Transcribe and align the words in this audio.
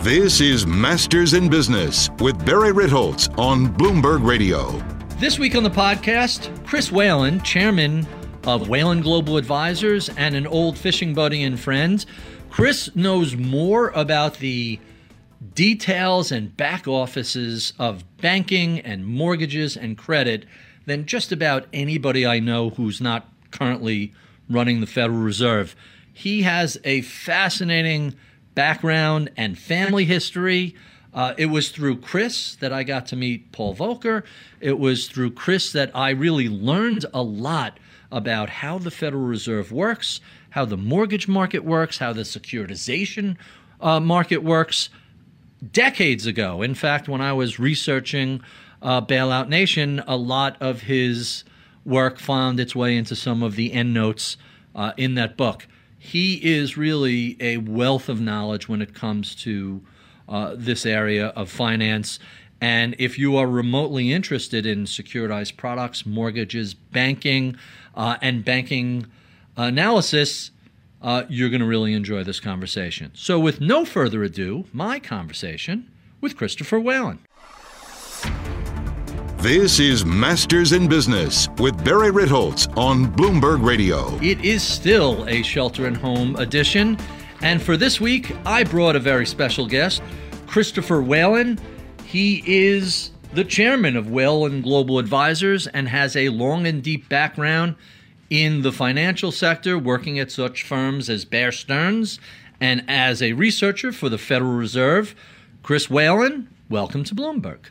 This 0.00 0.40
is 0.40 0.64
Masters 0.64 1.34
in 1.34 1.48
Business 1.48 2.08
with 2.20 2.46
Barry 2.46 2.70
Ritholtz 2.70 3.36
on 3.36 3.66
Bloomberg 3.66 4.24
Radio. 4.24 4.70
This 5.18 5.40
week 5.40 5.56
on 5.56 5.64
the 5.64 5.70
podcast, 5.70 6.64
Chris 6.64 6.92
Whalen, 6.92 7.42
chairman 7.42 8.06
of 8.44 8.68
Whalen 8.68 9.00
Global 9.00 9.36
Advisors 9.36 10.08
and 10.10 10.36
an 10.36 10.46
old 10.46 10.78
fishing 10.78 11.14
buddy 11.14 11.42
and 11.42 11.58
friend. 11.58 12.06
Chris 12.48 12.94
knows 12.94 13.36
more 13.36 13.88
about 13.88 14.34
the 14.38 14.78
details 15.54 16.30
and 16.30 16.56
back 16.56 16.86
offices 16.86 17.72
of 17.80 18.04
banking 18.18 18.78
and 18.80 19.04
mortgages 19.04 19.76
and 19.76 19.98
credit 19.98 20.46
than 20.86 21.06
just 21.06 21.32
about 21.32 21.66
anybody 21.72 22.24
I 22.24 22.38
know 22.38 22.70
who's 22.70 23.00
not 23.00 23.28
currently 23.50 24.14
running 24.48 24.80
the 24.80 24.86
Federal 24.86 25.18
Reserve. 25.18 25.74
He 26.12 26.42
has 26.42 26.78
a 26.84 27.00
fascinating 27.02 28.14
background 28.58 29.30
and 29.36 29.56
family 29.56 30.04
history. 30.04 30.74
Uh, 31.14 31.32
it 31.38 31.46
was 31.46 31.68
through 31.68 31.96
Chris 31.96 32.56
that 32.56 32.72
I 32.72 32.82
got 32.82 33.06
to 33.06 33.14
meet 33.14 33.52
Paul 33.52 33.72
Volcker. 33.72 34.24
It 34.58 34.80
was 34.80 35.06
through 35.06 35.30
Chris 35.30 35.70
that 35.70 35.92
I 35.94 36.10
really 36.10 36.48
learned 36.48 37.06
a 37.14 37.22
lot 37.22 37.78
about 38.10 38.50
how 38.50 38.78
the 38.78 38.90
Federal 38.90 39.22
Reserve 39.22 39.70
works, 39.70 40.20
how 40.50 40.64
the 40.64 40.76
mortgage 40.76 41.28
market 41.28 41.60
works, 41.64 41.98
how 41.98 42.12
the 42.12 42.22
securitization 42.22 43.36
uh, 43.80 44.00
market 44.00 44.42
works. 44.42 44.88
Decades 45.72 46.26
ago, 46.26 46.60
in 46.60 46.74
fact, 46.74 47.08
when 47.08 47.20
I 47.20 47.34
was 47.34 47.60
researching 47.60 48.40
uh, 48.82 49.00
Bailout 49.00 49.48
Nation, 49.48 50.02
a 50.08 50.16
lot 50.16 50.56
of 50.60 50.82
his 50.82 51.44
work 51.84 52.18
found 52.18 52.58
its 52.58 52.74
way 52.74 52.96
into 52.96 53.14
some 53.14 53.44
of 53.44 53.54
the 53.54 53.72
endnotes 53.72 54.36
uh, 54.74 54.94
in 54.96 55.14
that 55.14 55.36
book 55.36 55.68
he 55.98 56.34
is 56.36 56.76
really 56.76 57.36
a 57.40 57.58
wealth 57.58 58.08
of 58.08 58.20
knowledge 58.20 58.68
when 58.68 58.80
it 58.80 58.94
comes 58.94 59.34
to 59.36 59.82
uh, 60.28 60.54
this 60.56 60.86
area 60.86 61.28
of 61.28 61.50
finance. 61.50 62.18
And 62.60 62.94
if 62.98 63.18
you 63.18 63.36
are 63.36 63.46
remotely 63.46 64.12
interested 64.12 64.66
in 64.66 64.84
securitized 64.84 65.56
products, 65.56 66.04
mortgages, 66.04 66.74
banking, 66.74 67.56
uh, 67.94 68.16
and 68.20 68.44
banking 68.44 69.06
analysis, 69.56 70.50
uh, 71.00 71.24
you're 71.28 71.50
going 71.50 71.60
to 71.60 71.66
really 71.66 71.92
enjoy 71.92 72.24
this 72.24 72.40
conversation. 72.40 73.12
So, 73.14 73.38
with 73.38 73.60
no 73.60 73.84
further 73.84 74.24
ado, 74.24 74.64
my 74.72 74.98
conversation 74.98 75.90
with 76.20 76.36
Christopher 76.36 76.80
Whalen. 76.80 77.20
This 79.40 79.78
is 79.78 80.04
Masters 80.04 80.72
in 80.72 80.88
Business 80.88 81.48
with 81.58 81.84
Barry 81.84 82.10
Ritholtz 82.10 82.76
on 82.76 83.06
Bloomberg 83.06 83.64
Radio. 83.64 84.18
It 84.20 84.44
is 84.44 84.64
still 84.64 85.24
a 85.28 85.42
shelter 85.42 85.86
and 85.86 85.96
home 85.96 86.34
edition. 86.34 86.98
And 87.40 87.62
for 87.62 87.76
this 87.76 88.00
week, 88.00 88.34
I 88.44 88.64
brought 88.64 88.96
a 88.96 88.98
very 88.98 89.24
special 89.24 89.68
guest, 89.68 90.02
Christopher 90.48 91.00
Whalen. 91.00 91.56
He 92.04 92.42
is 92.46 93.12
the 93.32 93.44
chairman 93.44 93.94
of 93.94 94.10
Whalen 94.10 94.60
Global 94.60 94.98
Advisors 94.98 95.68
and 95.68 95.88
has 95.88 96.16
a 96.16 96.30
long 96.30 96.66
and 96.66 96.82
deep 96.82 97.08
background 97.08 97.76
in 98.30 98.62
the 98.62 98.72
financial 98.72 99.30
sector, 99.30 99.78
working 99.78 100.18
at 100.18 100.32
such 100.32 100.64
firms 100.64 101.08
as 101.08 101.24
Bear 101.24 101.52
Stearns 101.52 102.18
and 102.60 102.84
as 102.88 103.22
a 103.22 103.34
researcher 103.34 103.92
for 103.92 104.08
the 104.08 104.18
Federal 104.18 104.56
Reserve. 104.56 105.14
Chris 105.62 105.88
Whalen, 105.88 106.48
welcome 106.68 107.04
to 107.04 107.14
Bloomberg. 107.14 107.66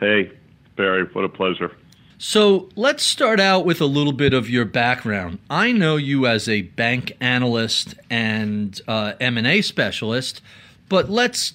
Hey, 0.00 0.32
Barry, 0.78 1.04
what 1.12 1.24
a 1.24 1.28
pleasure. 1.28 1.76
So 2.16 2.68
let's 2.74 3.02
start 3.02 3.38
out 3.40 3.66
with 3.66 3.80
a 3.80 3.86
little 3.86 4.12
bit 4.12 4.32
of 4.32 4.48
your 4.48 4.64
background. 4.64 5.40
I 5.50 5.72
know 5.72 5.96
you 5.96 6.26
as 6.26 6.48
a 6.48 6.62
bank 6.62 7.12
analyst 7.20 7.94
and 8.08 8.80
uh, 8.88 9.12
M&A 9.20 9.60
specialist, 9.60 10.40
but 10.88 11.10
let's 11.10 11.54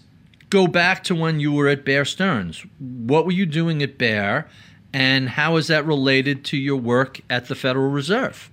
go 0.50 0.68
back 0.68 1.04
to 1.06 1.16
when 1.16 1.40
you 1.40 1.52
were 1.52 1.68
at 1.68 1.84
Bear 1.84 2.06
Stearns. 2.06 2.66
What 2.80 3.26
were 3.26 3.32
you 3.32 3.46
doing 3.46 3.82
at 3.82 3.98
Bear, 3.98 4.48
and 4.94 5.30
how 5.30 5.56
is 5.56 5.68
that 5.68 5.86
related 5.86 6.46
to 6.46 6.58
your 6.58 6.78
work 6.78 7.22
at 7.30 7.48
the 7.48 7.56
Federal 7.56 7.90
Reserve? 7.90 8.52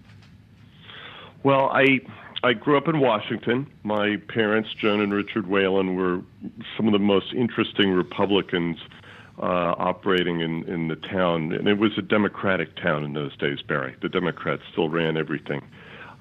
Well, 1.43 1.69
I 1.73 2.01
I 2.43 2.55
grew 2.55 2.77
up 2.77 2.89
in 2.89 3.01
Washington. 3.01 3.67
My 3.83 4.17
parents, 4.29 4.71
Joan 4.75 5.01
and 5.01 5.13
Richard 5.13 5.47
Whalen, 5.47 5.95
were 5.95 6.23
some 6.77 6.87
of 6.87 6.93
the 6.93 6.99
most 6.99 7.35
interesting 7.35 7.91
Republicans 7.91 8.79
uh, 9.41 9.75
operating 9.79 10.41
in, 10.41 10.65
in 10.65 10.89
the 10.89 10.97
town. 10.97 11.53
And 11.53 11.67
it 11.67 11.79
was 11.79 11.93
a 11.97 12.03
Democratic 12.03 12.77
town 12.77 13.05
in 13.05 13.15
those 13.15 13.37
days, 13.37 13.63
Barry. 13.63 13.97
The 14.03 14.09
Democrats 14.09 14.63
still 14.71 14.89
ran 14.89 15.17
everything. 15.17 15.63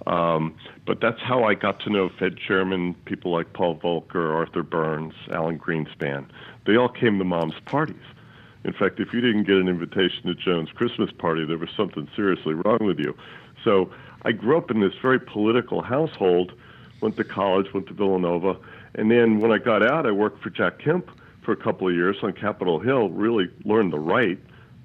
Um, 0.07 0.55
but 0.85 1.01
that's 1.01 1.19
how 1.21 1.43
I 1.43 1.53
got 1.53 1.81
to 1.81 1.89
know 1.89 2.09
Fed 2.09 2.37
chairman, 2.37 2.93
people 3.05 3.31
like 3.31 3.51
Paul 3.53 3.77
Volcker, 3.77 4.33
Arthur 4.33 4.63
Burns, 4.63 5.13
Alan 5.31 5.59
Greenspan. 5.59 6.25
They 6.65 6.77
all 6.77 6.87
came 6.87 7.17
to 7.19 7.25
mom's 7.25 7.59
parties. 7.65 7.97
In 8.63 8.73
fact, 8.73 8.99
if 8.99 9.13
you 9.13 9.21
didn't 9.21 9.43
get 9.43 9.57
an 9.57 9.67
invitation 9.67 10.23
to 10.23 10.35
Joan's 10.35 10.71
Christmas 10.71 11.11
party, 11.11 11.45
there 11.45 11.57
was 11.57 11.69
something 11.75 12.07
seriously 12.15 12.53
wrong 12.53 12.79
with 12.81 12.99
you. 12.99 13.15
So 13.63 13.91
I 14.23 14.31
grew 14.31 14.57
up 14.57 14.71
in 14.71 14.79
this 14.79 14.93
very 15.01 15.19
political 15.19 15.81
household, 15.81 16.53
went 17.01 17.17
to 17.17 17.23
college, 17.23 17.73
went 17.73 17.87
to 17.87 17.93
Villanova, 17.93 18.57
and 18.95 19.11
then 19.11 19.39
when 19.39 19.51
I 19.51 19.57
got 19.57 19.83
out, 19.83 20.05
I 20.05 20.11
worked 20.11 20.41
for 20.41 20.49
Jack 20.49 20.79
Kemp 20.79 21.09
for 21.41 21.51
a 21.51 21.57
couple 21.57 21.87
of 21.87 21.93
years 21.93 22.17
on 22.23 22.33
Capitol 22.33 22.79
Hill, 22.79 23.09
really 23.09 23.49
learned 23.65 23.93
the 23.93 23.99
right. 23.99 24.39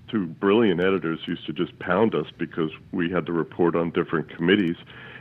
Two 0.09 0.27
brilliant 0.27 0.81
editors 0.81 1.21
used 1.27 1.47
to 1.47 1.53
just 1.53 1.79
pound 1.79 2.15
us 2.15 2.27
because 2.39 2.71
we 2.93 3.11
had 3.11 3.27
to 3.27 3.33
report 3.33 3.75
on 3.75 3.91
different 3.91 4.29
committees. 4.29 4.77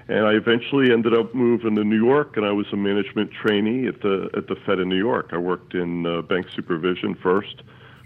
And 0.07 0.25
I 0.25 0.33
eventually 0.33 0.91
ended 0.91 1.13
up 1.13 1.33
moving 1.33 1.75
to 1.75 1.83
New 1.83 2.03
York, 2.03 2.35
and 2.35 2.45
I 2.45 2.51
was 2.51 2.67
a 2.73 2.75
management 2.75 3.31
trainee 3.31 3.87
at 3.87 4.01
the 4.01 4.29
at 4.35 4.47
the 4.47 4.55
Fed 4.55 4.79
in 4.79 4.89
New 4.89 4.97
York. 4.97 5.29
I 5.31 5.37
worked 5.37 5.73
in 5.73 6.05
uh, 6.05 6.21
bank 6.21 6.49
supervision 6.49 7.15
first 7.15 7.63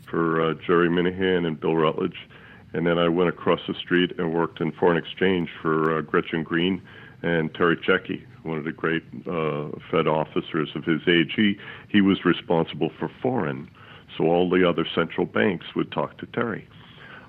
for 0.07 0.41
uh, 0.41 0.53
Jerry 0.53 0.89
Minihan 0.89 1.47
and 1.47 1.59
Bill 1.59 1.75
Rutledge, 1.75 2.29
and 2.73 2.85
then 2.85 2.99
I 2.99 3.09
went 3.09 3.29
across 3.29 3.61
the 3.67 3.73
street 3.73 4.11
and 4.19 4.31
worked 4.31 4.61
in 4.61 4.71
foreign 4.71 4.97
exchange 4.97 5.49
for 5.59 5.97
uh, 5.97 6.01
Gretchen 6.01 6.43
Green 6.43 6.81
and 7.23 7.53
Terry 7.55 7.77
Checki, 7.77 8.23
one 8.47 8.57
of 8.57 8.63
the 8.63 8.71
great 8.71 9.03
uh, 9.27 9.69
Fed 9.91 10.07
officers 10.07 10.69
of 10.75 10.83
his 10.83 11.01
age. 11.07 11.33
He 11.35 11.57
he 11.89 12.01
was 12.01 12.25
responsible 12.25 12.89
for 12.97 13.09
foreign, 13.21 13.69
so 14.17 14.25
all 14.25 14.49
the 14.49 14.67
other 14.67 14.85
central 14.95 15.25
banks 15.25 15.67
would 15.75 15.91
talk 15.91 16.17
to 16.19 16.25
Terry. 16.27 16.67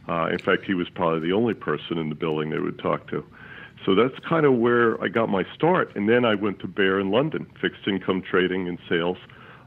Uh, 0.09 0.29
in 0.33 0.39
fact, 0.39 0.65
he 0.65 0.75
was 0.75 0.89
probably 0.89 1.21
the 1.21 1.35
only 1.35 1.55
person 1.55 1.99
in 1.99 2.09
the 2.09 2.15
building 2.15 2.51
they 2.51 2.59
would 2.59 2.79
talk 2.79 3.09
to. 3.11 3.25
So 3.85 3.95
that's 3.95 4.19
kind 4.27 4.47
of 4.47 4.55
where 4.55 5.01
I 5.03 5.09
got 5.09 5.29
my 5.29 5.45
start. 5.55 5.95
And 5.95 6.09
then 6.09 6.25
I 6.25 6.35
went 6.35 6.61
to 6.61 6.67
Bear 6.67 6.99
in 6.99 7.11
London, 7.11 7.47
fixed 7.61 7.87
income 7.87 8.23
trading 8.23 8.69
and 8.69 8.79
sales. 8.89 9.19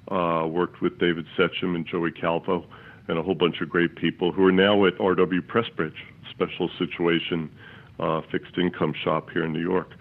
Uh, 0.07 0.45
worked 0.47 0.81
with 0.81 0.99
David 0.99 1.25
Setcham 1.37 1.75
and 1.75 1.85
Joey 1.85 2.11
Calvo 2.11 2.65
and 3.07 3.17
a 3.17 3.23
whole 3.23 3.35
bunch 3.35 3.61
of 3.61 3.69
great 3.69 3.95
people 3.95 4.31
who 4.31 4.45
are 4.45 4.51
now 4.51 4.85
at 4.85 4.97
RW 4.97 5.41
Pressprich, 5.41 5.93
special 6.29 6.69
situation 6.77 7.49
uh, 7.99 8.21
fixed 8.31 8.57
income 8.57 8.93
shop 8.93 9.29
here 9.29 9.45
in 9.45 9.53
New 9.53 9.61
York. 9.61 9.91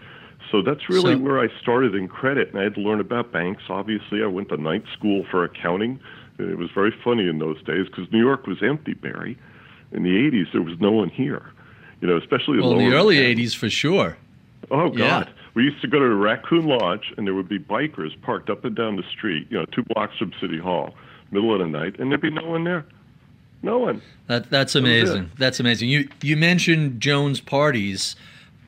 So 0.51 0.63
that's 0.63 0.89
really 0.89 1.15
so, 1.15 1.19
where 1.19 1.39
I 1.39 1.49
started 1.61 1.95
in 1.95 2.09
credit, 2.09 2.51
and 2.51 2.59
I 2.59 2.65
had 2.65 2.75
to 2.75 2.81
learn 2.81 3.01
about 3.01 3.33
banks. 3.33 3.63
Obviously, 3.69 4.23
I 4.23 4.27
went 4.27 4.49
to 4.49 4.57
night 4.57 4.85
school 4.97 5.25
for 5.31 5.45
accounting. 5.45 6.01
It 6.39 6.59
was 6.59 6.71
very 6.75 6.93
funny 7.05 7.29
in 7.29 7.39
those 7.39 7.63
days 7.65 7.87
because 7.87 8.11
New 8.13 8.19
York 8.19 8.47
was 8.47 8.63
empty, 8.63 8.95
Barry. 8.95 9.39
In 9.93 10.03
the 10.03 10.11
'80s, 10.11 10.53
there 10.53 10.63
was 10.63 10.79
no 10.81 10.91
one 10.91 11.09
here. 11.09 11.53
You 12.01 12.09
know, 12.09 12.17
especially 12.17 12.61
well, 12.61 12.73
in 12.73 12.91
the 12.91 12.97
early 12.97 13.17
'80s 13.17 13.55
for 13.55 13.69
sure. 13.69 14.17
Oh 14.71 14.89
God, 14.89 15.27
yeah. 15.29 15.33
we 15.55 15.65
used 15.65 15.81
to 15.83 15.89
go 15.89 15.99
to 15.99 16.09
the 16.09 16.15
Raccoon 16.15 16.67
Lodge, 16.67 17.13
and 17.17 17.27
there 17.27 17.35
would 17.35 17.49
be 17.49 17.59
bikers 17.59 18.21
parked 18.23 18.51
up 18.51 18.65
and 18.65 18.75
down 18.75 18.97
the 18.97 19.05
street. 19.17 19.47
You 19.51 19.59
know, 19.59 19.67
two 19.67 19.83
blocks 19.83 20.17
from 20.19 20.33
City 20.41 20.59
Hall, 20.59 20.95
middle 21.31 21.53
of 21.53 21.61
the 21.61 21.67
night, 21.67 21.99
and 21.99 22.11
there'd 22.11 22.21
be 22.21 22.31
no 22.31 22.45
one 22.45 22.65
there. 22.65 22.87
No 23.63 23.79
one. 23.79 24.01
That 24.27 24.51
that's 24.51 24.75
amazing. 24.75 25.25
That 25.25 25.39
that's 25.39 25.61
amazing. 25.61 25.89
You 25.89 26.09
you 26.23 26.37
mentioned 26.37 27.01
Joan's 27.01 27.41
parties. 27.41 28.17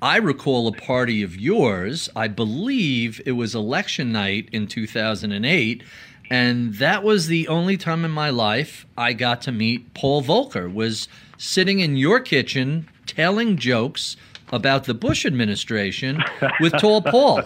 I 0.02 0.16
recall 0.16 0.66
a 0.66 0.72
party 0.72 1.22
of 1.22 1.36
yours. 1.36 2.10
I 2.16 2.26
believe 2.26 3.22
it 3.24 3.32
was 3.32 3.54
election 3.54 4.10
night 4.10 4.48
in 4.50 4.66
2008. 4.66 5.82
And 6.28 6.74
that 6.74 7.04
was 7.04 7.28
the 7.28 7.46
only 7.46 7.76
time 7.76 8.04
in 8.04 8.10
my 8.10 8.30
life 8.30 8.84
I 8.98 9.12
got 9.12 9.42
to 9.42 9.52
meet 9.52 9.94
Paul 9.94 10.22
Volcker. 10.22 10.72
Was 10.72 11.06
sitting 11.38 11.78
in 11.80 11.96
your 11.96 12.18
kitchen 12.18 12.88
telling 13.06 13.56
jokes 13.56 14.16
about 14.52 14.84
the 14.84 14.94
Bush 14.94 15.24
administration 15.24 16.22
with 16.60 16.72
Tall 16.78 17.00
Paul. 17.00 17.42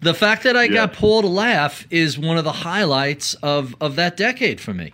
The 0.00 0.14
fact 0.14 0.44
that 0.44 0.56
I 0.56 0.64
Yeah. 0.64 0.74
got 0.74 0.92
Paul 0.92 1.22
to 1.22 1.28
laugh 1.28 1.86
is 1.90 2.18
one 2.18 2.38
of 2.38 2.44
the 2.44 2.52
highlights 2.52 3.34
of, 3.42 3.74
of 3.80 3.96
that 3.96 4.16
decade 4.16 4.60
for 4.60 4.72
me. 4.74 4.92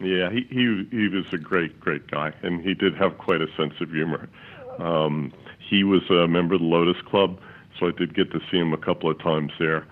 Yeah, 0.00 0.30
he, 0.30 0.42
he 0.50 0.86
he 0.90 1.08
was 1.08 1.24
a 1.32 1.38
great 1.38 1.80
great 1.80 2.06
guy, 2.08 2.32
and 2.42 2.60
he 2.62 2.72
did 2.74 2.94
have 2.96 3.18
quite 3.18 3.40
a 3.40 3.48
sense 3.56 3.74
of 3.80 3.90
humor. 3.90 4.28
Um, 4.78 5.32
he 5.68 5.84
was 5.84 6.02
a 6.10 6.26
member 6.26 6.54
of 6.54 6.60
the 6.60 6.66
Lotus 6.66 7.00
Club, 7.02 7.38
so 7.78 7.88
I 7.88 7.90
did 7.92 8.14
get 8.14 8.30
to 8.32 8.40
see 8.50 8.58
him 8.58 8.72
a 8.72 8.78
couple 8.78 9.10
of 9.10 9.18
times 9.20 9.52
there 9.58 9.86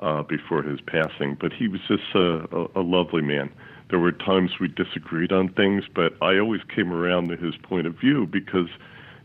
uh, 0.00 0.22
before 0.22 0.62
his 0.62 0.80
passing. 0.80 1.36
But 1.40 1.52
he 1.52 1.68
was 1.68 1.80
just 1.88 2.02
a, 2.14 2.44
a, 2.54 2.80
a 2.80 2.82
lovely 2.82 3.22
man. 3.22 3.50
There 3.90 3.98
were 3.98 4.12
times 4.12 4.52
we 4.60 4.68
disagreed 4.68 5.32
on 5.32 5.48
things, 5.50 5.84
but 5.94 6.14
I 6.22 6.38
always 6.38 6.62
came 6.74 6.92
around 6.92 7.28
to 7.28 7.36
his 7.36 7.54
point 7.56 7.86
of 7.86 7.94
view 7.94 8.26
because 8.26 8.68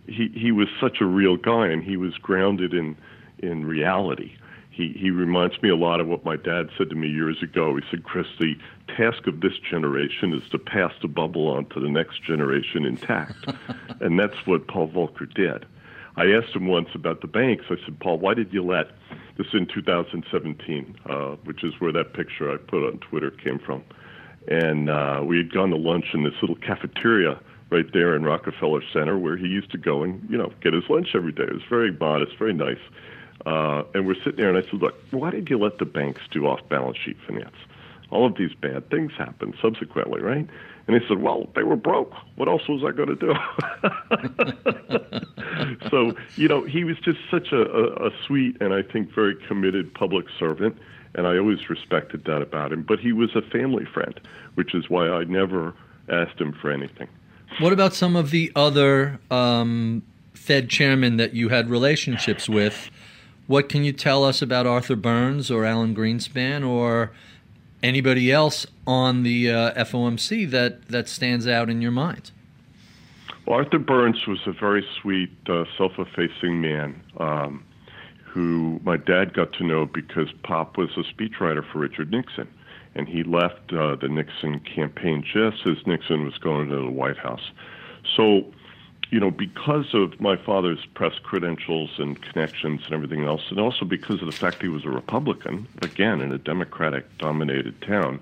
he 0.07 0.29
he 0.33 0.51
was 0.51 0.67
such 0.79 1.01
a 1.01 1.05
real 1.05 1.37
guy, 1.37 1.67
and 1.67 1.83
he 1.83 1.97
was 1.97 2.15
grounded 2.15 2.73
in 2.73 2.97
in 3.39 3.65
reality. 3.65 4.35
He 4.69 4.93
he 4.97 5.09
reminds 5.09 5.61
me 5.61 5.69
a 5.69 5.75
lot 5.75 5.99
of 5.99 6.07
what 6.07 6.23
my 6.23 6.35
dad 6.35 6.69
said 6.77 6.89
to 6.89 6.95
me 6.95 7.07
years 7.07 7.41
ago. 7.41 7.75
He 7.75 7.83
said, 7.89 8.03
"Chris, 8.03 8.27
the 8.39 8.55
task 8.95 9.27
of 9.27 9.41
this 9.41 9.57
generation 9.69 10.33
is 10.33 10.47
to 10.49 10.57
pass 10.57 10.93
the 11.01 11.07
bubble 11.07 11.47
on 11.47 11.65
to 11.67 11.79
the 11.79 11.89
next 11.89 12.23
generation 12.23 12.85
intact," 12.85 13.45
and 14.01 14.19
that's 14.19 14.45
what 14.45 14.67
Paul 14.67 14.89
Volcker 14.89 15.33
did. 15.33 15.65
I 16.17 16.31
asked 16.31 16.55
him 16.55 16.67
once 16.67 16.89
about 16.95 17.21
the 17.21 17.27
banks. 17.27 17.65
I 17.69 17.75
said, 17.85 17.99
"Paul, 17.99 18.17
why 18.17 18.33
did 18.33 18.51
you 18.51 18.63
let 18.63 18.87
this 19.37 19.47
in 19.53 19.67
2017, 19.67 20.95
uh, 21.05 21.35
which 21.43 21.63
is 21.63 21.79
where 21.79 21.91
that 21.91 22.13
picture 22.13 22.51
I 22.51 22.57
put 22.57 22.85
on 22.85 22.97
Twitter 22.97 23.29
came 23.29 23.59
from?" 23.59 23.83
And 24.47 24.89
uh, 24.89 25.21
we 25.23 25.37
had 25.37 25.53
gone 25.53 25.69
to 25.69 25.77
lunch 25.77 26.05
in 26.13 26.23
this 26.23 26.33
little 26.41 26.55
cafeteria 26.55 27.39
right 27.69 27.85
there 27.93 28.15
in 28.15 28.23
Rockefeller 28.23 28.81
Center, 28.91 29.17
where 29.17 29.37
he 29.37 29.45
used 29.45 29.71
to 29.71 29.77
go 29.77 30.01
and 30.01 30.27
you 30.27 30.37
know 30.37 30.51
get 30.61 30.73
his 30.73 30.89
lunch 30.89 31.09
every 31.13 31.31
day. 31.31 31.43
It 31.43 31.53
was 31.53 31.63
very 31.69 31.91
modest, 31.91 32.35
very 32.39 32.53
nice. 32.53 32.81
Uh, 33.45 33.83
and 33.93 34.07
we're 34.07 34.15
sitting 34.15 34.37
there, 34.37 34.49
and 34.49 34.57
I 34.57 34.63
said, 34.63 34.81
"Look, 34.81 34.95
why 35.11 35.29
did 35.29 35.49
you 35.51 35.59
let 35.59 35.77
the 35.77 35.85
banks 35.85 36.21
do 36.31 36.47
off-balance 36.47 36.97
sheet 36.97 37.17
finance? 37.27 37.55
All 38.09 38.25
of 38.25 38.37
these 38.37 38.53
bad 38.55 38.89
things 38.89 39.11
happened 39.17 39.53
subsequently, 39.61 40.21
right?" 40.21 40.47
And 40.87 40.99
he 40.99 41.07
said, 41.07 41.19
"Well, 41.21 41.47
they 41.55 41.63
were 41.63 41.75
broke. 41.75 42.13
What 42.35 42.47
else 42.47 42.67
was 42.67 42.83
I 42.83 42.91
going 42.91 43.09
to 43.09 43.15
do?" 43.15 43.33
so, 45.89 46.15
you 46.35 46.47
know, 46.47 46.63
he 46.63 46.83
was 46.83 46.97
just 46.99 47.19
such 47.29 47.51
a, 47.51 47.61
a, 47.61 48.07
a 48.07 48.11
sweet 48.25 48.61
and 48.61 48.73
I 48.73 48.83
think 48.83 49.13
very 49.13 49.35
committed 49.47 49.93
public 49.93 50.25
servant, 50.39 50.77
and 51.15 51.27
I 51.27 51.37
always 51.37 51.69
respected 51.69 52.23
that 52.25 52.41
about 52.41 52.71
him. 52.71 52.83
But 52.83 52.99
he 52.99 53.11
was 53.11 53.35
a 53.35 53.41
family 53.41 53.85
friend, 53.85 54.19
which 54.55 54.73
is 54.73 54.89
why 54.89 55.09
I 55.09 55.25
never 55.25 55.73
asked 56.09 56.39
him 56.39 56.53
for 56.53 56.71
anything. 56.71 57.09
What 57.59 57.73
about 57.73 57.93
some 57.93 58.15
of 58.15 58.31
the 58.31 58.51
other 58.55 59.19
um, 59.31 60.03
Fed 60.33 60.69
chairmen 60.69 61.17
that 61.17 61.33
you 61.33 61.49
had 61.49 61.69
relationships 61.69 62.47
with? 62.47 62.89
What 63.47 63.69
can 63.69 63.83
you 63.83 63.93
tell 63.93 64.23
us 64.23 64.41
about 64.41 64.67
Arthur 64.67 64.95
Burns 64.95 65.49
or 65.49 65.65
Alan 65.65 65.95
Greenspan 65.95 66.67
or 66.67 67.11
anybody 67.83 68.31
else 68.31 68.65
on 68.85 69.23
the 69.23 69.51
uh, 69.51 69.83
FOMC 69.83 70.49
that, 70.51 70.87
that 70.87 71.07
stands 71.07 71.47
out 71.47 71.69
in 71.69 71.81
your 71.81 71.91
mind? 71.91 72.31
Well, 73.45 73.59
Arthur 73.59 73.79
Burns 73.79 74.27
was 74.27 74.39
a 74.45 74.51
very 74.51 74.85
sweet, 75.01 75.31
uh, 75.47 75.63
self-effacing 75.77 76.59
man 76.59 77.01
um, 77.17 77.63
who 78.25 78.79
my 78.83 78.97
dad 78.97 79.33
got 79.33 79.53
to 79.53 79.63
know 79.63 79.85
because 79.85 80.27
Pop 80.43 80.77
was 80.77 80.89
a 80.97 81.03
speechwriter 81.03 81.63
for 81.71 81.79
Richard 81.79 82.11
Nixon, 82.11 82.47
and 82.95 83.07
he 83.07 83.23
left 83.23 83.71
uh, 83.71 83.95
the 83.95 84.09
Nixon 84.09 84.59
campaign 84.59 85.23
just 85.23 85.65
as 85.65 85.77
Nixon 85.85 86.25
was 86.25 86.37
going 86.37 86.69
to 86.69 86.75
the 86.75 86.91
White 86.91 87.17
House. 87.17 87.51
So, 88.15 88.53
you 89.09 89.19
know, 89.19 89.31
because 89.31 89.93
of 89.93 90.19
my 90.19 90.35
father's 90.35 90.85
press 90.93 91.13
credentials 91.23 91.91
and 91.97 92.21
connections 92.21 92.81
and 92.85 92.93
everything 92.93 93.23
else, 93.23 93.43
and 93.49 93.59
also 93.59 93.85
because 93.85 94.19
of 94.21 94.25
the 94.25 94.33
fact 94.33 94.61
he 94.61 94.67
was 94.67 94.85
a 94.85 94.89
Republican, 94.89 95.67
again 95.81 96.21
in 96.21 96.31
a 96.31 96.37
Democratic-dominated 96.37 97.81
town, 97.81 98.19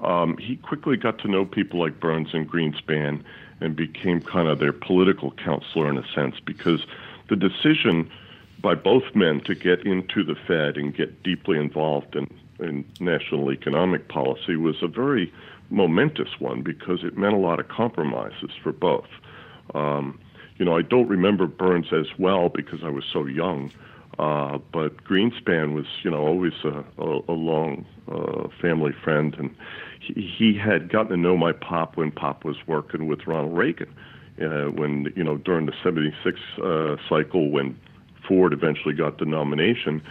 um, 0.00 0.36
he 0.38 0.56
quickly 0.56 0.96
got 0.96 1.18
to 1.20 1.28
know 1.28 1.44
people 1.44 1.78
like 1.78 2.00
Burns 2.00 2.34
and 2.34 2.50
Greenspan 2.50 3.22
and 3.60 3.76
became 3.76 4.20
kind 4.20 4.48
of 4.48 4.58
their 4.58 4.72
political 4.72 5.30
counselor 5.32 5.88
in 5.88 5.96
a 5.96 6.06
sense 6.14 6.40
because 6.44 6.84
the 7.28 7.36
decision 7.36 8.10
by 8.60 8.74
both 8.74 9.14
men 9.14 9.40
to 9.40 9.54
get 9.54 9.86
into 9.86 10.24
the 10.24 10.34
Fed 10.34 10.76
and 10.76 10.94
get 10.94 11.22
deeply 11.22 11.58
involved 11.58 12.16
in, 12.16 12.26
in 12.58 12.84
national 12.98 13.52
economic 13.52 14.08
policy 14.08 14.56
was 14.56 14.82
a 14.82 14.88
very 14.88 15.32
momentous 15.70 16.40
one 16.40 16.62
because 16.62 17.04
it 17.04 17.16
meant 17.16 17.34
a 17.34 17.38
lot 17.38 17.60
of 17.60 17.68
compromises 17.68 18.50
for 18.62 18.72
both. 18.72 19.08
Um, 19.74 20.18
you 20.56 20.64
know, 20.64 20.76
I 20.76 20.82
don't 20.82 21.08
remember 21.08 21.46
Burns 21.46 21.92
as 21.92 22.06
well 22.18 22.48
because 22.48 22.80
I 22.84 22.88
was 22.88 23.04
so 23.12 23.26
young, 23.26 23.72
uh, 24.18 24.58
but 24.72 25.02
Greenspan 25.04 25.74
was, 25.74 25.86
you 26.02 26.10
know, 26.10 26.24
always 26.24 26.52
a, 26.64 26.84
a, 26.98 27.20
a 27.28 27.32
long 27.32 27.84
uh, 28.10 28.48
family 28.60 28.92
friend, 28.92 29.34
and 29.38 29.54
he, 30.00 30.22
he 30.22 30.58
had 30.58 30.90
gotten 30.90 31.10
to 31.10 31.16
know 31.16 31.36
my 31.36 31.52
pop 31.52 31.96
when 31.96 32.10
Pop 32.12 32.44
was 32.44 32.56
working 32.66 33.06
with 33.06 33.26
Ronald 33.26 33.56
Reagan. 33.56 33.92
Uh, 34.40 34.64
when 34.70 35.12
you 35.14 35.22
know 35.22 35.36
during 35.36 35.66
the 35.66 35.72
'76 35.82 36.40
uh, 36.62 36.96
cycle, 37.08 37.50
when 37.50 37.78
Ford 38.26 38.52
eventually 38.52 38.94
got 38.94 39.18
the 39.18 39.24
nomination, 39.24 40.02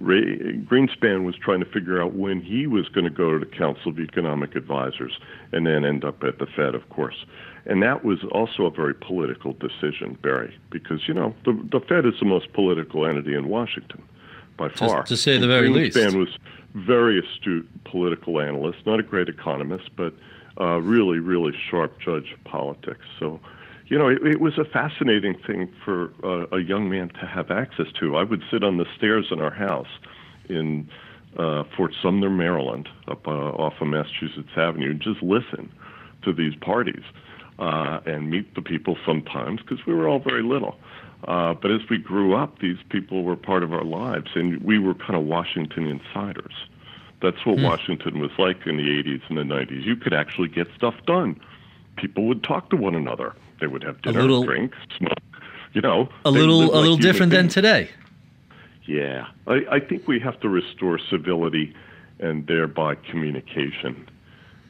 Ray, 0.00 0.38
Greenspan 0.64 1.24
was 1.24 1.34
trying 1.36 1.60
to 1.60 1.66
figure 1.66 2.00
out 2.00 2.14
when 2.14 2.40
he 2.40 2.66
was 2.66 2.88
going 2.88 3.04
to 3.04 3.10
go 3.10 3.32
to 3.32 3.38
the 3.38 3.50
Council 3.50 3.90
of 3.90 3.98
Economic 3.98 4.54
Advisors 4.54 5.18
and 5.52 5.66
then 5.66 5.84
end 5.84 6.04
up 6.04 6.22
at 6.22 6.38
the 6.38 6.46
Fed, 6.46 6.74
of 6.74 6.88
course. 6.90 7.24
And 7.66 7.82
that 7.82 8.04
was 8.04 8.18
also 8.32 8.64
a 8.64 8.70
very 8.70 8.94
political 8.94 9.52
decision, 9.54 10.16
Barry, 10.22 10.56
because 10.70 11.06
you 11.08 11.14
know 11.14 11.34
the 11.44 11.52
the 11.70 11.80
Fed 11.80 12.06
is 12.06 12.14
the 12.18 12.26
most 12.26 12.52
political 12.52 13.06
entity 13.06 13.34
in 13.34 13.48
Washington 13.48 14.02
by 14.56 14.68
far. 14.68 15.02
to 15.04 15.16
say 15.16 15.32
the 15.38 15.44
And 15.44 15.46
very 15.46 15.68
least. 15.68 15.96
Greenspan 15.96 16.18
was 16.18 16.38
very 16.74 17.18
astute 17.18 17.68
political 17.84 18.40
analyst, 18.40 18.78
not 18.86 19.00
a 19.00 19.02
great 19.02 19.28
economist, 19.28 19.90
but 19.96 20.14
uh, 20.60 20.80
really, 20.80 21.18
really 21.18 21.52
sharp 21.70 21.98
judge 22.00 22.32
of 22.32 22.42
politics. 22.44 23.04
So, 23.18 23.40
you 23.88 23.98
know, 23.98 24.08
it, 24.08 24.24
it 24.24 24.40
was 24.40 24.58
a 24.58 24.64
fascinating 24.64 25.34
thing 25.46 25.72
for 25.84 26.12
uh, 26.22 26.46
a 26.54 26.60
young 26.60 26.90
man 26.90 27.08
to 27.20 27.26
have 27.26 27.50
access 27.50 27.86
to. 28.00 28.16
I 28.16 28.22
would 28.22 28.42
sit 28.50 28.62
on 28.62 28.76
the 28.76 28.86
stairs 28.96 29.26
in 29.30 29.40
our 29.40 29.50
house 29.50 29.88
in 30.48 30.88
uh, 31.38 31.64
Fort 31.76 31.94
Sumner, 32.02 32.30
Maryland, 32.30 32.88
up 33.08 33.26
uh, 33.26 33.30
off 33.30 33.74
of 33.80 33.88
Massachusetts 33.88 34.50
Avenue, 34.56 34.90
and 34.90 35.00
just 35.00 35.22
listen 35.22 35.72
to 36.22 36.32
these 36.32 36.54
parties 36.56 37.02
uh, 37.58 38.00
and 38.06 38.30
meet 38.30 38.54
the 38.54 38.62
people 38.62 38.96
sometimes 39.06 39.60
because 39.60 39.84
we 39.86 39.94
were 39.94 40.08
all 40.08 40.18
very 40.18 40.42
little. 40.42 40.76
Uh, 41.26 41.54
but 41.54 41.70
as 41.70 41.80
we 41.90 41.98
grew 41.98 42.34
up, 42.34 42.60
these 42.60 42.78
people 42.90 43.24
were 43.24 43.36
part 43.36 43.62
of 43.62 43.72
our 43.72 43.84
lives, 43.84 44.30
and 44.34 44.62
we 44.62 44.78
were 44.78 44.94
kind 44.94 45.16
of 45.16 45.24
Washington 45.24 45.86
insiders. 45.86 46.54
That's 47.20 47.44
what 47.44 47.58
Washington 47.58 48.20
was 48.20 48.30
like 48.38 48.64
in 48.66 48.76
the 48.76 48.84
80s 48.84 49.22
and 49.28 49.38
the 49.38 49.42
90s. 49.42 49.84
You 49.84 49.96
could 49.96 50.14
actually 50.14 50.46
get 50.48 50.68
stuff 50.76 50.94
done. 51.04 51.40
People 51.96 52.26
would 52.28 52.44
talk 52.44 52.70
to 52.70 52.76
one 52.76 52.94
another. 52.94 53.34
They 53.60 53.66
would 53.66 53.82
have 53.82 54.00
dinner, 54.02 54.20
little- 54.22 54.44
drink, 54.44 54.72
smoke. 54.96 55.12
You 55.74 55.82
know, 55.82 56.08
A 56.24 56.30
little, 56.30 56.62
a 56.62 56.64
like 56.64 56.72
little 56.74 56.96
different 56.96 57.30
than 57.30 57.48
today. 57.48 57.90
Yeah, 58.86 59.26
I, 59.46 59.64
I 59.70 59.80
think 59.80 60.08
we 60.08 60.18
have 60.20 60.40
to 60.40 60.48
restore 60.48 60.98
civility 61.10 61.74
and 62.20 62.46
thereby 62.46 62.94
communication 62.94 64.08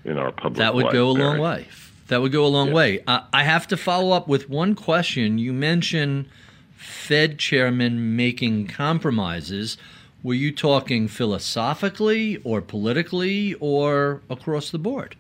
in 0.05 0.19
our 0.19 0.33
public 0.33 0.59
That 0.59 0.75
would 0.75 0.87
life, 0.87 0.93
go 0.93 1.09
a 1.09 1.13
long 1.13 1.39
way. 1.39 1.69
That 2.09 2.21
would 2.21 2.33
go 2.33 2.45
a 2.45 2.49
long 2.49 2.69
Yeah. 2.69 2.75
way. 2.75 3.01
Uh, 3.07 3.21
I 3.33 3.45
have 3.45 3.69
to 3.69 3.77
follow 3.77 4.11
up 4.11 4.27
with 4.27 4.51
one 4.51 4.75
question. 4.75 5.39
You 5.39 5.53
mentioned 5.53 6.27
Fed 6.75 7.39
chairman 7.39 8.17
making 8.17 8.67
compromises. 8.67 9.77
Were 10.25 10.35
you 10.35 10.51
talking 10.51 11.07
philosophically 11.07 12.39
or 12.45 12.61
politically 12.61 13.55
or 13.61 14.21
across 14.29 14.71
the 14.71 14.79
board? 14.79 15.15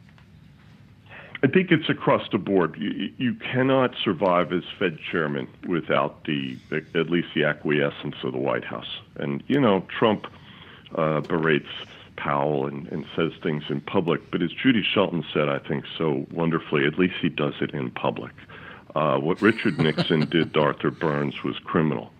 I 1.42 1.46
think 1.46 1.70
it's 1.70 1.88
across 1.88 2.28
the 2.30 2.38
board. 2.38 2.76
You, 2.78 3.12
you 3.16 3.34
cannot 3.34 3.94
survive 4.02 4.52
as 4.52 4.64
Fed 4.78 4.98
chairman 5.10 5.46
without 5.68 6.24
the, 6.24 6.56
at 6.72 7.10
least 7.10 7.28
the 7.34 7.44
acquiescence 7.44 8.16
of 8.24 8.32
the 8.32 8.38
White 8.38 8.64
House. 8.64 8.98
And 9.16 9.42
you 9.46 9.60
know, 9.60 9.86
Trump 9.88 10.26
uh, 10.94 11.20
berates 11.20 11.68
Powell 12.16 12.66
and, 12.66 12.88
and 12.88 13.06
says 13.14 13.32
things 13.40 13.62
in 13.68 13.80
public, 13.80 14.30
but 14.32 14.42
as 14.42 14.50
Judy 14.50 14.82
Shelton 14.82 15.24
said, 15.32 15.48
I 15.48 15.60
think 15.60 15.84
so 15.96 16.26
wonderfully, 16.32 16.84
at 16.84 16.98
least 16.98 17.14
he 17.20 17.28
does 17.28 17.54
it 17.60 17.70
in 17.70 17.92
public. 17.92 18.32
Uh, 18.96 19.18
what 19.18 19.40
Richard 19.40 19.78
Nixon 19.78 20.28
did 20.28 20.54
to 20.54 20.60
Arthur 20.60 20.90
Burns 20.90 21.44
was 21.44 21.56
criminal. 21.60 22.10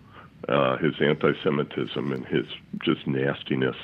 Uh, 0.47 0.77
his 0.77 0.93
anti-Semitism 1.01 2.13
and 2.13 2.25
his 2.25 2.45
just 2.81 3.05
nastiness 3.05 3.75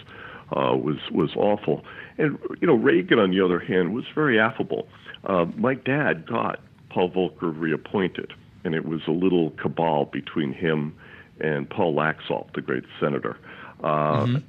uh, 0.52 0.76
was 0.76 0.98
was 1.12 1.36
awful. 1.36 1.84
And 2.18 2.38
you 2.62 2.68
know, 2.68 2.76
Reagan, 2.76 3.20
on 3.20 3.32
the 3.32 3.42
other 3.42 3.60
hand, 3.60 3.94
was 3.94 4.06
very 4.14 4.40
affable. 4.40 4.88
Uh, 5.24 5.46
my 5.58 5.74
dad 5.74 6.28
got 6.28 6.60
Paul 6.90 7.10
Volcker 7.12 7.54
reappointed, 7.58 8.34
and 8.64 8.76
it 8.76 8.86
was 8.86 9.02
a 9.08 9.12
little 9.12 9.52
cabal 9.52 10.06
between 10.06 10.54
him 10.54 10.96
and 11.40 11.70
Paul 11.70 11.96
Laxalt, 11.96 12.54
the 12.54 12.62
great 12.62 12.84
senator. 13.00 13.38
Uh, 13.84 14.40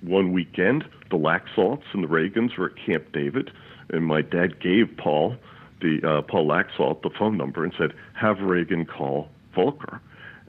One 0.00 0.32
weekend, 0.32 0.84
the 1.10 1.16
Laxalts 1.16 1.82
and 1.92 2.04
the 2.04 2.08
Reagans 2.08 2.56
were 2.56 2.66
at 2.70 2.76
Camp 2.76 3.10
David, 3.12 3.50
and 3.90 4.06
my 4.06 4.22
dad 4.22 4.60
gave 4.60 4.96
Paul 4.96 5.36
the 5.80 6.00
uh, 6.06 6.22
Paul 6.22 6.46
Laxalt 6.46 7.02
the 7.02 7.10
phone 7.10 7.36
number 7.36 7.64
and 7.64 7.72
said, 7.76 7.92
"Have 8.14 8.40
Reagan 8.40 8.84
call 8.86 9.28
Volcker," 9.56 9.98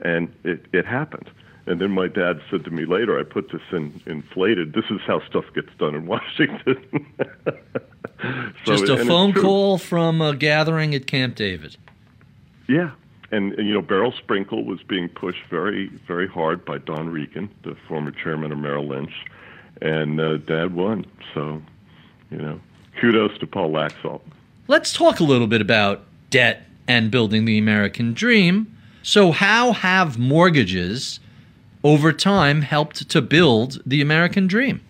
and 0.04 0.32
it, 0.44 0.66
it 0.72 0.86
happened. 0.86 1.32
And 1.70 1.80
then 1.80 1.92
my 1.92 2.08
dad 2.08 2.42
said 2.50 2.66
to 2.66 2.72
me 2.72 2.86
later, 2.86 3.20
I 3.20 3.22
put 3.22 3.52
this 3.52 3.62
in 3.72 4.02
inflated. 4.08 4.74
This 4.74 4.86
is 4.90 5.02
how 5.06 5.24
stuff 5.28 5.46
gets 5.54 5.70
done 5.78 5.94
in 5.94 6.08
Washington. 6.08 7.06
so, 8.66 8.76
Just 8.76 8.90
a 8.90 9.06
phone 9.06 9.34
call 9.34 9.78
from 9.78 10.20
a 10.20 10.36
gathering 10.36 10.96
at 10.96 11.06
Camp 11.06 11.36
David. 11.36 11.78
Yeah. 12.68 12.90
And, 13.32 13.54
and, 13.54 13.68
you 13.68 13.76
know, 13.76 13.84
Beryl 13.84 14.12
Sprinkel 14.12 14.66
was 14.66 14.82
being 14.82 15.10
pushed 15.10 15.44
very, 15.48 15.90
very 16.08 16.28
hard 16.28 16.66
by 16.66 16.80
Don 16.80 17.10
Regan, 17.10 17.52
the 17.62 17.76
former 17.88 18.10
chairman 18.10 18.52
of 18.52 18.58
Merrill 18.58 18.88
Lynch, 18.88 19.14
and 19.80 20.20
uh, 20.20 20.38
Dad 20.38 20.74
won. 20.74 21.06
So, 21.36 21.62
you 22.32 22.40
know, 22.40 22.60
kudos 23.00 23.38
to 23.38 23.46
Paul 23.46 23.70
Laxalt. 23.70 24.22
Let's 24.68 24.92
talk 24.92 25.20
a 25.20 25.24
little 25.24 25.46
bit 25.46 25.62
about 25.62 26.04
debt 26.32 26.64
and 26.88 27.12
building 27.12 27.46
the 27.46 27.60
American 27.60 28.16
dream. 28.16 28.76
So, 29.04 29.32
how 29.32 29.74
have 29.74 30.18
mortgages 30.18 31.20
over 31.84 32.12
time 32.12 32.62
helped 32.62 33.10
to 33.10 33.22
build 33.22 33.82
the 33.86 34.02
American 34.02 34.48
dream? 34.48 34.82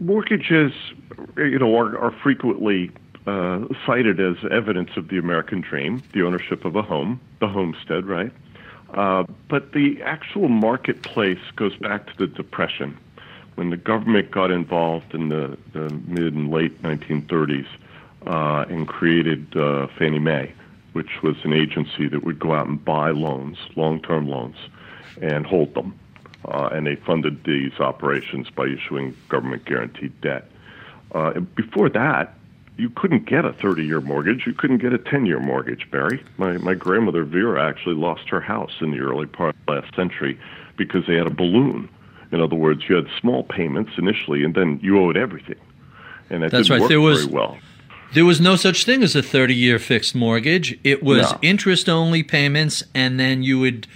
Mortgages, 0.00 0.72
you 1.36 1.58
know, 1.58 1.76
are, 1.76 1.98
are 1.98 2.12
frequently 2.22 2.90
uh, 3.26 3.60
cited 3.84 4.20
as 4.20 4.36
evidence 4.50 4.90
of 4.96 5.08
the 5.08 5.18
American 5.18 5.60
dream, 5.60 6.02
the 6.12 6.22
ownership 6.22 6.64
of 6.64 6.76
a 6.76 6.82
home, 6.82 7.20
the 7.40 7.48
homestead, 7.48 8.06
right? 8.06 8.32
Uh, 8.94 9.24
but 9.48 9.72
the 9.72 10.00
actual 10.02 10.48
marketplace 10.48 11.40
goes 11.56 11.76
back 11.76 12.06
to 12.06 12.16
the 12.16 12.26
Depression, 12.26 12.96
when 13.56 13.70
the 13.70 13.76
government 13.76 14.30
got 14.30 14.50
involved 14.50 15.14
in 15.14 15.28
the, 15.28 15.58
the 15.72 15.90
mid 16.06 16.32
and 16.32 16.50
late 16.50 16.80
1930s 16.82 17.66
uh, 18.26 18.64
and 18.68 18.86
created 18.86 19.54
uh, 19.56 19.88
Fannie 19.98 20.20
Mae, 20.20 20.52
which 20.92 21.22
was 21.22 21.36
an 21.44 21.52
agency 21.52 22.08
that 22.08 22.24
would 22.24 22.38
go 22.38 22.54
out 22.54 22.66
and 22.66 22.82
buy 22.82 23.10
loans, 23.10 23.58
long-term 23.76 24.28
loans, 24.28 24.56
and 25.22 25.46
hold 25.46 25.74
them. 25.74 25.98
Uh, 26.44 26.68
and 26.72 26.86
they 26.86 26.96
funded 26.96 27.44
these 27.44 27.72
operations 27.80 28.48
by 28.50 28.66
issuing 28.66 29.16
government 29.28 29.64
guaranteed 29.64 30.18
debt. 30.20 30.50
Uh, 31.12 31.40
before 31.40 31.88
that, 31.88 32.34
you 32.76 32.88
couldn't 32.90 33.26
get 33.26 33.44
a 33.44 33.52
30 33.52 33.84
year 33.84 34.00
mortgage. 34.00 34.46
You 34.46 34.54
couldn't 34.54 34.78
get 34.78 34.92
a 34.92 34.98
10 34.98 35.26
year 35.26 35.40
mortgage, 35.40 35.90
Barry. 35.90 36.22
My, 36.38 36.58
my 36.58 36.74
grandmother, 36.74 37.24
Vera, 37.24 37.68
actually 37.68 37.96
lost 37.96 38.28
her 38.28 38.40
house 38.40 38.72
in 38.80 38.92
the 38.92 39.00
early 39.00 39.26
part 39.26 39.56
of 39.56 39.74
last 39.74 39.94
century 39.94 40.38
because 40.76 41.06
they 41.06 41.14
had 41.14 41.26
a 41.26 41.30
balloon. 41.30 41.88
In 42.30 42.40
other 42.40 42.56
words, 42.56 42.88
you 42.88 42.94
had 42.94 43.06
small 43.20 43.42
payments 43.42 43.92
initially, 43.98 44.44
and 44.44 44.54
then 44.54 44.78
you 44.82 45.00
owed 45.00 45.16
everything. 45.16 45.56
And 46.30 46.42
that 46.42 46.50
That's 46.50 46.68
didn't 46.68 46.70
right. 46.70 46.80
work 46.82 46.88
there 46.88 47.00
was, 47.00 47.24
very 47.24 47.34
well. 47.34 47.58
There 48.14 48.24
was 48.24 48.40
no 48.40 48.56
such 48.56 48.84
thing 48.84 49.02
as 49.02 49.16
a 49.16 49.22
30 49.22 49.54
year 49.54 49.78
fixed 49.78 50.14
mortgage. 50.14 50.78
It 50.84 51.02
was 51.02 51.32
no. 51.32 51.38
interest 51.42 51.88
only 51.88 52.22
payments, 52.22 52.82
and 52.94 53.18
then 53.18 53.42
you 53.42 53.58
would, 53.58 53.86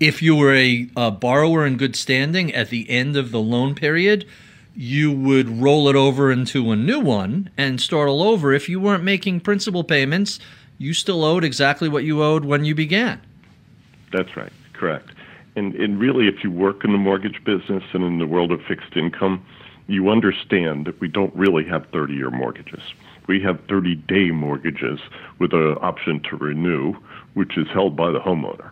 if 0.00 0.22
you 0.22 0.36
were 0.36 0.54
a, 0.54 0.88
a, 0.96 1.10
borrower 1.10 1.66
in 1.66 1.76
good 1.76 1.96
standing 1.96 2.54
at 2.54 2.70
the 2.70 2.88
end 2.88 3.16
of 3.16 3.30
the 3.30 3.40
loan 3.40 3.74
period, 3.74 4.26
you 4.74 5.10
would 5.10 5.60
roll 5.60 5.88
it 5.88 5.96
over 5.96 6.30
into 6.30 6.70
a 6.70 6.76
new 6.76 7.00
one 7.00 7.50
and 7.56 7.80
start 7.80 8.08
all 8.08 8.22
over. 8.22 8.52
If 8.52 8.68
you 8.68 8.78
weren't 8.80 9.02
making 9.02 9.40
principal 9.40 9.82
payments, 9.82 10.38
you 10.78 10.94
still 10.94 11.24
owed 11.24 11.42
exactly 11.42 11.88
what 11.88 12.04
you 12.04 12.22
owed 12.22 12.44
when 12.44 12.64
you 12.64 12.74
began. 12.74 13.20
That's 14.12 14.36
right, 14.36 14.52
correct. 14.72 15.10
And, 15.56 15.74
and 15.74 15.98
really, 15.98 16.28
if 16.28 16.44
you 16.44 16.50
work 16.52 16.84
in 16.84 16.92
the 16.92 16.98
mortgage 16.98 17.42
business 17.44 17.82
and 17.92 18.04
in 18.04 18.18
the 18.18 18.26
world 18.26 18.52
of 18.52 18.60
fixed 18.62 18.96
income, 18.96 19.44
you 19.88 20.10
understand 20.10 20.86
that 20.86 21.00
we 21.00 21.08
don't 21.08 21.34
really 21.34 21.64
have 21.64 21.86
30 21.90 22.14
year 22.14 22.30
mortgages 22.30 22.82
we 23.28 23.40
have 23.42 23.60
30 23.68 23.94
day 23.94 24.30
mortgages 24.32 24.98
with 25.38 25.52
an 25.52 25.76
option 25.80 26.20
to 26.30 26.36
renew, 26.36 26.94
which 27.34 27.56
is 27.56 27.68
held 27.68 27.94
by 27.94 28.10
the 28.10 28.18
homeowner. 28.18 28.70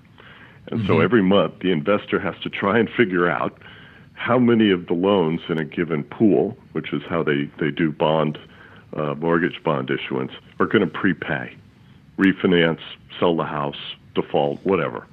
And 0.69 0.81
mm-hmm. 0.81 0.89
so 0.89 1.01
every 1.01 1.23
month, 1.23 1.61
the 1.61 1.71
investor 1.71 2.19
has 2.19 2.35
to 2.43 2.51
try 2.51 2.79
and 2.79 2.89
figure 2.91 3.29
out 3.29 3.59
how 4.15 4.39
many 4.39 4.71
of 4.71 4.87
the 4.87 4.95
loans 4.95 5.41
in 5.49 5.59
a 5.59 5.65
given 5.65 6.03
pool, 6.03 6.57
which 6.73 6.93
is 6.93 7.03
how 7.09 7.23
they, 7.23 7.49
they 7.61 7.71
do 7.71 7.93
bond, 7.93 8.39
uh, 8.95 9.15
mortgage 9.15 9.63
bond 9.63 9.91
issuance, 9.91 10.33
are 10.59 10.67
going 10.67 10.81
to 10.81 10.91
prepay, 10.91 11.55
refinance, 12.19 12.81
sell 13.21 13.37
the 13.37 13.45
house, 13.45 13.77
default, 14.15 14.65
whatever. 14.65 15.07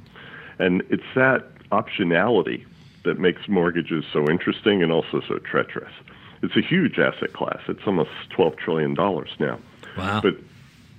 And 0.58 0.84
it's 0.90 1.04
that 1.16 1.48
optionality 1.72 2.66
that 3.04 3.20
makes 3.20 3.48
mortgages 3.48 4.06
so 4.12 4.30
interesting 4.30 4.82
and 4.82 4.92
also 4.92 5.22
so 5.28 5.38
treacherous. 5.40 5.94
It's 6.42 6.56
a 6.56 6.62
huge 6.62 6.98
asset 6.98 7.34
class. 7.34 7.60
It's 7.68 7.86
almost 7.86 8.12
$12 8.36 8.58
trillion 8.58 8.94
now. 8.94 9.60
Wow. 9.98 10.22
But 10.22 10.36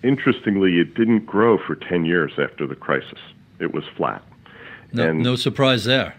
interestingly, 0.03 0.79
it 0.79 0.95
didn't 0.95 1.27
grow 1.27 1.59
for 1.59 1.75
10 1.75 2.05
years 2.05 2.33
after 2.39 2.67
the 2.67 2.77
crisis. 2.77 3.19
It 3.59 3.73
was 3.73 3.85
flat. 3.97 4.23
No, 4.95 5.11
and, 5.11 5.23
no 5.23 5.37
surprise 5.37 5.85
there. 5.85 6.15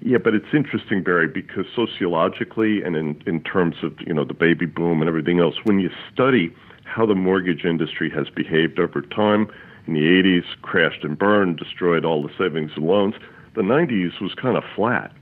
Yeah, 0.00 0.18
but 0.18 0.34
it's 0.34 0.52
interesting, 0.52 1.02
Barry, 1.02 1.26
because 1.28 1.66
sociologically 1.74 2.82
and 2.82 2.96
in, 2.96 3.22
in 3.26 3.42
terms 3.42 3.76
of 3.82 3.94
you 4.06 4.14
know 4.14 4.24
the 4.24 4.34
baby 4.34 4.66
boom 4.66 5.00
and 5.00 5.08
everything 5.08 5.40
else, 5.40 5.56
when 5.64 5.80
you 5.80 5.90
study 6.12 6.54
how 6.84 7.06
the 7.06 7.14
mortgage 7.14 7.64
industry 7.64 8.08
has 8.10 8.28
behaved 8.30 8.78
over 8.78 9.02
time, 9.02 9.50
in 9.86 9.94
the 9.94 10.00
80s, 10.00 10.44
crashed 10.62 11.04
and 11.04 11.18
burned, 11.18 11.58
destroyed 11.58 12.04
all 12.04 12.22
the 12.22 12.32
savings 12.36 12.72
and 12.76 12.86
loans. 12.86 13.14
The 13.54 13.62
90s 13.62 14.20
was 14.20 14.34
kind 14.34 14.56
of 14.56 14.64
flat. 14.74 15.12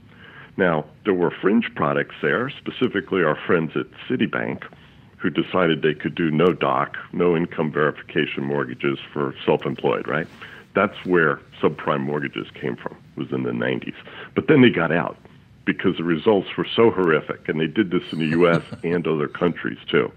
Now, 0.57 0.85
there 1.03 1.13
were 1.13 1.31
fringe 1.31 1.69
products 1.75 2.15
there, 2.21 2.49
specifically 2.49 3.23
our 3.23 3.37
friends 3.45 3.71
at 3.75 3.85
Citibank, 4.09 4.63
who 5.17 5.29
decided 5.29 5.81
they 5.81 5.93
could 5.93 6.15
do 6.15 6.31
no 6.31 6.53
doc, 6.53 6.95
no 7.13 7.35
income 7.35 7.71
verification 7.71 8.43
mortgages 8.43 8.97
for 9.11 9.35
self 9.45 9.65
employed, 9.65 10.07
right? 10.07 10.27
That's 10.75 11.05
where 11.05 11.39
subprime 11.61 12.01
mortgages 12.01 12.47
came 12.53 12.75
from, 12.75 12.95
was 13.15 13.31
in 13.31 13.43
the 13.43 13.51
90s. 13.51 13.95
But 14.35 14.47
then 14.47 14.61
they 14.61 14.69
got 14.69 14.91
out 14.91 15.17
because 15.65 15.97
the 15.97 16.03
results 16.03 16.49
were 16.57 16.67
so 16.75 16.91
horrific, 16.91 17.49
and 17.49 17.59
they 17.59 17.67
did 17.67 17.91
this 17.91 18.03
in 18.11 18.19
the 18.19 18.27
U.S. 18.27 18.61
and 18.83 19.07
other 19.07 19.27
countries 19.27 19.79
too. 19.89 20.11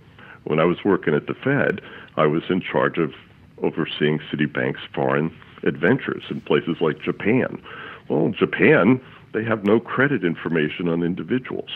When 0.44 0.60
I 0.60 0.64
was 0.64 0.78
working 0.84 1.14
at 1.14 1.26
the 1.26 1.34
Fed, 1.34 1.80
I 2.16 2.26
was 2.26 2.42
in 2.50 2.60
charge 2.60 2.98
of 2.98 3.14
overseeing 3.62 4.18
Citibank's 4.30 4.80
foreign 4.94 5.34
adventures 5.62 6.24
in 6.30 6.40
places 6.42 6.76
like 6.80 7.00
Japan. 7.00 7.60
Well, 8.08 8.26
in 8.26 8.34
Japan 8.34 9.00
they 9.32 9.44
have 9.44 9.64
no 9.64 9.78
credit 9.78 10.24
information 10.24 10.88
on 10.88 11.02
individuals. 11.02 11.70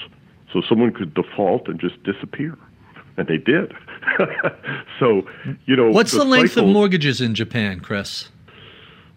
So 0.53 0.63
someone 0.69 0.93
could 0.93 1.15
default 1.15 1.69
and 1.69 1.81
just 1.81 2.03
disappear. 2.03 2.57
And 3.17 3.29
they 3.29 3.37
did. 3.37 3.75
so, 4.99 5.27
you 5.67 5.77
know. 5.77 5.91
What's 5.91 6.13
the, 6.13 6.19
the 6.19 6.25
length 6.25 6.53
cycle, 6.53 6.69
of 6.69 6.73
mortgages 6.73 7.21
in 7.21 7.35
Japan, 7.35 7.81
Chris? 7.81 8.31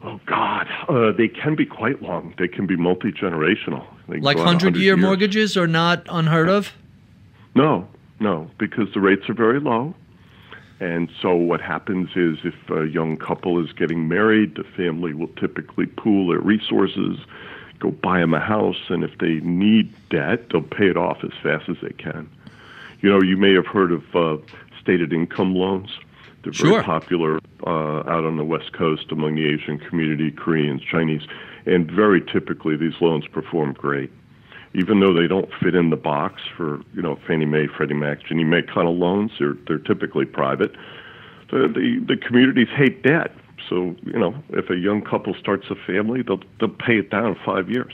Oh, 0.05 0.19
God. 0.25 0.67
Uh, 0.87 1.11
they 1.11 1.27
can 1.27 1.55
be 1.55 1.65
quite 1.65 2.01
long. 2.01 2.33
They 2.37 2.47
can 2.47 2.65
be 2.65 2.75
multi 2.75 3.11
generational. 3.11 3.85
Like 4.07 4.37
100 4.37 4.75
year 4.75 4.95
mortgages 4.95 5.57
are 5.57 5.67
not 5.67 6.05
unheard 6.09 6.47
of? 6.47 6.73
No, 7.55 7.87
no, 8.19 8.49
because 8.59 8.93
the 8.93 8.99
rates 8.99 9.27
are 9.29 9.33
very 9.33 9.59
low. 9.59 9.95
And 10.79 11.09
so 11.21 11.33
what 11.33 11.61
happens 11.61 12.09
is 12.15 12.37
if 12.43 12.69
a 12.69 12.85
young 12.87 13.17
couple 13.17 13.63
is 13.63 13.71
getting 13.73 14.07
married, 14.07 14.55
the 14.55 14.63
family 14.63 15.13
will 15.13 15.29
typically 15.29 15.85
pool 15.85 16.27
their 16.27 16.39
resources 16.39 17.17
go 17.79 17.91
buy 17.91 18.19
them 18.19 18.33
a 18.33 18.39
house, 18.39 18.89
and 18.89 19.03
if 19.03 19.17
they 19.19 19.35
need 19.41 19.93
debt, 20.09 20.49
they'll 20.49 20.61
pay 20.61 20.89
it 20.89 20.97
off 20.97 21.23
as 21.23 21.31
fast 21.41 21.69
as 21.69 21.77
they 21.81 21.91
can. 21.91 22.29
You 23.01 23.09
know, 23.09 23.21
you 23.21 23.37
may 23.37 23.53
have 23.53 23.67
heard 23.67 23.91
of 23.91 24.15
uh, 24.15 24.37
stated 24.81 25.13
income 25.13 25.55
loans. 25.55 25.89
They're 26.45 26.53
very 26.53 26.75
sure. 26.75 26.83
popular 26.83 27.39
uh, 27.67 28.09
out 28.09 28.23
on 28.23 28.37
the 28.37 28.45
West 28.45 28.71
Coast 28.71 29.11
among 29.11 29.35
the 29.35 29.45
Asian 29.45 29.77
community, 29.77 30.31
Koreans, 30.31 30.81
Chinese, 30.81 31.23
and 31.65 31.91
very 31.91 32.21
typically 32.21 32.77
these 32.77 32.93
loans 33.01 33.27
perform 33.27 33.73
great. 33.73 34.11
Even 34.73 34.99
though 34.99 35.13
they 35.13 35.27
don't 35.27 35.49
fit 35.61 35.73
in 35.75 35.89
the 35.89 35.97
box 35.97 36.41
for 36.55 36.79
you 36.93 37.01
know 37.01 37.17
Fannie 37.27 37.45
Mae, 37.45 37.67
Freddie 37.67 37.95
Mac, 37.95 38.23
Ginnie 38.25 38.45
Mae 38.45 38.61
kind 38.61 38.87
of 38.87 38.95
loans, 38.95 39.31
they're 39.39 39.57
they're 39.67 39.79
typically 39.79 40.25
private. 40.25 40.71
The, 41.51 41.67
the 41.67 42.05
the 42.07 42.17
communities 42.17 42.69
hate 42.75 43.03
debt 43.03 43.31
so 43.69 43.95
you 44.03 44.19
know, 44.19 44.35
if 44.49 44.69
a 44.69 44.75
young 44.75 45.01
couple 45.01 45.33
starts 45.33 45.65
a 45.69 45.75
family, 45.75 46.21
they'll 46.21 46.41
they'll 46.59 46.69
pay 46.69 46.99
it 46.99 47.09
down 47.09 47.27
in 47.27 47.35
five 47.45 47.69
years. 47.69 47.93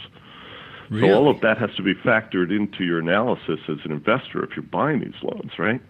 Really? 0.89 1.07
So 1.07 1.15
all 1.15 1.29
of 1.29 1.39
that 1.41 1.57
has 1.57 1.73
to 1.75 1.83
be 1.83 1.93
factored 1.93 2.55
into 2.55 2.83
your 2.83 2.99
analysis 2.99 3.59
as 3.69 3.77
an 3.85 3.91
investor 3.91 4.43
if 4.43 4.55
you're 4.55 4.63
buying 4.63 4.99
these 4.99 5.21
loans, 5.23 5.51
right? 5.57 5.81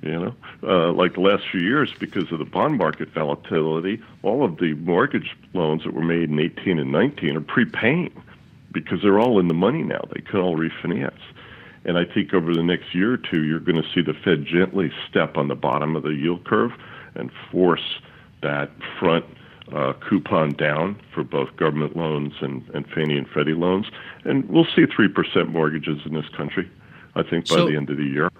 You 0.00 0.12
know, 0.12 0.34
uh, 0.62 0.92
like 0.92 1.14
the 1.14 1.20
last 1.20 1.42
few 1.50 1.60
years, 1.60 1.92
because 1.98 2.30
of 2.30 2.38
the 2.38 2.44
bond 2.44 2.78
market 2.78 3.08
volatility, 3.12 4.00
all 4.22 4.44
of 4.44 4.58
the 4.58 4.74
mortgage 4.74 5.36
loans 5.54 5.82
that 5.82 5.92
were 5.92 6.04
made 6.04 6.30
in 6.30 6.38
18 6.38 6.78
and 6.78 6.92
19 6.92 7.36
are 7.36 7.40
prepaying 7.40 8.12
because 8.70 9.02
they're 9.02 9.18
all 9.18 9.40
in 9.40 9.48
the 9.48 9.54
money 9.54 9.82
now. 9.82 10.00
They 10.14 10.20
can 10.20 10.38
all 10.38 10.56
refinance. 10.56 11.18
And 11.84 11.98
I 11.98 12.04
think 12.04 12.32
over 12.32 12.54
the 12.54 12.62
next 12.62 12.94
year 12.94 13.14
or 13.14 13.16
two, 13.16 13.44
you're 13.44 13.58
going 13.60 13.82
to 13.82 13.88
see 13.92 14.02
the 14.02 14.14
Fed 14.14 14.44
gently 14.44 14.92
step 15.08 15.36
on 15.36 15.48
the 15.48 15.56
bottom 15.56 15.96
of 15.96 16.04
the 16.04 16.10
yield 16.10 16.44
curve 16.44 16.72
and 17.14 17.30
force 17.50 17.98
that 18.42 18.70
front 19.00 19.24
uh, 19.72 19.94
coupon 20.08 20.50
down 20.50 21.00
for 21.12 21.24
both 21.24 21.54
government 21.56 21.96
loans 21.96 22.34
and, 22.40 22.68
and 22.72 22.86
Fannie 22.88 23.18
and 23.18 23.28
Freddie 23.28 23.54
loans. 23.54 23.86
And 24.24 24.48
we'll 24.48 24.66
see 24.76 24.82
3% 24.82 25.48
mortgages 25.48 26.00
in 26.04 26.14
this 26.14 26.28
country, 26.36 26.70
I 27.14 27.22
think, 27.22 27.48
by 27.48 27.56
so, 27.56 27.66
the 27.66 27.76
end 27.76 27.90
of 27.90 27.96
the 27.96 28.04
year, 28.04 28.30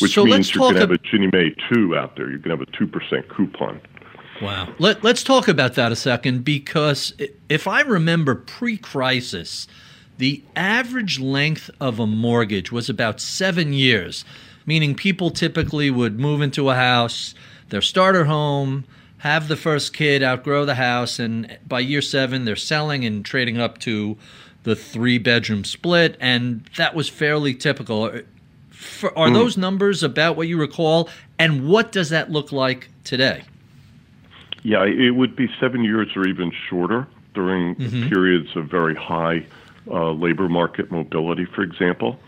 which 0.00 0.14
so 0.14 0.24
means 0.24 0.54
you're 0.54 0.62
going 0.62 0.74
to 0.74 0.80
have 0.80 0.90
a 0.90 0.98
Ginnie 0.98 1.30
Mae 1.32 1.54
2 1.72 1.96
out 1.96 2.16
there. 2.16 2.28
You're 2.28 2.38
going 2.38 2.58
to 2.58 2.64
have 2.64 2.68
a 2.68 2.86
2% 2.86 3.28
coupon. 3.28 3.80
Wow. 4.42 4.74
Let, 4.78 5.02
let's 5.02 5.22
talk 5.22 5.48
about 5.48 5.74
that 5.74 5.92
a 5.92 5.96
second 5.96 6.44
because 6.44 7.14
if 7.48 7.66
I 7.66 7.80
remember 7.80 8.34
pre 8.34 8.76
crisis, 8.76 9.66
the 10.18 10.42
average 10.54 11.18
length 11.20 11.70
of 11.80 11.98
a 11.98 12.06
mortgage 12.06 12.70
was 12.70 12.88
about 12.88 13.20
seven 13.20 13.72
years, 13.72 14.24
meaning 14.66 14.94
people 14.94 15.30
typically 15.30 15.90
would 15.90 16.18
move 16.18 16.40
into 16.42 16.68
a 16.70 16.74
house, 16.74 17.34
their 17.70 17.82
starter 17.82 18.24
home, 18.24 18.84
have 19.18 19.48
the 19.48 19.56
first 19.56 19.94
kid, 19.94 20.22
outgrow 20.22 20.64
the 20.64 20.74
house, 20.74 21.18
and 21.18 21.58
by 21.66 21.80
year 21.80 22.02
seven, 22.02 22.44
they're 22.44 22.56
selling 22.56 23.04
and 23.04 23.24
trading 23.24 23.58
up 23.58 23.78
to 23.78 24.16
the 24.62 24.76
three 24.76 25.18
bedroom 25.18 25.64
split. 25.64 26.16
And 26.20 26.68
that 26.76 26.94
was 26.94 27.08
fairly 27.08 27.54
typical. 27.54 28.20
Are 29.02 29.28
mm. 29.28 29.34
those 29.34 29.56
numbers 29.56 30.02
about 30.02 30.36
what 30.36 30.48
you 30.48 30.58
recall? 30.58 31.08
And 31.38 31.68
what 31.68 31.92
does 31.92 32.10
that 32.10 32.30
look 32.30 32.52
like 32.52 32.88
today? 33.04 33.42
Yeah, 34.62 34.84
it 34.84 35.14
would 35.14 35.36
be 35.36 35.48
seven 35.60 35.84
years 35.84 36.08
or 36.16 36.26
even 36.26 36.50
shorter 36.68 37.06
during 37.34 37.76
mm-hmm. 37.76 38.08
periods 38.08 38.48
of 38.56 38.68
very 38.68 38.94
high 38.94 39.46
uh, 39.88 40.10
labor 40.10 40.48
market 40.48 40.90
mobility, 40.90 41.44
for 41.44 41.62
example. 41.62 42.18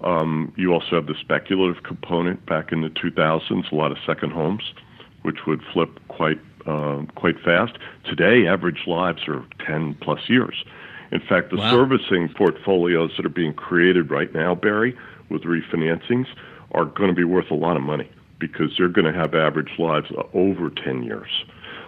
Um, 0.00 0.52
you 0.56 0.72
also 0.72 0.96
have 0.96 1.06
the 1.06 1.14
speculative 1.20 1.82
component 1.82 2.44
back 2.46 2.72
in 2.72 2.82
the 2.82 2.88
2000s, 2.88 3.70
a 3.70 3.74
lot 3.74 3.92
of 3.92 3.98
second 4.04 4.32
homes, 4.32 4.74
which 5.22 5.46
would 5.46 5.62
flip 5.72 6.00
quite 6.08 6.40
uh, 6.66 7.02
quite 7.14 7.38
fast. 7.40 7.74
Today, 8.04 8.46
average 8.46 8.86
lives 8.86 9.28
are 9.28 9.44
10 9.66 9.94
plus 10.00 10.28
years. 10.28 10.64
In 11.12 11.20
fact, 11.20 11.50
the 11.50 11.56
wow. 11.56 11.70
servicing 11.70 12.28
portfolios 12.30 13.12
that 13.16 13.26
are 13.26 13.30
being 13.30 13.52
created 13.52 14.10
right 14.10 14.32
now, 14.34 14.54
Barry, 14.54 14.96
with 15.28 15.42
refinancings, 15.42 16.26
are 16.72 16.84
going 16.84 17.08
to 17.08 17.14
be 17.14 17.24
worth 17.24 17.50
a 17.50 17.54
lot 17.54 17.76
of 17.76 17.82
money 17.82 18.10
because 18.38 18.72
they're 18.76 18.88
going 18.88 19.10
to 19.10 19.18
have 19.18 19.34
average 19.34 19.78
lives 19.78 20.10
over 20.32 20.70
10 20.70 21.02
years. 21.02 21.44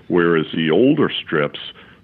Whereas 0.09 0.47
the 0.55 0.71
older 0.71 1.11
strips, 1.11 1.59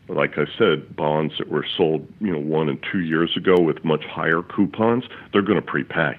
like 0.09 0.37
I 0.37 0.47
said, 0.59 0.95
bonds 0.97 1.35
that 1.39 1.49
were 1.49 1.65
sold, 1.77 2.07
you 2.21 2.33
know, 2.33 2.41
one 2.41 2.69
and 2.69 2.79
two 2.91 3.01
years 3.01 3.37
ago 3.37 3.61
with 3.61 3.85
much 3.85 4.05
higher 4.05 4.43
coupons, 4.43 5.05
they're 5.33 5.43
going 5.43 5.61
to 5.61 5.67
prepay. 5.67 6.19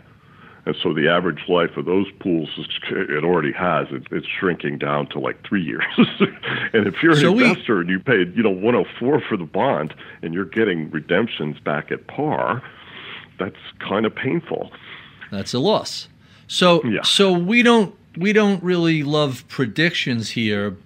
And 0.66 0.76
so 0.82 0.94
the 0.94 1.10
average 1.10 1.50
life 1.50 1.76
of 1.76 1.86
those 1.86 2.08
pools, 2.22 2.50
it 2.90 3.24
already 3.26 3.52
has, 3.52 3.88
it, 3.92 4.04
it's 4.12 4.28
shrinking 4.28 4.78
down 4.78 5.08
to 5.08 5.20
like 5.20 5.46
three 5.46 5.62
years. 5.62 5.84
and 6.74 6.88
if 6.88 7.04
you're 7.04 7.12
an 7.14 7.20
so 7.20 7.38
investor 7.38 7.76
we, 7.76 7.82
and 7.82 7.90
you 7.90 8.00
paid, 8.00 8.36
you 8.38 8.44
know, 8.44 8.50
104 8.50 9.22
for 9.28 9.36
the 9.36 9.44
bond 9.44 9.94
and 10.22 10.34
you're 10.34 10.46
getting 10.46 10.90
redemptions 10.90 11.60
back 11.60 11.92
at 11.92 12.08
par, 12.08 12.64
that's 13.40 13.58
kind 13.80 14.06
of 14.06 14.16
painful. 14.16 14.72
That's 15.34 15.54
a 15.54 15.60
loss. 15.60 16.08
So, 16.48 16.84
yeah. 16.84 17.02
so 17.02 17.32
we 17.32 17.64
don't 17.64 17.96
we 18.18 18.34
don't 18.34 18.62
really 18.64 19.04
love 19.04 19.44
predictions 19.48 20.32
here, 20.32 20.78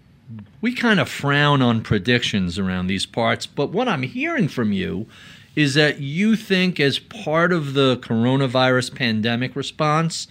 we 0.62 0.74
kind 0.74 1.00
of 1.00 1.10
frown 1.10 1.62
on 1.62 1.82
predictions 1.82 2.58
around 2.58 2.88
these 2.88 3.06
parts, 3.06 3.46
but 3.46 3.72
what 3.72 3.88
I'm 3.88 4.04
hearing 4.04 4.48
from 4.48 4.72
you 4.72 5.08
is 5.56 5.74
that 5.74 6.00
you 6.00 6.36
think, 6.36 6.80
as 6.80 7.00
part 7.00 7.52
of 7.52 7.74
the 7.74 7.98
coronavirus 7.98 8.96
pandemic 8.96 9.56
response, 9.56 10.28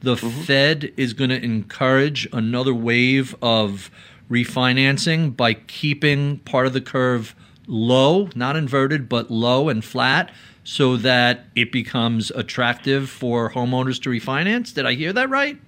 the 0.00 0.14
mm-hmm. 0.14 0.40
Fed 0.42 0.92
is 0.96 1.12
going 1.12 1.30
to 1.30 1.42
encourage 1.42 2.26
another 2.32 2.72
wave 2.72 3.34
of 3.42 3.90
refinancing 4.30 5.36
by 5.36 5.54
keeping 5.54 6.38
part 6.38 6.66
of 6.66 6.72
the 6.72 6.80
curve 6.80 7.34
low, 7.66 8.30
not 8.34 8.56
inverted, 8.56 9.08
but 9.08 9.30
low 9.30 9.68
and 9.68 9.84
flat, 9.84 10.32
so 10.70 10.96
that 10.96 11.46
it 11.56 11.72
becomes 11.72 12.30
attractive 12.30 13.10
for 13.10 13.50
homeowners 13.50 14.00
to 14.00 14.08
refinance. 14.08 14.72
Did 14.72 14.86
I 14.86 14.92
hear 14.92 15.12
that 15.12 15.28
right? 15.28 15.60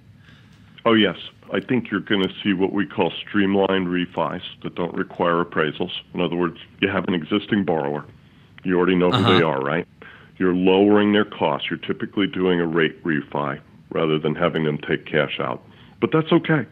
Oh, 0.85 0.93
yes. 0.93 1.17
I 1.51 1.59
think 1.59 1.91
you're 1.91 1.99
going 1.99 2.23
to 2.23 2.33
see 2.41 2.53
what 2.53 2.71
we 2.71 2.85
call 2.85 3.11
streamlined 3.11 3.87
refis 3.87 4.41
that 4.63 4.75
don't 4.75 4.95
require 4.95 5.43
appraisals. 5.43 5.91
In 6.13 6.21
other 6.21 6.37
words, 6.37 6.57
you 6.79 6.87
have 6.87 7.05
an 7.09 7.15
existing 7.15 7.65
borrower. 7.65 8.05
You 8.63 8.77
already 8.77 8.95
know 8.95 9.11
who 9.11 9.17
uh-huh. 9.17 9.37
they 9.37 9.43
are, 9.43 9.59
right? 9.59 9.85
You're 10.37 10.55
lowering 10.55 11.11
their 11.11 11.25
costs. 11.25 11.69
You're 11.69 11.79
typically 11.79 12.25
doing 12.25 12.61
a 12.61 12.65
rate 12.65 13.03
refi 13.03 13.59
rather 13.89 14.17
than 14.17 14.35
having 14.35 14.63
them 14.63 14.77
take 14.77 15.05
cash 15.05 15.37
out. 15.37 15.61
But 15.99 16.11
that's 16.13 16.31
okay. 16.31 16.65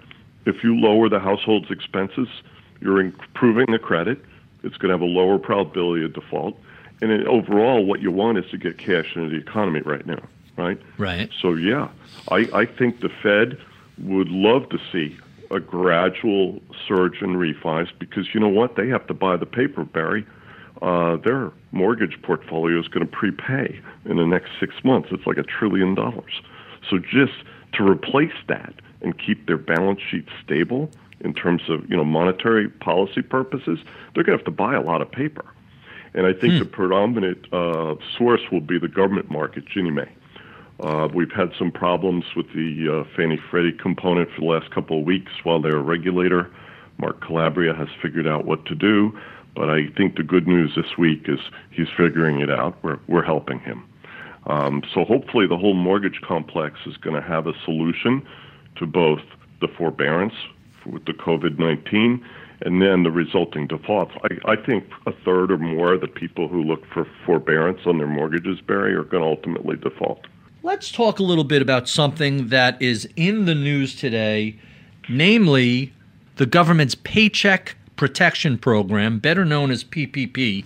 If 0.46 0.64
you 0.64 0.80
lower 0.80 1.10
the 1.10 1.20
household's 1.20 1.70
expenses, 1.70 2.30
you're 2.80 3.02
improving 3.02 3.66
the 3.74 3.80
credit. 3.80 4.24
It's 4.64 4.78
going 4.78 4.88
to 4.88 4.94
have 4.94 5.02
a 5.02 5.12
lower 5.20 5.38
probability 5.38 6.06
of 6.06 6.14
default. 6.14 6.58
And 7.02 7.28
overall, 7.28 7.84
what 7.86 8.02
you 8.02 8.12
want 8.12 8.38
is 8.38 8.46
to 8.52 8.58
get 8.58 8.78
cash 8.78 9.16
into 9.16 9.30
the 9.30 9.38
economy 9.38 9.82
right 9.82 10.06
now, 10.06 10.22
right? 10.56 10.80
Right. 10.98 11.30
So, 11.42 11.54
yeah, 11.54 11.90
I, 12.30 12.48
I 12.54 12.66
think 12.66 13.02
the 13.02 13.10
Fed 13.10 13.58
would 13.98 14.30
love 14.30 14.70
to 14.70 14.78
see 14.92 15.18
a 15.50 15.60
gradual 15.60 16.62
surge 16.88 17.22
in 17.22 17.36
refis 17.36 17.90
because 18.00 18.34
you 18.34 18.40
know 18.40 18.48
what? 18.48 18.76
They 18.76 18.88
have 18.88 19.06
to 19.08 19.14
buy 19.14 19.36
the 19.38 19.46
paper, 19.46 19.84
Barry. 19.84 20.26
Uh, 20.82 21.18
their 21.18 21.52
mortgage 21.72 22.20
portfolio 22.24 22.80
is 22.80 22.88
going 22.88 23.06
to 23.06 23.12
prepay 23.12 23.80
in 24.06 24.18
the 24.18 24.26
next 24.26 24.52
six 24.60 24.74
months. 24.84 25.10
It's 25.12 25.28
like 25.28 25.38
a 25.38 25.44
trillion 25.44 25.94
dollars. 25.94 26.42
So 26.90 26.98
just 26.98 27.34
to 27.74 27.88
replace 27.88 28.34
that 28.48 28.74
and 29.02 29.18
keep 29.18 29.46
their 29.48 29.58
balance 29.58 30.00
sheet 30.10 30.26
stable 30.44 30.90
in 31.20 31.34
terms 31.34 31.64
of 31.70 31.88
you 31.90 31.98
know 31.98 32.04
monetary 32.04 32.70
policy 32.70 33.22
purposes, 33.22 33.80
they're 34.14 34.24
going 34.24 34.38
to 34.38 34.44
have 34.44 34.46
to 34.46 34.52
buy 34.52 34.74
a 34.76 34.82
lot 34.82 35.02
of 35.02 35.12
paper. 35.12 35.46
And 36.14 36.26
I 36.26 36.34
think 36.34 36.54
hmm. 36.54 36.60
the 36.60 36.66
predominant 36.66 37.54
uh, 37.54 37.96
source 38.18 38.42
will 38.52 38.62
be 38.62 38.78
the 38.78 38.88
government 38.88 39.32
market, 39.32 39.66
Ginnie 39.66 39.92
Mae. 39.92 40.12
Uh, 40.82 41.08
we've 41.14 41.32
had 41.32 41.52
some 41.58 41.72
problems 41.72 42.26
with 42.36 42.48
the 42.54 43.06
uh, 43.06 43.16
Fannie 43.16 43.40
Freddie 43.50 43.72
component 43.72 44.30
for 44.32 44.42
the 44.42 44.48
last 44.48 44.72
couple 44.72 45.00
of 45.00 45.06
weeks 45.06 45.32
while 45.44 45.62
their 45.62 45.78
regulator, 45.78 46.50
Mark 46.98 47.22
Calabria, 47.22 47.74
has 47.74 47.88
figured 48.02 48.28
out 48.28 48.46
what 48.46 48.66
to 48.66 48.76
do. 48.76 49.18
But 49.56 49.70
I 49.70 49.88
think 49.96 50.16
the 50.16 50.24
good 50.24 50.48
news 50.48 50.74
this 50.76 50.98
week 50.98 51.26
is 51.28 51.40
he's 51.70 51.90
figuring 51.96 52.42
it 52.42 52.50
out. 52.50 52.78
We're, 52.84 53.00
we're 53.08 53.24
helping 53.24 53.60
him. 53.60 53.84
Um, 54.48 54.82
so 54.94 55.04
hopefully 55.04 55.46
the 55.46 55.58
whole 55.58 55.76
mortgage 55.76 56.20
complex 56.22 56.80
is 56.88 56.98
going 56.98 57.16
to 57.16 57.22
have 57.22 57.46
a 57.46 57.54
solution 57.64 58.26
to 58.78 58.88
both 58.88 59.22
the 59.60 59.68
forbearance 59.68 60.34
with 60.86 61.06
the 61.06 61.14
COVID 61.14 61.60
19 61.60 62.26
and 62.64 62.82
then 62.82 63.04
the 63.04 63.12
resulting 63.12 63.68
defaults. 63.68 64.14
I, 64.24 64.52
I 64.52 64.56
think 64.56 64.86
a 65.06 65.12
third 65.12 65.52
or 65.52 65.58
more 65.58 65.94
of 65.94 66.02
the 66.02 66.08
people 66.08 66.48
who 66.48 66.64
look 66.64 66.86
for 66.94 67.08
forbearance 67.26 67.82
on 67.86 67.98
their 67.98 68.08
mortgages, 68.08 68.62
Barry, 68.62 68.94
are 68.94 69.04
going 69.04 69.24
to 69.24 69.30
ultimately 69.30 69.76
default. 69.76 70.26
Let's 70.64 70.92
talk 70.92 71.20
a 71.20 71.24
little 71.24 71.44
bit 71.44 71.62
about 71.62 71.90
something 71.90 72.50
that 72.50 72.80
is 72.82 73.10
in 73.16 73.46
the 73.46 73.56
news 73.56 73.96
today, 73.96 74.60
namely 75.10 75.92
the 76.36 76.46
government's 76.46 76.96
Paycheck 76.96 77.76
Protection 77.96 78.58
Program, 78.58 79.20
better 79.20 79.44
known 79.44 79.72
as 79.72 79.84
PPP. 79.84 80.66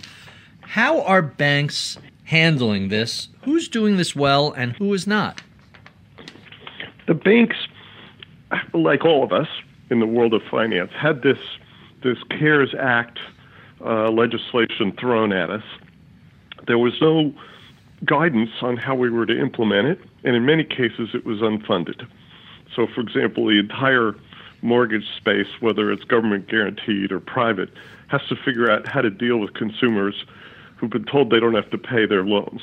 How 0.60 1.00
are 1.02 1.22
banks 1.22 1.96
handling 2.24 2.88
this? 2.88 3.28
Who's 3.44 3.68
doing 3.68 3.96
this 3.96 4.14
well 4.14 4.52
and 4.52 4.72
who 4.72 4.92
is 4.92 5.06
not? 5.06 5.42
The 7.06 7.14
banks, 7.14 7.56
like 8.74 9.04
all 9.04 9.22
of 9.24 9.32
us 9.32 9.48
in 9.90 10.00
the 10.00 10.06
world 10.06 10.34
of 10.34 10.42
finance, 10.50 10.90
had 10.98 11.22
this 11.22 11.38
this 12.02 12.18
CARES 12.30 12.74
Act 12.78 13.18
uh, 13.84 14.10
legislation 14.10 14.92
thrown 14.98 15.32
at 15.32 15.50
us. 15.50 15.64
There 16.66 16.78
was 16.78 16.94
no 17.00 17.34
guidance 18.04 18.50
on 18.60 18.76
how 18.76 18.94
we 18.94 19.10
were 19.10 19.26
to 19.26 19.38
implement 19.38 19.88
it, 19.88 20.00
and 20.24 20.36
in 20.36 20.44
many 20.44 20.64
cases 20.64 21.10
it 21.14 21.24
was 21.24 21.40
unfunded. 21.40 22.06
So, 22.74 22.86
for 22.86 23.00
example, 23.00 23.46
the 23.46 23.58
entire 23.58 24.14
mortgage 24.62 25.06
space, 25.16 25.48
whether 25.60 25.90
it's 25.92 26.04
government 26.04 26.48
guaranteed 26.48 27.12
or 27.12 27.20
private, 27.20 27.70
has 28.08 28.22
to 28.28 28.36
figure 28.36 28.70
out 28.70 28.86
how 28.86 29.00
to 29.00 29.10
deal 29.10 29.38
with 29.38 29.54
consumers 29.54 30.24
who've 30.76 30.90
been 30.90 31.04
told 31.04 31.30
they 31.30 31.40
don't 31.40 31.54
have 31.54 31.70
to 31.70 31.78
pay 31.78 32.06
their 32.06 32.24
loans. 32.24 32.60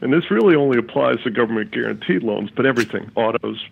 And 0.00 0.12
this 0.12 0.30
really 0.30 0.54
only 0.54 0.78
applies 0.78 1.22
to 1.24 1.30
government 1.30 1.70
guaranteed 1.70 2.22
loans, 2.22 2.50
but 2.54 2.66
everything 2.66 3.10
autos, 3.14 3.64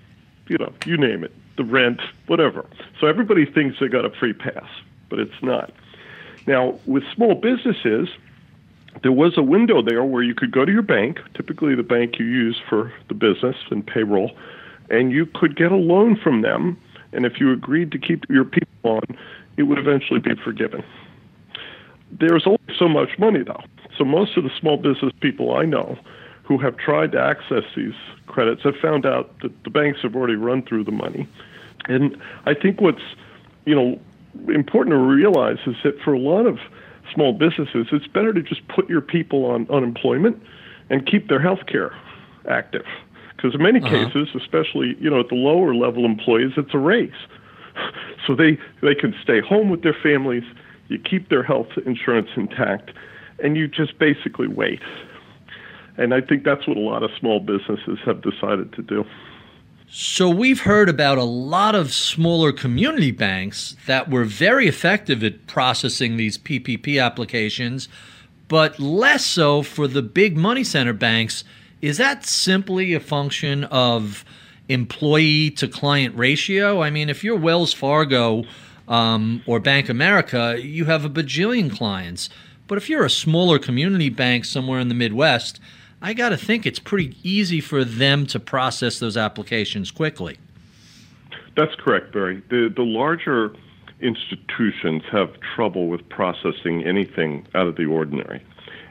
you 0.49 0.59
know, 0.59 0.73
you 0.85 0.97
name 0.97 1.25
it, 1.25 1.33
the 1.57 1.65
rent, 1.65 2.01
whatever. 2.27 2.67
So 3.01 3.07
everybody 3.07 3.47
thinks 3.47 3.79
they 3.81 3.89
got 3.89 4.05
a 4.05 4.11
free 4.11 4.33
pass, 4.33 4.67
but 5.09 5.19
it's 5.19 5.43
not. 5.43 5.73
Now, 6.47 6.79
with 6.87 7.03
small 7.15 7.35
businesses, 7.35 8.09
there 9.03 9.13
was 9.13 9.37
a 9.37 9.43
window 9.43 9.83
there 9.83 10.05
where 10.05 10.23
you 10.23 10.35
could 10.35 10.53
go 10.53 10.65
to 10.65 10.73
your 10.73 10.83
bank, 10.83 11.19
typically 11.35 11.75
the 11.75 11.83
bank 11.83 12.19
you 12.19 12.27
use 12.27 12.61
for 12.69 12.93
the 13.09 13.15
business 13.15 13.57
and 13.71 13.87
payroll, 13.87 14.31
and 14.91 15.11
you 15.11 15.27
could 15.27 15.57
get 15.57 15.73
a 15.73 15.77
loan 15.77 16.17
from 16.17 16.43
them. 16.43 16.81
And 17.13 17.25
if 17.25 17.41
you 17.41 17.53
agreed 17.53 17.93
to 17.93 17.99
keep 17.99 18.29
your 18.29 18.45
people 18.45 18.69
on, 18.85 19.03
it 19.57 19.65
would 19.65 19.79
eventually 19.79 20.21
be 20.21 20.35
forgiven. 20.43 20.85
There's 22.11 22.47
only 22.47 22.59
so 22.79 22.89
much 22.89 23.19
money, 23.19 23.43
though. 23.43 23.63
So 23.97 24.05
most 24.05 24.37
of 24.37 24.45
the 24.45 24.51
small 24.61 24.77
business 24.77 25.13
people 25.21 25.55
I 25.55 25.65
know 25.65 25.99
who 26.45 26.59
have 26.59 26.77
tried 26.77 27.13
to 27.13 27.21
access 27.21 27.65
these 27.75 27.95
credits 28.27 28.63
have 28.63 28.77
found 28.77 29.07
out 29.07 29.39
that 29.41 29.65
the 29.65 29.71
banks 29.71 30.01
have 30.03 30.15
already 30.15 30.37
run 30.37 30.63
through 30.63 30.85
the 30.85 30.93
money. 30.93 31.27
And 31.87 32.17
I 32.47 32.55
think 32.55 32.81
what's, 32.81 33.03
you 33.65 33.75
know, 33.75 34.01
important 34.53 34.93
to 34.93 34.99
realize 34.99 35.59
is 35.67 35.77
that 35.85 36.01
for 36.01 36.13
a 36.13 36.19
lot 36.19 36.47
of 36.47 36.59
small 37.15 37.33
businesses, 37.33 37.87
it's 37.93 38.07
better 38.07 38.33
to 38.33 38.43
just 38.43 38.67
put 38.69 38.89
your 38.89 39.01
people 39.01 39.47
on 39.47 39.67
unemployment 39.71 40.43
and 40.91 41.07
keep 41.07 41.29
their 41.29 41.41
health 41.41 41.67
care 41.67 41.95
active. 42.49 42.85
Because 43.37 43.55
in 43.55 43.63
many 43.63 43.81
uh-huh. 43.81 44.11
cases, 44.11 44.29
especially 44.35 44.97
you 45.01 45.11
know 45.11 45.21
at 45.21 45.29
the 45.29 45.35
lower 45.35 45.75
level 45.75 46.05
employees, 46.05 46.53
it's 46.57 46.75
a 46.75 46.79
race. 46.79 47.13
So 48.27 48.35
they, 48.35 48.59
they 48.81 48.95
can 48.95 49.15
stay 49.23 49.41
home 49.41 49.69
with 49.69 49.83
their 49.83 49.97
families, 50.03 50.45
you 50.89 50.99
keep 50.99 51.29
their 51.29 51.43
health 51.43 51.69
insurance 51.85 52.29
intact, 52.37 52.91
and 53.43 53.57
you 53.57 53.69
just 53.69 53.99
basically 53.99 54.47
wait. 54.47 54.81
And 55.97 56.13
I 56.13 56.21
think 56.21 56.45
that's 56.45 56.67
what 56.67 56.77
a 56.77 56.81
lot 56.81 57.03
of 57.03 57.11
small 57.19 57.41
businesses 57.41 57.99
have 58.05 58.21
decided 58.23 58.73
to 58.75 58.83
do. 58.83 59.05
So 59.89 60.29
we've 60.29 60.63
heard 60.63 60.89
about 60.89 61.19
a 61.19 61.25
lot 61.25 61.75
of 61.75 61.93
smaller 61.93 62.53
community 62.53 63.13
banks 63.13 63.77
that 63.87 64.11
were 64.11 64.25
very 64.25 64.67
effective 64.67 65.23
at 65.23 65.47
processing 65.47 66.17
these 66.17 66.37
PPP 66.37 67.01
applications, 67.01 67.89
but 68.49 68.81
less 68.81 69.25
so 69.25 69.63
for 69.63 69.87
the 69.87 70.03
big 70.03 70.37
money 70.37 70.65
center 70.65 70.95
banks. 70.95 71.45
Is 71.81 71.99
that 71.99 72.25
simply 72.25 72.95
a 72.95 73.01
function 73.01 73.65
of 73.65 74.25
employee 74.69 75.51
to 75.51 75.69
client 75.69 76.17
ratio? 76.17 76.83
I 76.83 76.91
mean, 76.91 77.09
if 77.09 77.23
you're 77.23 77.39
Wells 77.39 77.73
Fargo 77.73 78.45
um, 78.89 79.43
or 79.47 79.61
Bank 79.61 79.89
America, 79.89 80.59
you 80.61 80.87
have 80.87 81.05
a 81.05 81.11
bajillion 81.11 81.71
clients. 81.71 82.31
But 82.67 82.79
if 82.79 82.89
you're 82.89 83.05
a 83.05 83.11
smaller 83.11 83.59
community 83.59 84.09
bank 84.09 84.45
somewhere 84.45 84.81
in 84.81 84.89
the 84.89 84.95
Midwest, 84.95 85.61
I 86.05 86.13
got 86.13 86.29
to 86.29 86.37
think 86.37 86.67
it's 86.67 86.79
pretty 86.79 87.17
easy 87.23 87.63
for 87.63 87.83
them 87.83 88.27
to 88.27 88.39
process 88.39 88.99
those 88.99 89.17
applications 89.17 89.91
quickly. 89.91 90.37
That's 91.57 91.75
correct, 91.77 92.13
Barry. 92.13 92.43
The, 92.51 92.71
the 92.77 92.83
larger 92.83 93.55
institutions 94.01 95.03
have 95.11 95.31
trouble 95.57 95.89
with 95.89 96.07
processing 96.11 96.85
anything 96.85 97.47
out 97.55 97.69
of 97.69 97.77
the 97.77 97.87
ordinary. 97.87 98.45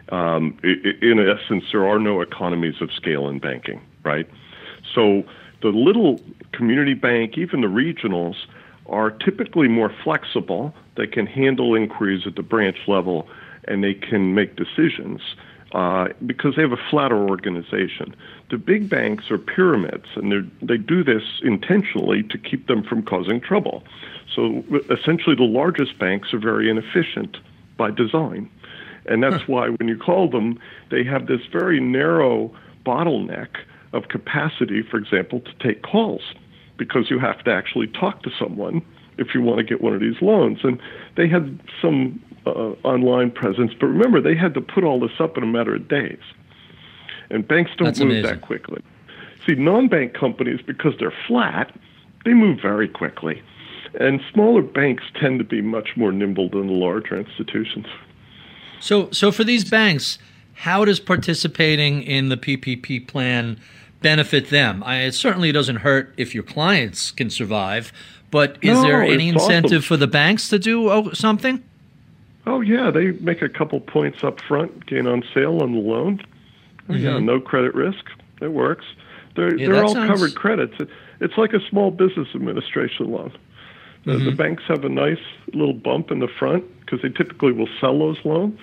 Um, 0.09 0.57
in 0.63 1.19
essence, 1.19 1.65
there 1.71 1.87
are 1.87 1.99
no 1.99 2.21
economies 2.21 2.81
of 2.81 2.91
scale 2.91 3.29
in 3.29 3.37
banking, 3.37 3.79
right? 4.03 4.27
So 4.95 5.21
the 5.61 5.67
little 5.67 6.19
community 6.51 6.95
bank, 6.95 7.37
even 7.37 7.61
the 7.61 7.67
regionals, 7.67 8.37
are 8.87 9.11
typically 9.11 9.67
more 9.67 9.93
flexible. 10.03 10.73
They 10.97 11.05
can 11.05 11.27
handle 11.27 11.75
inquiries 11.75 12.25
at 12.25 12.35
the 12.35 12.41
branch 12.41 12.77
level 12.87 13.27
and 13.65 13.83
they 13.83 13.93
can 13.93 14.33
make 14.33 14.55
decisions 14.55 15.21
uh, 15.73 16.09
because 16.25 16.55
they 16.55 16.61
have 16.61 16.71
a 16.71 16.89
flatter 16.89 17.17
organization. 17.17 18.15
The 18.51 18.57
big 18.57 18.89
banks 18.89 19.31
are 19.31 19.37
pyramids, 19.37 20.05
and 20.15 20.51
they 20.61 20.77
do 20.77 21.03
this 21.03 21.23
intentionally 21.41 22.23
to 22.23 22.37
keep 22.37 22.67
them 22.67 22.83
from 22.83 23.03
causing 23.03 23.41
trouble. 23.41 23.83
So 24.35 24.63
essentially, 24.89 25.35
the 25.35 25.43
largest 25.43 25.97
banks 25.97 26.33
are 26.33 26.39
very 26.39 26.69
inefficient 26.69 27.37
by 27.77 27.91
design. 27.91 28.49
And 29.05 29.21
that's 29.23 29.47
why 29.47 29.69
when 29.69 29.87
you 29.87 29.97
call 29.97 30.29
them, 30.29 30.59
they 30.89 31.03
have 31.03 31.27
this 31.27 31.41
very 31.51 31.79
narrow 31.79 32.55
bottleneck 32.85 33.49
of 33.91 34.07
capacity, 34.07 34.81
for 34.81 34.97
example, 34.97 35.41
to 35.41 35.53
take 35.59 35.81
calls, 35.81 36.21
because 36.77 37.09
you 37.09 37.19
have 37.19 37.43
to 37.43 37.51
actually 37.51 37.87
talk 37.87 38.23
to 38.23 38.31
someone 38.39 38.81
if 39.17 39.35
you 39.35 39.41
want 39.41 39.57
to 39.57 39.63
get 39.63 39.81
one 39.81 39.93
of 39.93 39.99
these 39.99 40.21
loans. 40.21 40.59
And 40.63 40.79
they 41.15 41.27
had 41.27 41.59
some 41.81 42.22
uh, 42.45 42.73
online 42.83 43.31
presence. 43.31 43.71
But 43.79 43.87
remember, 43.87 44.21
they 44.21 44.35
had 44.35 44.53
to 44.55 44.61
put 44.61 44.83
all 44.83 44.99
this 44.99 45.19
up 45.19 45.37
in 45.37 45.43
a 45.43 45.47
matter 45.47 45.75
of 45.75 45.87
days. 45.87 46.19
And 47.29 47.47
banks 47.47 47.71
don't 47.77 47.85
That's 47.85 47.99
move 47.99 48.11
amazing. 48.11 48.23
that 48.23 48.41
quickly. 48.41 48.81
See, 49.45 49.55
non 49.55 49.87
bank 49.87 50.13
companies, 50.13 50.61
because 50.65 50.93
they're 50.99 51.13
flat, 51.27 51.73
they 52.25 52.33
move 52.33 52.59
very 52.61 52.87
quickly. 52.87 53.41
And 53.99 54.21
smaller 54.31 54.61
banks 54.61 55.03
tend 55.19 55.39
to 55.39 55.45
be 55.45 55.61
much 55.61 55.95
more 55.95 56.11
nimble 56.11 56.49
than 56.49 56.67
the 56.67 56.73
larger 56.73 57.17
institutions. 57.17 57.85
So, 58.79 59.09
so 59.11 59.31
for 59.31 59.43
these 59.43 59.69
banks, 59.69 60.17
how 60.53 60.85
does 60.85 60.99
participating 60.99 62.03
in 62.03 62.29
the 62.29 62.37
PPP 62.37 63.07
plan 63.07 63.59
benefit 64.01 64.49
them? 64.49 64.83
I, 64.83 65.01
it 65.01 65.13
certainly 65.13 65.51
doesn't 65.51 65.77
hurt 65.77 66.13
if 66.17 66.33
your 66.33 66.43
clients 66.43 67.11
can 67.11 67.29
survive, 67.29 67.91
but 68.31 68.57
is 68.61 68.77
No, 68.77 68.81
there 68.81 69.03
any 69.03 69.29
incentive 69.29 69.71
awesome. 69.71 69.81
for 69.81 69.97
the 69.97 70.07
banks 70.07 70.49
to 70.49 70.59
do 70.59 70.89
oh, 70.89 71.11
something? 71.13 71.63
Oh 72.45 72.61
yeah, 72.61 72.91
they 72.91 73.11
make 73.13 73.41
a 73.41 73.49
couple 73.49 73.79
points 73.79 74.23
up 74.23 74.39
front, 74.41 74.85
gain 74.85 75.07
on 75.07 75.23
sale 75.33 75.61
on 75.61 75.73
the 75.73 75.79
loan. 75.79 76.21
Oh, 76.89 76.93
Yeah, 76.93 77.19
no 77.19 77.39
credit 77.39 77.73
risk. 77.73 78.05
It 78.41 78.51
works. 78.51 78.85
They're 79.35 79.49
Mm-hmm. 79.51 79.59
Yeah, 79.59 79.67
they're 79.69 79.83
all 79.83 79.93
sounds- 79.93 80.09
covered 80.11 80.35
credits. 80.35 80.73
It, 80.79 80.89
it's 81.21 81.37
like 81.37 81.53
a 81.53 81.59
small 81.69 81.89
business 81.91 82.27
administration 82.35 83.11
loan. 83.11 83.31
The, 84.05 84.11
Mm-hmm. 84.13 84.25
the 84.25 84.31
banks 84.33 84.63
have 84.67 84.83
a 84.83 84.89
nice 84.89 85.21
little 85.53 85.73
bump 85.73 86.11
in 86.11 86.19
the 86.19 86.27
front 86.27 86.65
because 86.81 87.01
they 87.01 87.09
typically 87.09 87.53
will 87.53 87.69
sell 87.79 87.97
those 87.97 88.17
loans, 88.25 88.59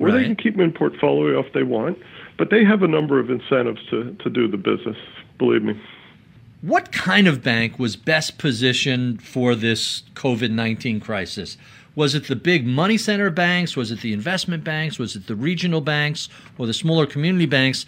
or 0.00 0.10
they 0.10 0.24
can 0.24 0.34
keep 0.34 0.54
them 0.56 0.62
in 0.64 0.72
portfolio 0.72 1.38
if 1.38 1.52
they 1.52 1.62
want. 1.62 1.98
But 2.36 2.50
they 2.50 2.64
have 2.64 2.82
a 2.82 2.88
number 2.88 3.20
of 3.20 3.30
incentives 3.30 3.80
to, 3.90 4.12
to 4.24 4.28
do 4.28 4.48
the 4.48 4.56
business. 4.56 4.96
Believe 5.38 5.62
me. 5.62 5.80
What 6.62 6.90
kind 6.90 7.28
of 7.28 7.42
bank 7.44 7.78
was 7.78 7.94
best 7.96 8.38
positioned 8.38 9.22
for 9.22 9.54
this 9.54 10.02
COVID 10.14 10.50
19 10.50 10.98
crisis? 11.00 11.56
Was 11.96 12.14
it 12.14 12.28
the 12.28 12.36
big 12.36 12.66
money 12.66 12.98
center 12.98 13.30
banks? 13.30 13.74
Was 13.74 13.90
it 13.90 14.02
the 14.02 14.12
investment 14.12 14.62
banks? 14.62 14.98
Was 14.98 15.16
it 15.16 15.26
the 15.26 15.34
regional 15.34 15.80
banks 15.80 16.28
or 16.58 16.66
the 16.66 16.74
smaller 16.74 17.06
community 17.06 17.46
banks? 17.46 17.86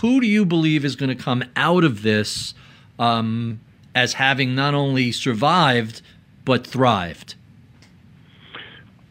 Who 0.00 0.20
do 0.20 0.26
you 0.26 0.44
believe 0.44 0.84
is 0.84 0.96
going 0.96 1.16
to 1.16 1.22
come 1.22 1.44
out 1.54 1.84
of 1.84 2.02
this 2.02 2.54
um, 2.98 3.60
as 3.94 4.14
having 4.14 4.56
not 4.56 4.74
only 4.74 5.12
survived, 5.12 6.02
but 6.44 6.66
thrived? 6.66 7.36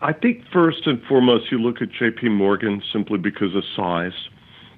I 0.02 0.12
think 0.12 0.44
first 0.52 0.86
and 0.88 1.02
foremost, 1.04 1.50
you 1.50 1.58
look 1.60 1.82
at 1.82 1.90
J.P. 1.90 2.28
Morgan 2.28 2.84
simply 2.92 3.18
because 3.18 3.56
of 3.56 3.64
size. 3.74 4.28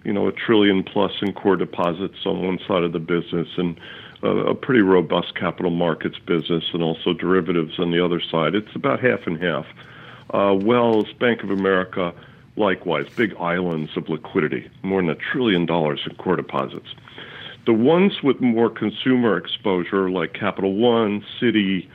You 0.04 0.14
know, 0.14 0.28
a 0.28 0.32
trillion 0.32 0.84
plus 0.84 1.12
in 1.24 1.34
core 1.34 1.56
deposits 1.56 2.18
on 2.28 2.46
one 2.46 2.60
side 2.68 2.84
of 2.84 2.92
the 2.92 3.00
business, 3.00 3.48
and 3.58 3.76
a, 4.26 4.56
pretty 4.56 4.82
robust 4.82 5.36
capital 5.36 5.72
markets 5.72 6.18
business, 6.20 6.64
and 6.74 6.82
also 6.82 7.14
derivatives 7.14 7.80
on 7.80 7.92
the 7.92 8.04
other 8.04 8.22
side. 8.22 8.56
It's 8.56 8.76
about 8.76 9.00
half 9.00 9.28
and 9.28 9.42
half. 9.42 9.66
Uh, 10.34 10.56
Wells, 10.60 11.12
Bank 11.20 11.44
of 11.44 11.52
America, 11.52 12.14
likewise, 12.56 13.06
big 13.16 13.36
islands 13.38 13.96
of 13.96 14.10
liquidity, 14.10 14.70
more 14.84 15.02
than 15.02 15.10
a 15.10 15.16
trillion 15.16 15.66
dollars 15.66 16.02
in 16.10 16.16
core 16.16 16.36
deposits. 16.36 16.88
The 17.66 17.74
ones 17.74 18.22
with 18.24 18.42
more 18.42 18.70
consumer 18.70 19.38
exposure, 19.38 20.10
like 20.10 20.34
Capital 20.34 20.76
One, 20.76 21.24
Citi, 21.40 21.88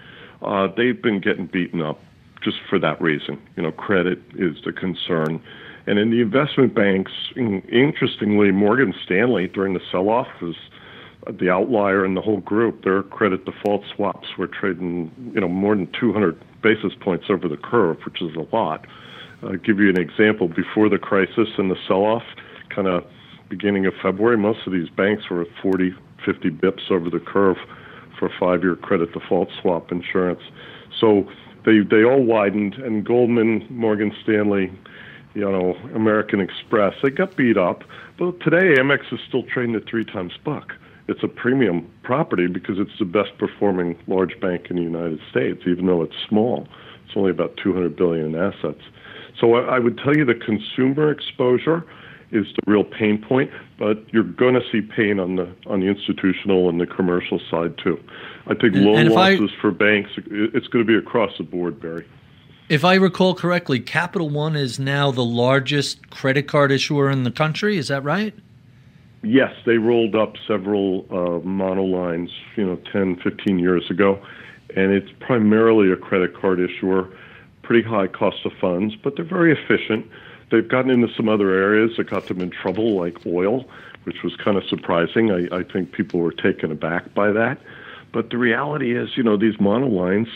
uh, 0.43 0.69
they've 0.77 1.01
been 1.01 1.21
getting 1.21 1.47
beaten 1.47 1.81
up 1.81 2.01
just 2.43 2.59
for 2.69 2.79
that 2.79 3.01
reason. 3.01 3.41
You 3.57 3.63
know, 3.63 3.73
credit 3.73 4.19
is 4.35 4.57
the 4.65 4.73
concern. 4.73 5.43
And 5.87 5.99
in 5.99 6.11
the 6.11 6.21
investment 6.21 6.75
banks, 6.75 7.13
in- 7.37 7.63
interestingly, 7.63 8.51
Morgan 8.51 8.95
Stanley 9.05 9.49
during 9.49 9.75
the 9.75 9.81
sell 9.91 10.09
off 10.09 10.29
was 10.41 10.57
the 11.29 11.51
outlier 11.51 12.05
in 12.05 12.15
the 12.15 12.21
whole 12.21 12.41
group. 12.41 12.85
Their 12.85 13.03
credit 13.03 13.45
default 13.45 13.83
swaps 13.95 14.29
were 14.39 14.47
trading, 14.47 15.11
you 15.35 15.41
know, 15.41 15.49
more 15.49 15.75
than 15.75 15.91
200 15.99 16.41
basis 16.63 16.93
points 17.01 17.27
over 17.29 17.49
the 17.49 17.57
curve, 17.57 17.99
which 18.05 18.23
is 18.23 18.35
a 18.37 18.55
lot. 18.55 18.87
I'll 19.43 19.57
give 19.57 19.79
you 19.79 19.89
an 19.89 19.99
example. 19.99 20.49
Before 20.49 20.89
the 20.89 20.99
crisis 20.99 21.49
and 21.59 21.71
the 21.71 21.77
sell 21.87 22.05
off, 22.05 22.23
kind 22.75 22.89
of 22.89 23.05
beginning 23.49 23.87
of 23.87 23.95
February, 24.03 24.37
most 24.37 24.67
of 24.67 24.73
these 24.73 24.89
banks 24.89 25.29
were 25.31 25.43
at 25.43 25.49
40, 25.63 25.95
50 26.25 26.51
bips 26.51 26.91
over 26.91 27.11
the 27.11 27.21
curve 27.21 27.57
for 28.19 28.31
five 28.39 28.63
year 28.63 28.77
credit 28.77 29.13
default 29.13 29.49
swap 29.61 29.91
insurance. 29.91 30.43
So 30.99 31.29
they, 31.65 31.81
they 31.81 32.05
all 32.05 32.23
widened, 32.23 32.75
and 32.75 33.05
Goldman, 33.05 33.67
Morgan 33.71 34.15
Stanley, 34.23 34.73
you 35.35 35.43
know, 35.43 35.75
American 35.95 36.41
Express, 36.41 36.95
they 37.03 37.11
got 37.11 37.37
beat 37.37 37.57
up. 37.57 37.83
But 38.19 38.41
today, 38.41 38.75
Amex 38.81 39.13
is 39.13 39.21
still 39.27 39.45
trading 39.45 39.75
at 39.75 39.89
three 39.89 40.05
times 40.05 40.33
book. 40.45 40.73
It's 41.09 41.23
a 41.23 41.29
premium 41.29 41.91
property 42.03 42.47
because 42.47 42.79
it's 42.79 42.97
the 42.99 43.05
best 43.05 43.37
performing 43.39 43.99
large 44.07 44.39
bank 44.41 44.67
in 44.71 44.77
the 44.77 44.83
United 44.83 45.21
States, 45.31 45.63
even 45.67 45.87
though 45.87 46.03
it's 46.03 46.15
small. 46.29 46.69
It's 47.07 47.17
only 47.17 47.31
about 47.31 47.57
200 47.57 47.97
billion 47.97 48.35
in 48.35 48.35
assets. 48.37 48.83
So 49.41 49.55
I, 49.55 49.77
I 49.77 49.79
would 49.79 49.99
tell 49.99 50.17
you 50.17 50.25
the 50.25 50.35
consumer 50.35 51.11
exposure 51.11 51.85
is 52.31 52.47
the 52.55 52.71
real 52.71 52.85
pain 52.85 53.21
point, 53.21 53.51
but 53.79 54.05
you're 54.13 54.23
going 54.23 54.55
to 54.55 54.61
see 54.71 54.81
pain 54.83 55.19
on 55.19 55.35
the 55.37 55.53
on 55.67 55.81
the 55.81 55.87
institutional 55.87 56.69
and 56.69 56.81
the 56.81 56.87
commercial 56.87 57.41
side 57.51 57.77
too. 57.83 57.99
I 58.47 58.55
think 58.55 58.77
And- 58.77 58.85
loan 58.85 58.99
and 59.01 59.09
if 59.11 59.17
I- 59.17 59.35
losses 59.35 59.51
for 59.61 59.73
banks, 59.73 60.11
it's 60.17 60.69
going 60.69 60.85
to 60.87 60.89
be 60.89 60.97
across 60.97 61.37
the 61.39 61.45
board, 61.45 61.81
Barry. 61.81 62.07
If 62.69 62.85
I 62.85 62.95
recall 62.95 63.35
correctly, 63.35 63.81
Capital 63.81 64.29
One 64.31 64.55
is 64.55 64.79
now 64.79 65.11
the 65.11 65.25
largest 65.25 66.09
credit 66.11 66.47
card 66.47 66.71
issuer 66.71 67.11
in 67.11 67.25
the 67.25 67.33
country. 67.33 67.77
Is 67.77 67.89
that 67.89 68.05
right? 68.05 68.33
Yes, 69.23 69.53
they 69.67 69.77
rolled 69.77 70.15
up 70.15 70.35
several 70.47 71.05
uh, 71.11 71.45
monolines, 71.47 72.31
you 72.57 72.65
know, 72.65 72.79
10, 72.91 73.17
15 73.23 73.59
years 73.59 73.91
ago, 73.91 74.19
and 74.75 74.93
it's 74.93 75.11
primarily 75.21 75.93
a 75.93 75.97
credit 75.97 76.35
card 76.35 76.59
issuer, 76.59 77.09
pretty 77.63 77.87
high 77.87 78.07
cost 78.07 78.47
of 78.47 78.53
funds, 78.59 78.95
but 78.97 79.17
they're 79.17 79.25
very 79.25 79.53
efficient. 79.53 80.07
They've 80.51 80.67
gotten 80.67 80.91
into 80.91 81.13
some 81.15 81.29
other 81.29 81.51
areas 81.51 81.97
that 81.99 82.09
got 82.09 82.29
them 82.29 82.41
in 82.41 82.51
trouble, 82.51 82.97
like 82.99 83.19
oil, 83.27 83.67
which 84.05 84.23
was 84.25 84.35
kind 84.37 84.57
of 84.57 84.65
surprising. 84.65 85.31
I, 85.31 85.59
I 85.59 85.63
think 85.65 85.93
people 85.93 86.21
were 86.21 86.33
taken 86.33 86.73
aback 86.73 87.13
by 87.15 87.31
that. 87.31 87.59
But 88.13 88.31
the 88.31 88.39
reality 88.39 88.97
is, 88.97 89.11
you 89.17 89.23
know, 89.23 89.37
these 89.37 89.57
monolines 89.57 90.29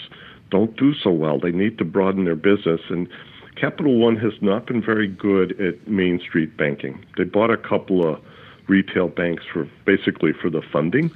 don't 0.50 0.76
do 0.76 0.94
so 0.94 1.10
well. 1.10 1.40
They 1.40 1.50
need 1.50 1.78
to 1.78 1.84
broaden 1.84 2.24
their 2.26 2.36
business, 2.36 2.82
and 2.90 3.08
Capital 3.56 3.98
One 3.98 4.16
has 4.16 4.34
not 4.40 4.66
been 4.66 4.82
very 4.82 5.08
good 5.08 5.58
at 5.60 5.88
Main 5.88 6.20
Street 6.20 6.56
banking. 6.56 7.04
They 7.16 7.24
bought 7.24 7.50
a 7.50 7.56
couple 7.56 8.06
of 8.06 8.20
retail 8.66 9.08
banks 9.08 9.44
for 9.52 9.68
basically 9.84 10.32
for 10.32 10.50
the 10.50 10.62
funding. 10.62 11.10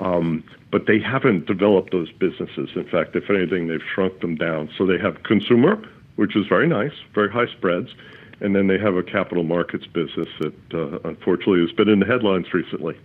Um, 0.00 0.44
but 0.70 0.86
they 0.86 0.98
haven't 0.98 1.46
developed 1.46 1.92
those 1.92 2.12
businesses. 2.12 2.70
In 2.74 2.84
fact, 2.84 3.16
if 3.16 3.30
anything, 3.30 3.68
they've 3.68 3.82
shrunk 3.94 4.20
them 4.20 4.36
down. 4.36 4.70
So 4.76 4.84
they 4.84 4.98
have 4.98 5.22
consumer, 5.22 5.82
which 6.16 6.36
is 6.36 6.46
very 6.46 6.68
nice, 6.68 6.92
very 7.14 7.30
high 7.30 7.46
spreads, 7.46 7.94
and 8.40 8.54
then 8.54 8.66
they 8.66 8.78
have 8.78 8.96
a 8.96 9.02
capital 9.02 9.44
markets 9.44 9.86
business 9.86 10.28
that 10.40 10.54
uh, 10.74 10.98
unfortunately 11.08 11.60
has 11.60 11.72
been 11.72 11.88
in 11.88 12.00
the 12.00 12.06
headlines 12.06 12.52
recently. 12.52 12.98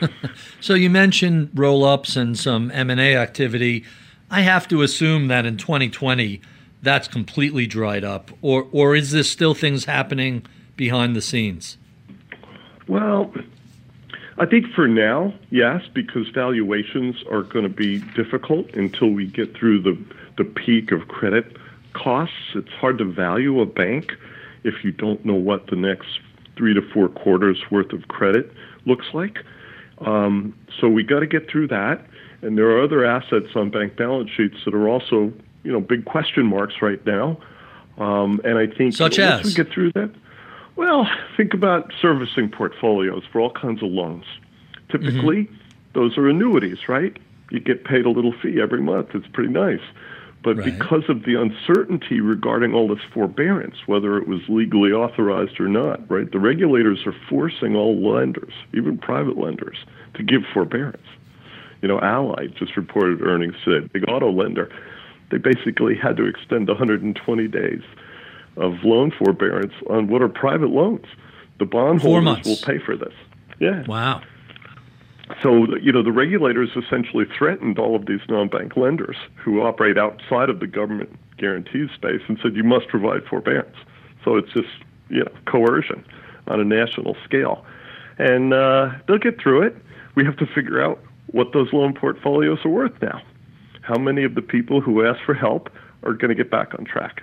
so 0.60 0.74
you 0.74 0.90
mentioned 0.90 1.50
roll-ups 1.54 2.16
and 2.16 2.38
some 2.38 2.70
M&A 2.72 3.16
activity. 3.16 3.84
I 4.30 4.40
have 4.40 4.66
to 4.68 4.82
assume 4.82 5.28
that 5.28 5.46
in 5.46 5.56
2020 5.56 6.40
that's 6.82 7.08
completely 7.08 7.66
dried 7.66 8.04
up 8.04 8.30
or 8.42 8.68
or 8.70 8.94
is 8.94 9.12
there 9.12 9.22
still 9.22 9.54
things 9.54 9.86
happening 9.86 10.44
behind 10.76 11.16
the 11.16 11.22
scenes? 11.22 11.78
Well, 12.86 13.32
I 14.38 14.46
think 14.46 14.66
for 14.74 14.88
now, 14.88 15.32
yes, 15.50 15.82
because 15.92 16.28
valuations 16.28 17.22
are 17.30 17.42
going 17.42 17.64
to 17.64 17.68
be 17.68 18.00
difficult 18.14 18.74
until 18.74 19.10
we 19.10 19.26
get 19.26 19.56
through 19.56 19.82
the 19.82 19.98
the 20.36 20.44
peak 20.44 20.90
of 20.90 21.06
credit 21.08 21.56
costs. 21.92 22.34
It's 22.54 22.72
hard 22.72 22.98
to 22.98 23.04
value 23.04 23.60
a 23.60 23.66
bank 23.66 24.12
if 24.64 24.82
you 24.82 24.90
don't 24.90 25.24
know 25.24 25.34
what 25.34 25.68
the 25.68 25.76
next 25.76 26.08
three 26.56 26.74
to 26.74 26.82
four 26.92 27.08
quarters 27.08 27.62
worth 27.70 27.92
of 27.92 28.08
credit 28.08 28.50
looks 28.86 29.06
like. 29.12 29.38
Um, 29.98 30.56
so 30.80 30.88
we 30.88 31.02
got 31.04 31.20
to 31.20 31.26
get 31.26 31.48
through 31.48 31.68
that. 31.68 32.04
And 32.42 32.58
there 32.58 32.68
are 32.70 32.82
other 32.82 33.04
assets 33.04 33.54
on 33.54 33.70
bank 33.70 33.96
balance 33.96 34.30
sheets 34.30 34.56
that 34.64 34.74
are 34.74 34.88
also, 34.88 35.32
you 35.62 35.72
know, 35.72 35.80
big 35.80 36.04
question 36.04 36.46
marks 36.46 36.82
right 36.82 37.04
now. 37.06 37.38
Um, 37.96 38.40
and 38.44 38.58
I 38.58 38.66
think 38.66 38.94
such 38.94 39.18
once 39.18 39.40
as 39.40 39.44
we 39.44 39.54
get 39.54 39.72
through 39.72 39.92
that, 39.92 40.10
well, 40.76 41.08
think 41.36 41.54
about 41.54 41.92
servicing 42.00 42.50
portfolios 42.50 43.22
for 43.30 43.40
all 43.40 43.50
kinds 43.50 43.82
of 43.82 43.90
loans. 43.90 44.24
Typically, 44.90 45.44
mm-hmm. 45.44 45.54
those 45.92 46.18
are 46.18 46.28
annuities, 46.28 46.88
right? 46.88 47.16
You 47.50 47.60
get 47.60 47.84
paid 47.84 48.06
a 48.06 48.10
little 48.10 48.32
fee 48.42 48.60
every 48.60 48.80
month. 48.80 49.14
It's 49.14 49.26
pretty 49.28 49.52
nice. 49.52 49.80
But 50.42 50.58
right. 50.58 50.64
because 50.66 51.04
of 51.08 51.24
the 51.24 51.40
uncertainty 51.40 52.20
regarding 52.20 52.74
all 52.74 52.86
this 52.88 53.02
forbearance, 53.14 53.76
whether 53.86 54.18
it 54.18 54.28
was 54.28 54.40
legally 54.48 54.92
authorized 54.92 55.58
or 55.58 55.68
not, 55.68 56.08
right, 56.10 56.30
the 56.30 56.38
regulators 56.38 57.06
are 57.06 57.14
forcing 57.28 57.74
all 57.74 57.96
lenders, 57.96 58.52
even 58.74 58.98
private 58.98 59.38
lenders, 59.38 59.78
to 60.14 60.22
give 60.22 60.42
forbearance. 60.52 61.06
You 61.80 61.88
know, 61.88 61.98
Ally 62.00 62.48
just 62.58 62.76
reported 62.76 63.22
earnings 63.22 63.54
today, 63.64 63.88
big 63.92 64.04
auto 64.08 64.30
lender. 64.30 64.70
They 65.30 65.38
basically 65.38 65.96
had 65.96 66.16
to 66.18 66.24
extend 66.26 66.68
120 66.68 67.48
days 67.48 67.82
of 68.56 68.84
loan 68.84 69.10
forbearance 69.10 69.72
on 69.88 70.08
what 70.08 70.22
are 70.22 70.28
private 70.28 70.70
loans. 70.70 71.06
The 71.58 71.64
bondholders 71.64 72.44
will 72.44 72.56
pay 72.56 72.78
for 72.78 72.96
this. 72.96 73.14
Yeah. 73.60 73.84
Wow. 73.86 74.22
So, 75.42 75.66
you 75.78 75.92
know, 75.92 76.02
the 76.02 76.12
regulators 76.12 76.70
essentially 76.76 77.24
threatened 77.36 77.78
all 77.78 77.96
of 77.96 78.06
these 78.06 78.20
non 78.28 78.48
bank 78.48 78.76
lenders 78.76 79.16
who 79.36 79.62
operate 79.62 79.96
outside 79.96 80.50
of 80.50 80.60
the 80.60 80.66
government 80.66 81.10
guarantee 81.38 81.86
space 81.94 82.20
and 82.28 82.38
said, 82.42 82.54
you 82.54 82.64
must 82.64 82.88
provide 82.88 83.24
forbearance. 83.24 83.76
So 84.24 84.36
it's 84.36 84.52
just, 84.52 84.68
you 85.08 85.20
know, 85.20 85.32
coercion 85.46 86.04
on 86.46 86.60
a 86.60 86.64
national 86.64 87.16
scale. 87.24 87.64
And 88.18 88.52
uh, 88.52 88.90
they'll 89.06 89.18
get 89.18 89.40
through 89.40 89.62
it. 89.62 89.76
We 90.14 90.24
have 90.24 90.36
to 90.36 90.46
figure 90.46 90.82
out 90.82 91.00
what 91.28 91.52
those 91.52 91.72
loan 91.72 91.94
portfolios 91.94 92.58
are 92.64 92.70
worth 92.70 93.00
now. 93.02 93.20
How 93.82 93.98
many 93.98 94.24
of 94.24 94.34
the 94.34 94.42
people 94.42 94.80
who 94.80 95.04
ask 95.04 95.20
for 95.24 95.34
help 95.34 95.70
are 96.04 96.12
going 96.12 96.28
to 96.28 96.34
get 96.34 96.50
back 96.50 96.74
on 96.78 96.84
track? 96.84 97.22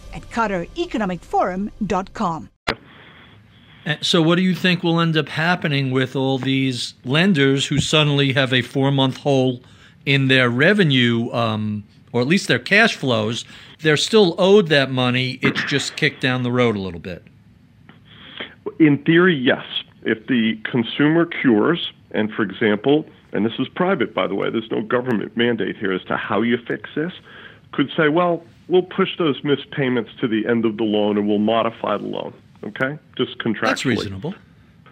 at 0.13 0.29
QatarEconomicForum.com. 0.29 2.49
So, 4.01 4.21
what 4.21 4.35
do 4.35 4.43
you 4.43 4.53
think 4.53 4.83
will 4.83 4.99
end 4.99 5.17
up 5.17 5.27
happening 5.27 5.89
with 5.89 6.15
all 6.15 6.37
these 6.37 6.93
lenders 7.03 7.65
who 7.65 7.79
suddenly 7.79 8.33
have 8.33 8.53
a 8.53 8.61
four 8.61 8.91
month 8.91 9.17
hole 9.17 9.63
in 10.05 10.27
their 10.27 10.51
revenue, 10.51 11.31
um, 11.31 11.83
or 12.11 12.21
at 12.21 12.27
least 12.27 12.47
their 12.47 12.59
cash 12.59 12.95
flows? 12.95 13.43
They're 13.79 13.97
still 13.97 14.35
owed 14.37 14.67
that 14.67 14.91
money, 14.91 15.39
it's 15.41 15.63
just 15.63 15.95
kicked 15.95 16.21
down 16.21 16.43
the 16.43 16.51
road 16.51 16.75
a 16.75 16.79
little 16.79 16.99
bit. 16.99 17.23
In 18.79 18.99
theory, 18.99 19.35
yes. 19.35 19.65
If 20.03 20.27
the 20.27 20.59
consumer 20.63 21.25
cures, 21.25 21.91
and 22.11 22.31
for 22.31 22.43
example, 22.43 23.07
and 23.33 23.45
this 23.45 23.53
is 23.57 23.67
private, 23.69 24.13
by 24.13 24.27
the 24.27 24.35
way, 24.35 24.51
there's 24.51 24.69
no 24.69 24.81
government 24.81 25.35
mandate 25.35 25.77
here 25.77 25.91
as 25.91 26.03
to 26.03 26.17
how 26.17 26.41
you 26.41 26.57
fix 26.67 26.89
this, 26.95 27.13
could 27.71 27.89
say, 27.95 28.09
well, 28.09 28.43
we'll 28.71 28.81
push 28.81 29.17
those 29.17 29.43
missed 29.43 29.69
payments 29.71 30.11
to 30.21 30.27
the 30.27 30.47
end 30.47 30.65
of 30.65 30.77
the 30.77 30.83
loan 30.83 31.17
and 31.17 31.27
we'll 31.27 31.37
modify 31.37 31.97
the 31.97 32.07
loan. 32.07 32.33
Okay, 32.63 32.97
just 33.17 33.37
contractually. 33.39 33.61
That's 33.65 33.85
reasonable. 33.85 34.33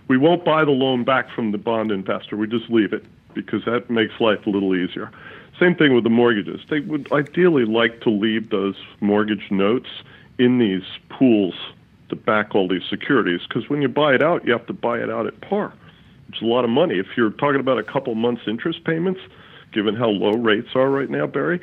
We 0.08 0.18
won't 0.18 0.44
buy 0.44 0.66
the 0.66 0.72
loan 0.72 1.04
back 1.04 1.32
from 1.34 1.52
the 1.52 1.58
bond 1.58 1.92
investor. 1.92 2.36
We 2.36 2.48
just 2.48 2.70
leave 2.70 2.94
it 2.94 3.06
because 3.34 3.64
that 3.66 3.90
makes 3.90 4.20
life 4.20 4.46
a 4.46 4.50
little 4.50 4.76
easier. 4.76 5.12
Same 5.60 5.76
thing 5.76 5.94
with 5.94 6.04
the 6.04 6.10
mortgages. 6.10 6.62
They 6.70 6.80
would 6.80 7.12
ideally 7.12 7.66
like 7.66 8.02
to 8.02 8.10
leave 8.10 8.50
those 8.50 8.76
mortgage 9.02 9.52
notes 9.52 9.90
in 10.40 10.58
these 10.58 10.84
pools 11.10 11.54
to 12.10 12.16
back 12.16 12.56
all 12.56 12.68
these 12.68 12.82
securities 12.90 13.42
because 13.48 13.70
when 13.70 13.82
you 13.82 13.88
buy 13.88 14.16
it 14.16 14.24
out, 14.24 14.46
you 14.46 14.52
have 14.52 14.66
to 14.66 14.74
buy 14.74 14.98
it 14.98 15.10
out 15.10 15.28
at 15.28 15.40
par. 15.42 15.74
It's 16.30 16.42
a 16.42 16.46
lot 16.46 16.64
of 16.64 16.70
money. 16.72 16.98
If 16.98 17.08
you're 17.16 17.32
talking 17.32 17.60
about 17.60 17.78
a 17.78 17.84
couple 17.84 18.16
months' 18.16 18.44
interest 18.48 18.84
payments, 18.84 19.20
given 19.72 19.96
how 19.96 20.10
low 20.10 20.32
rates 20.32 20.70
are 20.76 20.90
right 20.90 21.10
now, 21.10 21.28
Barry, 21.28 21.60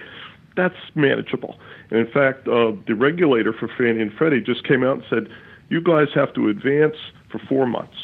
that's 0.57 0.77
manageable. 0.95 1.59
And 1.90 2.01
in 2.01 2.07
fact, 2.11 2.49
uh, 2.49 2.73
the 2.87 2.95
regulator 2.95 3.53
for 3.53 3.69
Fannie 3.69 4.03
and 4.03 4.12
Freddie 4.12 4.40
just 4.40 4.64
came 4.64 4.83
out 4.83 4.97
and 4.97 5.05
said, 5.09 5.29
you 5.69 5.81
guys 5.81 6.09
have 6.14 6.33
to 6.35 6.49
advance 6.49 6.97
for 7.31 7.38
four 7.49 7.66
months, 7.66 7.97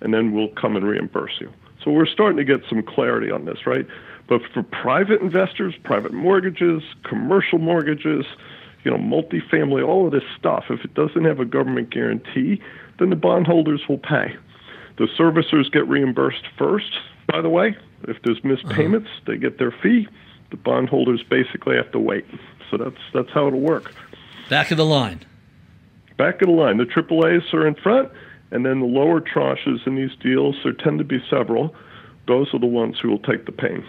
and 0.00 0.14
then 0.14 0.32
we'll 0.32 0.48
come 0.60 0.76
and 0.76 0.86
reimburse 0.86 1.32
you. 1.40 1.52
So 1.84 1.90
we're 1.90 2.06
starting 2.06 2.36
to 2.36 2.44
get 2.44 2.60
some 2.68 2.82
clarity 2.82 3.30
on 3.30 3.44
this, 3.44 3.66
right? 3.66 3.86
But 4.28 4.42
for 4.52 4.62
private 4.62 5.20
investors, 5.20 5.74
private 5.84 6.12
mortgages, 6.12 6.82
commercial 7.04 7.58
mortgages, 7.58 8.26
you 8.84 8.90
know, 8.90 8.98
multifamily, 8.98 9.86
all 9.86 10.06
of 10.06 10.12
this 10.12 10.22
stuff, 10.38 10.64
if 10.70 10.84
it 10.84 10.94
doesn't 10.94 11.24
have 11.24 11.40
a 11.40 11.44
government 11.44 11.90
guarantee, 11.90 12.60
then 12.98 13.10
the 13.10 13.16
bondholders 13.16 13.82
will 13.88 13.98
pay. 13.98 14.36
The 14.98 15.06
servicers 15.18 15.70
get 15.70 15.86
reimbursed 15.88 16.44
first, 16.56 16.98
by 17.26 17.40
the 17.40 17.48
way. 17.48 17.76
If 18.02 18.18
there's 18.22 18.42
missed 18.44 18.64
uh-huh. 18.66 18.74
payments, 18.74 19.08
they 19.26 19.36
get 19.36 19.58
their 19.58 19.72
fee. 19.82 20.08
The 20.50 20.56
bondholders 20.56 21.22
basically 21.22 21.76
have 21.76 21.90
to 21.92 21.98
wait. 21.98 22.24
So 22.70 22.76
that's 22.76 23.00
that's 23.12 23.30
how 23.30 23.48
it'll 23.48 23.60
work. 23.60 23.92
Back 24.48 24.70
of 24.70 24.76
the 24.76 24.84
line. 24.84 25.24
Back 26.16 26.40
of 26.42 26.48
the 26.48 26.54
line. 26.54 26.78
The 26.78 26.84
AAA's 26.84 27.52
are 27.52 27.66
in 27.66 27.74
front, 27.74 28.10
and 28.50 28.64
then 28.64 28.80
the 28.80 28.86
lower 28.86 29.20
tranches 29.20 29.86
in 29.86 29.96
these 29.96 30.14
deals, 30.20 30.56
there 30.64 30.72
tend 30.72 30.98
to 30.98 31.04
be 31.04 31.22
several. 31.30 31.74
Those 32.26 32.52
are 32.52 32.58
the 32.58 32.66
ones 32.66 32.98
who 33.00 33.08
will 33.08 33.20
take 33.20 33.46
the 33.46 33.52
pain. 33.52 33.84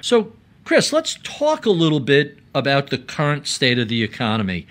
So, 0.00 0.32
Chris, 0.64 0.92
let's 0.92 1.18
talk 1.22 1.66
a 1.66 1.70
little 1.70 2.00
bit 2.00 2.38
about 2.54 2.90
the 2.90 2.98
current 2.98 3.46
state 3.46 3.78
of 3.78 3.88
the 3.88 4.02
economy. 4.02 4.66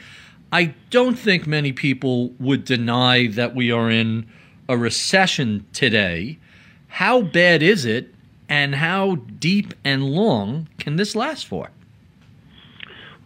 I 0.52 0.74
don't 0.90 1.20
think 1.20 1.46
many 1.46 1.72
people 1.72 2.30
would 2.40 2.66
deny 2.66 3.28
that 3.28 3.56
we 3.56 3.72
are 3.72 3.90
in 3.90 4.26
a 4.70 4.78
recession 4.78 5.66
today. 5.74 6.40
How 6.88 7.22
bad 7.22 7.62
is 7.62 7.86
it, 7.86 8.15
and 8.50 8.76
how 8.76 9.16
deep 9.16 9.74
and 9.84 10.04
long 10.04 10.68
can 10.78 10.96
this 10.96 11.16
last 11.16 11.46
for? 11.46 11.70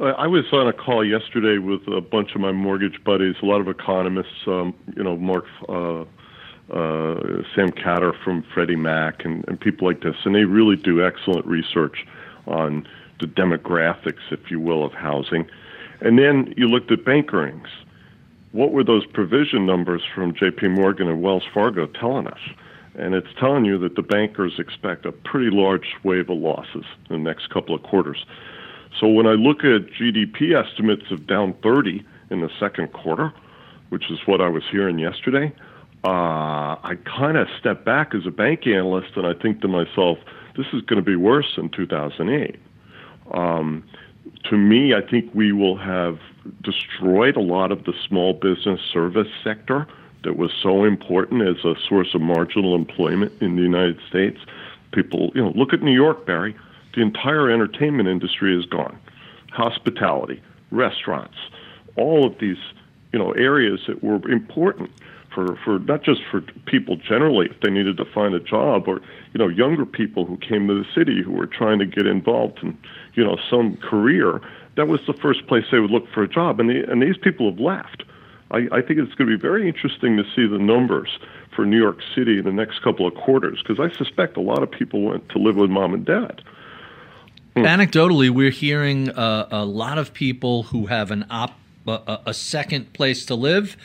I 0.02 0.28
was 0.28 0.46
on 0.54 0.66
a 0.66 0.72
call 0.72 1.04
yesterday 1.04 1.58
with 1.58 1.86
a 1.90 2.00
bunch 2.00 2.34
of 2.34 2.40
my 2.40 2.54
mortgage 2.54 3.04
buddies, 3.04 3.36
a 3.42 3.46
lot 3.46 3.60
of 3.60 3.68
economists, 3.68 4.48
um, 4.48 4.74
you 4.96 5.04
know, 5.04 5.18
Mark, 5.18 5.46
uh, 5.68 6.02
uh, 6.72 7.44
Sam 7.54 7.72
Khater 7.72 8.14
from 8.24 8.44
Freddie 8.54 8.78
Mac, 8.78 9.26
and, 9.26 9.46
and 9.50 9.60
people 9.60 9.86
like 9.86 10.02
this, 10.02 10.16
and 10.24 10.34
they 10.34 10.46
really 10.46 10.78
do 10.78 11.06
excellent 11.06 11.46
research 11.46 12.06
on 12.48 12.88
the 13.20 13.26
demographics, 13.26 14.22
if 14.32 14.50
you 14.50 14.62
will, 14.62 14.86
of 14.86 14.94
housing. 14.94 15.46
And 16.00 16.18
then 16.18 16.54
you 16.56 16.70
looked 16.70 16.92
at 16.92 17.04
bank 17.04 17.34
earnings. 17.34 17.68
What 18.54 18.72
were 18.72 18.86
those 18.86 19.06
provision 19.06 19.66
numbers 19.66 20.02
from 20.16 20.34
J.P. 20.34 20.70
Morgan 20.70 21.10
and 21.10 21.22
Wells 21.22 21.44
Fargo 21.54 21.88
telling 21.88 22.28
us? 22.28 22.40
And 23.00 23.16
it's 23.16 23.28
telling 23.40 23.66
you 23.66 23.78
that 23.80 23.96
the 23.96 24.02
bankers 24.02 24.54
expect 24.60 25.06
a 25.06 25.12
pretty 25.12 25.50
large 25.50 25.96
wave 26.04 26.30
of 26.30 26.38
losses 26.38 26.84
in 27.10 27.24
the 27.24 27.30
next 27.30 27.50
couple 27.50 27.74
of 27.74 27.82
quarters. 27.82 28.26
So 29.00 29.08
when 29.08 29.26
I 29.26 29.34
look 29.34 29.60
at 29.60 29.88
GDP 29.94 30.54
estimates 30.54 31.06
of 31.12 31.26
down 31.26 31.56
30 31.64 32.04
in 32.30 32.42
the 32.42 32.50
second 32.60 32.92
quarter, 32.92 33.32
which 33.90 34.12
is 34.12 34.20
what 34.26 34.42
I 34.42 34.50
was 34.50 34.64
hearing 34.70 35.00
yesterday, 35.00 35.54
uh, 36.04 36.76
I 36.84 36.98
kind 37.06 37.38
of 37.38 37.48
step 37.60 37.86
back 37.86 38.14
as 38.14 38.26
a 38.26 38.32
bank 38.32 38.68
analyst 38.68 39.16
and 39.16 39.26
I 39.26 39.34
think 39.34 39.62
to 39.62 39.68
myself, 39.68 40.18
this 40.58 40.68
is 40.74 40.82
going 40.82 40.98
to 40.98 41.06
be 41.06 41.16
worse 41.16 41.54
in 41.58 41.70
2008. 41.70 42.60
Um, 43.34 43.84
to 44.50 44.58
me, 44.58 44.94
I 44.94 45.02
think 45.02 45.34
we 45.34 45.52
will 45.52 45.78
have 45.78 46.20
destroyed 46.64 47.38
a 47.38 47.42
lot 47.42 47.72
of 47.72 47.86
the 47.86 47.94
small 48.08 48.34
business 48.34 48.80
service 48.92 49.28
sector 49.44 49.88
that 50.24 50.38
was 50.38 50.52
so 50.62 50.84
important 50.84 51.42
as 51.48 51.64
a 51.64 51.76
source 51.88 52.14
of 52.14 52.22
marginal 52.22 52.76
employment 52.76 53.32
in 53.42 53.56
the 53.56 53.62
United 53.62 54.00
States. 54.08 54.40
People, 54.92 55.32
you 55.34 55.42
know, 55.42 55.52
look 55.56 55.74
at 55.74 55.82
New 55.82 55.94
York, 55.94 56.26
Barry. 56.26 56.56
The 56.96 57.02
entire 57.02 57.50
entertainment 57.50 58.10
industry 58.10 58.58
is 58.58 58.66
gone. 58.66 58.98
Hospitality, 59.52 60.42
restaurants, 60.72 61.38
all 61.96 62.26
of 62.26 62.38
these, 62.40 62.58
you 63.14 63.20
know, 63.20 63.32
areas 63.32 63.82
that 63.88 64.04
were 64.04 64.28
important 64.30 64.92
for, 65.34 65.56
for 65.64 65.80
not 65.80 66.04
just 66.04 66.22
for 66.30 66.42
people 66.66 66.96
generally 66.96 67.48
if 67.48 67.60
they 67.62 67.70
needed 67.70 67.98
to 67.98 68.06
find 68.06 68.34
a 68.34 68.40
job 68.40 68.88
or 68.88 69.02
you 69.34 69.38
know 69.38 69.48
younger 69.48 69.86
people 69.86 70.26
who 70.26 70.38
came 70.38 70.68
to 70.68 70.74
the 70.74 70.86
city 70.96 71.22
who 71.22 71.32
were 71.32 71.46
trying 71.46 71.80
to 71.80 71.86
get 71.86 72.08
involved 72.08 72.60
in 72.64 72.78
you 73.14 73.24
know 73.24 73.38
some 73.50 73.78
career 73.78 74.42
that 74.76 74.88
was 74.88 75.00
the 75.08 75.14
first 75.14 75.46
place 75.48 75.64
they 75.72 75.80
would 75.80 75.92
look 75.92 76.08
for 76.14 76.24
a 76.24 76.28
job 76.28 76.60
and 76.60 76.70
the, 76.70 76.92
and 76.92 77.02
these 77.02 77.18
people 77.18 77.50
have 77.50 77.60
left 77.60 78.04
I, 78.52 78.68
I 78.72 78.82
think 78.82 79.00
it's 79.00 79.14
going 79.16 79.30
to 79.30 79.38
be 79.38 79.42
very 79.42 79.68
interesting 79.68 80.18
to 80.18 80.24
see 80.36 80.48
the 80.48 80.58
numbers 80.58 81.10
for 81.56 81.66
New 81.66 81.78
York 81.78 82.00
City 82.16 82.40
in 82.40 82.46
the 82.46 82.52
next 82.52 82.82
couple 82.82 83.08
of 83.08 83.14
quarters 83.16 83.62
because 83.62 83.80
I 83.80 83.96
suspect 83.98 84.38
a 84.38 84.42
lot 84.42 84.64
of 84.64 84.72
people 84.72 85.04
went 85.04 85.30
to 85.30 85.40
live 85.40 85.56
with 85.56 85.70
mom 85.70 85.94
and 85.94 86.06
dad. 86.06 86.42
Hmm. 87.56 87.64
Anecdotally, 87.64 88.30
we're 88.30 88.50
hearing 88.50 89.10
uh, 89.10 89.48
a 89.52 89.66
lot 89.66 89.98
of 89.98 90.14
people 90.14 90.64
who 90.64 90.88
have 90.88 91.12
an 91.12 91.26
op, 91.30 91.58
a, 91.88 92.20
a 92.28 92.34
second 92.34 92.94
place 92.94 93.26
to 93.26 93.36
live, 93.36 93.78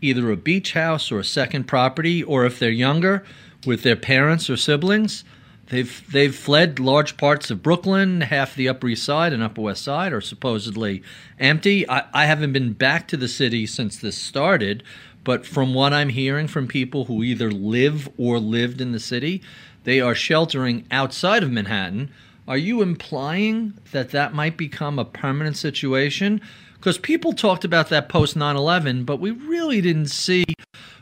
either 0.00 0.30
a 0.30 0.36
beach 0.36 0.72
house 0.74 1.10
or 1.10 1.18
a 1.18 1.24
second 1.24 1.64
property, 1.64 2.22
or 2.22 2.44
if 2.44 2.58
they're 2.58 2.70
younger, 2.70 3.24
with 3.64 3.82
their 3.82 3.96
parents 3.96 4.50
or 4.50 4.56
siblings. 4.56 5.24
They've 5.72 6.12
they've 6.12 6.36
fled 6.36 6.78
large 6.78 7.16
parts 7.16 7.50
of 7.50 7.62
Brooklyn, 7.62 8.20
half 8.20 8.54
the 8.54 8.68
Upper 8.68 8.88
East 8.88 9.04
Side 9.04 9.32
and 9.32 9.42
Upper 9.42 9.62
West 9.62 9.82
Side 9.82 10.12
are 10.12 10.20
supposedly 10.20 11.02
empty. 11.40 11.88
I, 11.88 12.04
I 12.12 12.26
haven't 12.26 12.52
been 12.52 12.74
back 12.74 13.08
to 13.08 13.16
the 13.16 13.26
city 13.26 13.64
since 13.66 13.96
this 13.96 14.18
started, 14.18 14.82
but 15.24 15.46
from 15.46 15.72
what 15.72 15.94
I'm 15.94 16.10
hearing 16.10 16.46
from 16.46 16.68
people 16.68 17.06
who 17.06 17.22
either 17.22 17.50
live 17.50 18.10
or 18.18 18.38
lived 18.38 18.82
in 18.82 18.92
the 18.92 19.00
city, 19.00 19.40
they 19.84 19.98
are 19.98 20.14
sheltering 20.14 20.84
outside 20.90 21.42
of 21.42 21.50
Manhattan. 21.50 22.10
Are 22.46 22.58
you 22.58 22.82
implying 22.82 23.72
that 23.92 24.10
that 24.10 24.34
might 24.34 24.58
become 24.58 24.98
a 24.98 25.06
permanent 25.06 25.56
situation? 25.56 26.42
Because 26.74 26.98
people 26.98 27.32
talked 27.32 27.64
about 27.64 27.88
that 27.88 28.10
post 28.10 28.36
9 28.36 28.56
11, 28.56 29.04
but 29.04 29.20
we 29.20 29.30
really 29.30 29.80
didn't 29.80 30.08
see 30.08 30.44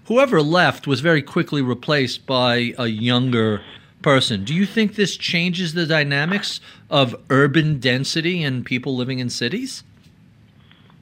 whoever 0.04 0.40
left 0.40 0.86
was 0.86 1.00
very 1.00 1.22
quickly 1.22 1.60
replaced 1.60 2.24
by 2.24 2.72
a 2.78 2.86
younger 2.86 3.62
person. 4.02 4.44
Do 4.44 4.54
you 4.54 4.66
think 4.66 4.94
this 4.94 5.16
changes 5.16 5.74
the 5.74 5.86
dynamics 5.86 6.60
of 6.88 7.14
urban 7.30 7.78
density 7.78 8.42
and 8.42 8.64
people 8.64 8.96
living 8.96 9.18
in 9.18 9.30
cities? 9.30 9.82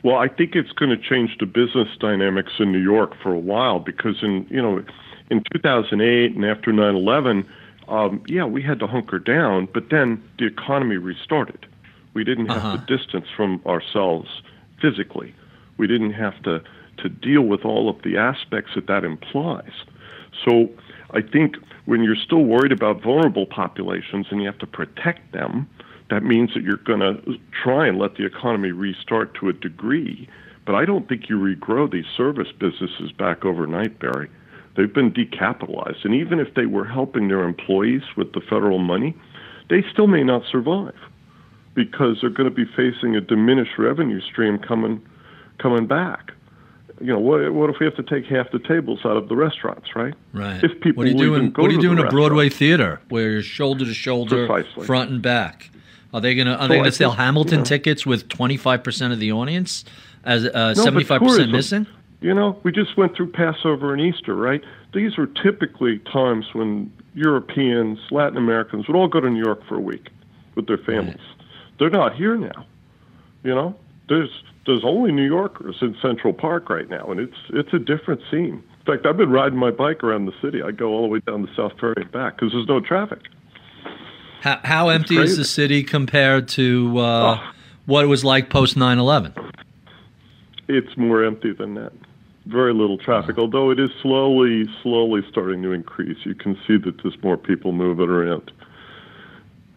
Well, 0.03 0.17
I 0.17 0.29
think 0.29 0.55
it's 0.55 0.73
going 0.73 0.91
to 0.91 0.97
change 0.97 1.37
the 1.39 1.47
business 1.47 1.89
dynamics 1.99 2.53
in 2.59 2.73
New 2.73 2.79
York 2.79 3.13
for 3.23 3.33
a 3.33 3.39
while 3.39 3.81
because 3.81 4.23
in 4.23 4.47
you 4.49 4.63
know 4.63 4.85
in 5.31 5.43
2008 5.53 6.35
and 6.37 6.45
after 6.45 6.73
9/11, 6.73 7.45
um, 7.89 8.23
yeah, 8.27 8.45
we 8.45 8.63
had 8.63 8.79
to 8.79 8.87
hunker 8.87 9.19
down, 9.19 9.69
but 9.73 9.91
then 9.91 10.23
the 10.39 10.47
economy 10.47 10.97
restarted. 10.97 11.67
We 12.15 12.25
didn't 12.25 12.47
have 12.47 12.65
uh-huh. 12.65 12.87
to 12.87 12.97
distance 12.97 13.27
from 13.37 13.61
ourselves 13.67 14.29
physically. 14.81 15.35
We 15.79 15.87
didn't 15.87 16.13
have 16.13 16.41
to 16.45 16.63
to 16.99 17.09
deal 17.09 17.43
with 17.43 17.65
all 17.65 17.89
of 17.89 18.03
the 18.03 18.17
aspects 18.17 18.73
that 18.75 18.87
that 18.89 19.05
implies. 19.05 19.71
So 20.45 20.69
I 21.11 21.23
think 21.23 21.57
when 21.89 22.05
you're 22.05 22.17
still 22.23 22.45
worried 22.45 22.71
about 22.71 23.03
vulnerable 23.03 23.47
populations 23.47 24.27
and 24.31 24.43
you 24.43 24.47
have 24.47 24.59
to 24.59 24.67
protect 24.67 25.33
them, 25.33 25.67
that 26.11 26.23
means 26.23 26.53
that 26.53 26.63
you're 26.63 26.77
going 26.77 27.01
to 27.01 27.39
try 27.65 27.89
and 27.89 27.99
let 27.99 28.17
the 28.17 28.27
economy 28.27 28.73
restart 28.73 29.35
to 29.35 29.49
a 29.49 29.55
degree. 29.55 30.29
But 30.67 30.75
I 30.75 30.85
don't 30.85 31.09
think 31.09 31.31
you 31.31 31.39
regrow 31.39 31.91
these 31.91 32.05
service 32.15 32.49
businesses 32.61 33.11
back 33.13 33.47
overnight, 33.47 33.99
Barry. 34.01 34.29
They've 34.77 34.93
been 34.93 35.11
decapitalized. 35.11 36.05
And 36.05 36.13
even 36.15 36.41
if 36.41 36.53
they 36.53 36.67
were 36.67 36.85
helping 36.85 37.29
their 37.29 37.43
employees 37.43 38.03
with 38.19 38.35
the 38.35 38.43
federal 38.43 38.81
money, 38.81 39.17
they 39.71 39.83
still 39.91 40.09
may 40.09 40.23
not 40.23 40.43
survive 40.53 40.95
because 41.73 42.19
they're 42.21 42.29
going 42.29 42.51
to 42.51 42.55
be 42.55 42.67
facing 42.77 43.17
a 43.17 43.23
diminished 43.23 43.79
revenue 43.79 44.21
stream 44.21 44.59
coming 44.59 45.01
coming 45.59 45.87
back 45.87 46.33
you 47.01 47.13
know, 47.13 47.19
what, 47.19 47.53
what 47.53 47.71
if 47.71 47.77
we 47.81 47.87
have 47.87 47.97
to 47.97 48.03
take 48.03 48.27
half 48.27 48.51
the 48.51 48.59
tables 48.59 49.01
out 49.05 49.17
of 49.17 49.29
the 49.29 49.37
restaurants, 49.37 49.95
right? 49.95 50.15
Right. 50.33 50.63
If 50.63 50.81
people 50.81 51.03
what 51.03 51.07
are 51.07 51.11
you 51.11 51.17
doing? 51.17 51.53
What 51.53 51.71
are 51.71 51.75
you 51.75 51.81
doing 51.81 51.99
a 51.99 52.09
Broadway 52.09 52.49
theater 52.49 53.01
where 53.09 53.31
you're 53.31 53.43
shoulder 53.43 53.85
to 53.85 53.95
shoulder, 53.95 54.47
Precisely. 54.47 54.87
front 54.87 55.11
and 55.11 55.23
back? 55.23 55.71
Are 56.13 56.21
they 56.21 56.35
gonna 56.35 56.55
Are 56.55 56.63
so 56.63 56.69
they 56.69 56.77
gonna 56.79 56.93
sell 56.93 57.11
think, 57.11 57.21
Hamilton 57.21 57.53
you 57.53 57.59
know, 57.59 57.65
tickets 57.65 58.07
with 58.07 58.29
25 58.29 58.83
percent 58.83 59.13
of 59.13 59.21
the 59.21 59.33
audience 59.33 59.85
as 60.25 60.43
75 60.43 60.79
uh, 60.79 60.83
75 60.83 61.21
percent 61.21 61.53
missing? 61.53 61.87
You 62.21 62.35
know, 62.35 62.59
we 62.65 62.73
just 62.73 62.97
went 62.97 63.15
through 63.15 63.31
Passover 63.31 63.93
and 63.93 64.01
Easter, 64.01 64.35
right? 64.35 64.63
These 64.93 65.17
were 65.17 65.27
typically 65.27 66.01
times 66.01 66.47
when 66.53 66.93
Europeans, 67.15 67.99
Latin 68.11 68.37
Americans 68.37 68.89
would 68.89 68.97
all 68.97 69.07
go 69.07 69.21
to 69.21 69.31
New 69.31 69.43
York 69.45 69.65
for 69.69 69.77
a 69.77 69.81
week 69.81 70.09
with 70.57 70.67
their 70.67 70.79
families. 70.79 71.17
Right. 71.17 71.47
They're 71.79 71.91
not 71.91 72.17
here 72.17 72.37
now. 72.37 72.67
You 73.45 73.55
know, 73.55 73.77
there's 74.09 74.31
there's 74.69 74.85
only 74.85 75.11
New 75.11 75.27
Yorkers 75.27 75.77
in 75.81 75.97
Central 76.01 76.35
Park 76.35 76.69
right 76.69 76.89
now, 76.89 77.11
and 77.11 77.19
it's 77.19 77.37
it's 77.51 77.73
a 77.73 77.79
different 77.79 78.21
scene. 78.31 78.63
In 78.81 78.85
fact, 78.87 79.07
I've 79.07 79.17
been 79.17 79.31
riding 79.31 79.59
my 79.59 79.71
bike 79.71 80.05
around 80.05 80.27
the 80.27 80.33
city. 80.43 80.63
I 80.63 80.71
go 80.71 80.91
all 80.91 81.03
the 81.03 81.09
way 81.09 81.21
down 81.21 81.43
the 81.43 81.49
South 81.57 81.73
Ferry 81.81 81.95
and 81.97 82.13
back 82.13 82.37
because 82.37 82.53
there's 82.53 82.69
no 82.69 82.79
traffic. 82.79 83.21
How, 84.43 84.61
how 84.63 84.89
empty 84.91 85.17
crazy. 85.17 85.33
is 85.33 85.37
the 85.39 85.45
city 85.45 85.83
compared 85.83 86.49
to 86.49 86.99
uh, 86.99 87.41
oh. 87.41 87.51
what 87.87 88.05
it 88.05 88.09
was 88.09 88.25
like 88.25 88.51
post 88.51 88.77
9/11? 88.77 89.33
It's 90.69 90.97
more 90.99 91.25
empty 91.25 91.53
than 91.53 91.75
that. 91.75 91.93
Very 92.45 92.75
little 92.75 92.99
traffic, 92.99 93.37
oh. 93.39 93.43
although 93.43 93.71
it 93.71 93.81
is 93.81 93.91
slowly, 94.03 94.67
slowly 94.83 95.23
starting 95.31 95.63
to 95.63 95.73
increase. 95.73 96.19
You 96.25 96.35
can 96.35 96.57
see 96.67 96.77
that 96.77 97.03
there's 97.03 97.17
more 97.23 97.39
people 97.39 97.73
moving 97.73 98.11
around. 98.11 98.53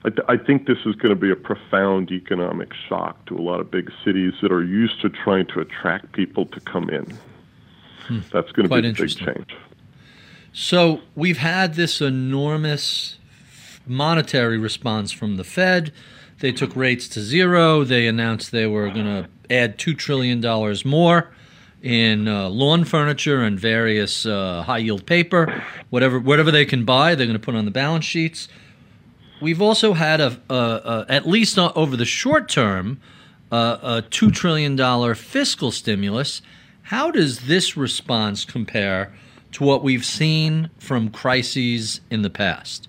I, 0.04 0.10
th- 0.10 0.26
I 0.28 0.38
think 0.38 0.66
this 0.66 0.80
is 0.86 0.96
going 0.96 1.14
to 1.14 1.20
be 1.20 1.32
a 1.32 1.36
profound 1.36 2.12
economic 2.12 2.74
shock 2.90 3.24
to 3.28 3.38
a 3.38 3.42
lot 3.42 3.60
of 3.60 3.70
big 3.70 3.92
cities 4.04 4.34
that 4.42 4.52
are 4.52 4.64
used 4.64 5.00
to 5.02 5.10
trying 5.10 5.46
to 5.48 5.60
attract 5.60 6.12
people 6.14 6.48
to 6.48 6.60
come 6.62 6.90
in. 6.90 7.06
Hmm. 8.08 8.20
That's 8.32 8.52
going 8.52 8.64
to 8.64 8.68
Quite 8.68 8.82
be 8.82 8.90
a 8.90 8.94
big 8.94 9.10
change. 9.10 9.56
So 10.54 11.02
we've 11.16 11.38
had 11.38 11.76
this 11.76 12.02
enormous 12.02 13.20
monetary 13.86 14.58
response 14.58 15.12
from 15.12 15.38
the 15.38 15.44
Fed. 15.44 15.94
They 16.40 16.52
took 16.52 16.76
rates 16.76 17.08
to 17.10 17.22
zero. 17.22 17.84
They 17.84 18.08
announced 18.08 18.52
they 18.52 18.66
were 18.66 18.90
going 18.90 19.06
to 19.06 19.30
add 19.52 19.78
$2 19.78 19.98
trillion 19.98 20.42
more 20.84 21.32
in 21.82 22.28
uh, 22.28 22.50
lawn 22.50 22.84
furniture 22.84 23.42
and 23.42 23.60
various 23.60 24.26
uh, 24.26 24.64
high 24.64 24.80
yield 24.80 25.06
paper. 25.06 25.64
Whatever, 25.90 26.20
whatever 26.20 26.52
they 26.52 26.66
can 26.66 26.86
buy, 26.86 27.16
they're 27.16 27.28
going 27.28 27.40
to 27.40 27.44
put 27.44 27.56
on 27.56 27.66
the 27.66 27.72
balance 27.72 28.06
sheets. 28.06 28.48
We've 29.42 29.62
also 29.62 29.94
had 29.94 30.22
a, 30.22 30.40
a, 30.50 30.54
a 30.54 31.06
at 31.10 31.28
least 31.28 31.58
over 31.58 31.98
the 31.98 32.06
short 32.06 32.48
term, 32.48 33.02
a 33.52 34.04
two 34.10 34.32
trillion 34.32 34.76
dollar 34.76 35.16
fiscal 35.16 35.72
stimulus. 35.72 36.42
How 36.84 37.12
does 37.12 37.48
this 37.48 37.76
response 37.76 38.46
compare 38.46 39.14
to 39.54 39.64
what 39.64 39.84
we've 39.84 40.06
seen 40.06 40.70
from 40.78 41.10
crises 41.10 42.02
in 42.10 42.22
the 42.22 42.30
past? 42.30 42.88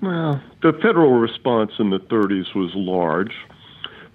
Well, 0.00 0.42
the 0.62 0.72
federal 0.72 1.12
response 1.12 1.72
in 1.78 1.90
the 1.90 2.00
30s 2.00 2.54
was 2.54 2.72
large, 2.74 3.32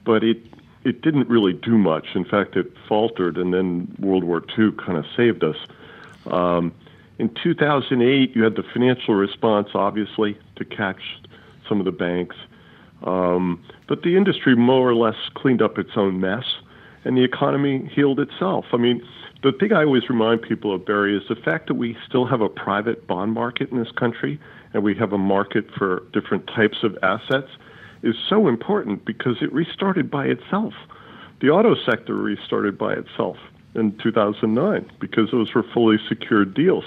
but 0.06 0.24
it 0.24 0.38
it 0.84 1.02
didn't 1.02 1.28
really 1.28 1.54
do 1.54 1.78
much. 1.78 2.08
In 2.16 2.24
fact, 2.24 2.56
it 2.56 2.72
faltered, 2.88 3.38
and 3.38 3.54
then 3.54 3.94
World 4.00 4.24
War 4.24 4.42
II 4.58 4.72
kind 4.74 4.98
of 4.98 5.06
saved 5.18 5.44
us. 5.44 5.58
Um, 6.28 6.74
in 7.20 7.34
2008, 7.44 8.36
you 8.36 8.44
had 8.44 8.56
the 8.56 8.64
financial 8.74 9.16
response, 9.16 9.70
obviously, 9.74 10.38
to 10.56 10.66
catch 10.66 11.02
some 11.68 11.80
of 11.80 11.86
the 11.86 11.92
banks. 11.92 12.36
Um, 13.04 13.64
but 13.88 14.04
the 14.04 14.16
industry 14.16 14.56
more 14.56 14.88
or 14.88 14.96
less 14.96 15.16
cleaned 15.36 15.62
up 15.62 15.78
its 15.78 15.92
own 15.96 16.20
mess, 16.20 16.44
and 17.06 17.18
the 17.18 17.24
economy 17.24 17.90
healed 17.94 18.20
itself. 18.20 18.66
I 18.72 18.78
mean, 18.78 19.02
the 19.44 19.52
thing 19.52 19.74
I 19.74 19.84
always 19.84 20.10
remind 20.10 20.42
people 20.42 20.74
of, 20.74 20.86
Barry, 20.86 21.16
is 21.16 21.24
the 21.30 21.36
fact 21.36 21.68
that 21.68 21.76
we 21.76 21.98
still 22.08 22.26
have 22.26 22.42
a 22.42 22.50
private 22.50 23.08
bond 23.08 23.34
market 23.34 23.72
in 23.72 23.78
this 23.78 23.92
country, 23.92 24.40
and 24.74 24.84
we 24.84 24.96
have 24.96 25.14
a 25.14 25.18
market 25.18 25.66
for 25.78 26.04
different 26.14 26.48
types 26.48 26.78
of 26.84 26.98
assets, 27.02 27.50
is 28.04 28.16
so 28.30 28.48
important 28.48 29.06
because 29.06 29.38
it 29.42 29.52
restarted 29.52 30.12
by 30.12 30.26
itself. 30.26 30.74
The 31.42 31.50
auto 31.50 31.76
sector 31.86 32.16
restarted 32.16 32.78
by 32.78 32.94
itself 32.94 33.38
in 33.78 33.98
2009 33.98 34.90
because 35.00 35.32
those 35.32 35.54
were 35.54 35.64
fully 35.74 35.98
secured 36.10 36.54
deals. 36.54 36.86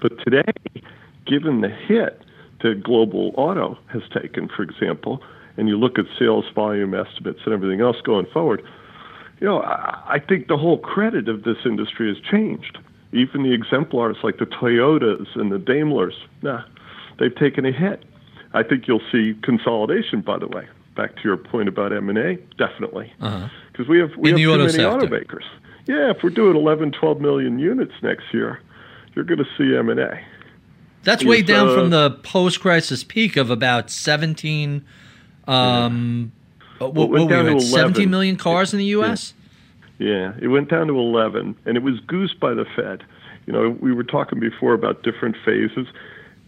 But 0.00 0.12
today, 0.24 0.52
given 1.26 1.60
the 1.60 1.68
hit 1.68 2.22
that 2.62 2.82
global 2.82 3.32
auto 3.36 3.78
has 3.92 4.02
taken, 4.12 4.48
for 4.48 4.62
example, 4.62 5.22
and 5.56 5.68
you 5.68 5.78
look 5.78 5.98
at 5.98 6.04
sales 6.18 6.44
volume 6.54 6.94
estimates 6.94 7.40
and 7.44 7.54
everything 7.54 7.80
else 7.80 7.96
going 8.04 8.26
forward, 8.32 8.62
you 9.40 9.46
know, 9.46 9.60
I, 9.62 10.02
I 10.14 10.18
think 10.18 10.48
the 10.48 10.56
whole 10.56 10.78
credit 10.78 11.28
of 11.28 11.44
this 11.44 11.58
industry 11.64 12.08
has 12.08 12.22
changed. 12.30 12.78
Even 13.12 13.42
the 13.42 13.52
exemplars 13.52 14.16
like 14.22 14.38
the 14.38 14.46
Toyotas 14.46 15.26
and 15.34 15.50
the 15.50 15.58
Daimlers, 15.58 16.14
nah, 16.42 16.62
they've 17.18 17.34
taken 17.34 17.64
a 17.64 17.72
hit. 17.72 18.04
I 18.52 18.62
think 18.62 18.88
you'll 18.88 19.02
see 19.12 19.34
consolidation. 19.42 20.20
By 20.22 20.38
the 20.38 20.48
way, 20.48 20.66
back 20.96 21.16
to 21.16 21.22
your 21.22 21.36
point 21.36 21.68
about 21.68 21.92
M 21.92 22.08
and 22.08 22.18
A, 22.18 22.36
definitely, 22.58 23.12
because 23.18 23.44
uh-huh. 23.44 23.84
we 23.88 23.98
have 23.98 24.10
we 24.16 24.30
In 24.30 24.38
have 24.38 24.44
too 24.44 24.58
many 24.58 24.70
sector. 24.72 25.06
automakers. 25.06 25.44
Yeah, 25.86 26.10
if 26.10 26.22
we're 26.22 26.30
doing 26.30 26.56
11, 26.56 26.92
12 26.92 27.20
million 27.20 27.58
units 27.58 27.92
next 28.02 28.24
year, 28.32 28.60
you're 29.14 29.24
going 29.24 29.38
to 29.38 29.46
see 29.56 29.76
M 29.76 29.88
and 29.88 30.00
A. 30.00 30.20
That's 31.04 31.24
way 31.24 31.38
Is, 31.38 31.46
down 31.46 31.68
uh, 31.68 31.74
from 31.74 31.90
the 31.90 32.10
post-crisis 32.22 33.04
peak 33.04 33.36
of 33.36 33.50
about 33.50 33.90
17. 33.90 34.84
Um, 35.46 36.32
uh, 36.80 36.88
what, 36.88 36.94
Well, 36.94 37.08
what 37.08 37.28
were 37.28 37.44
we 37.44 37.50
to 37.50 37.56
at? 37.56 37.62
17 37.62 38.02
11. 38.02 38.10
million 38.10 38.36
cars 38.36 38.72
in 38.72 38.78
the 38.78 38.86
U.S. 38.86 39.32
Yeah, 39.98 40.34
it 40.40 40.48
went 40.48 40.68
down 40.68 40.88
to 40.88 40.98
11, 40.98 41.56
and 41.64 41.76
it 41.76 41.82
was 41.82 42.00
goosed 42.00 42.40
by 42.40 42.52
the 42.52 42.66
Fed. 42.74 43.04
You 43.46 43.52
know, 43.52 43.70
we 43.80 43.92
were 43.92 44.04
talking 44.04 44.40
before 44.40 44.74
about 44.74 45.04
different 45.04 45.36
phases. 45.44 45.86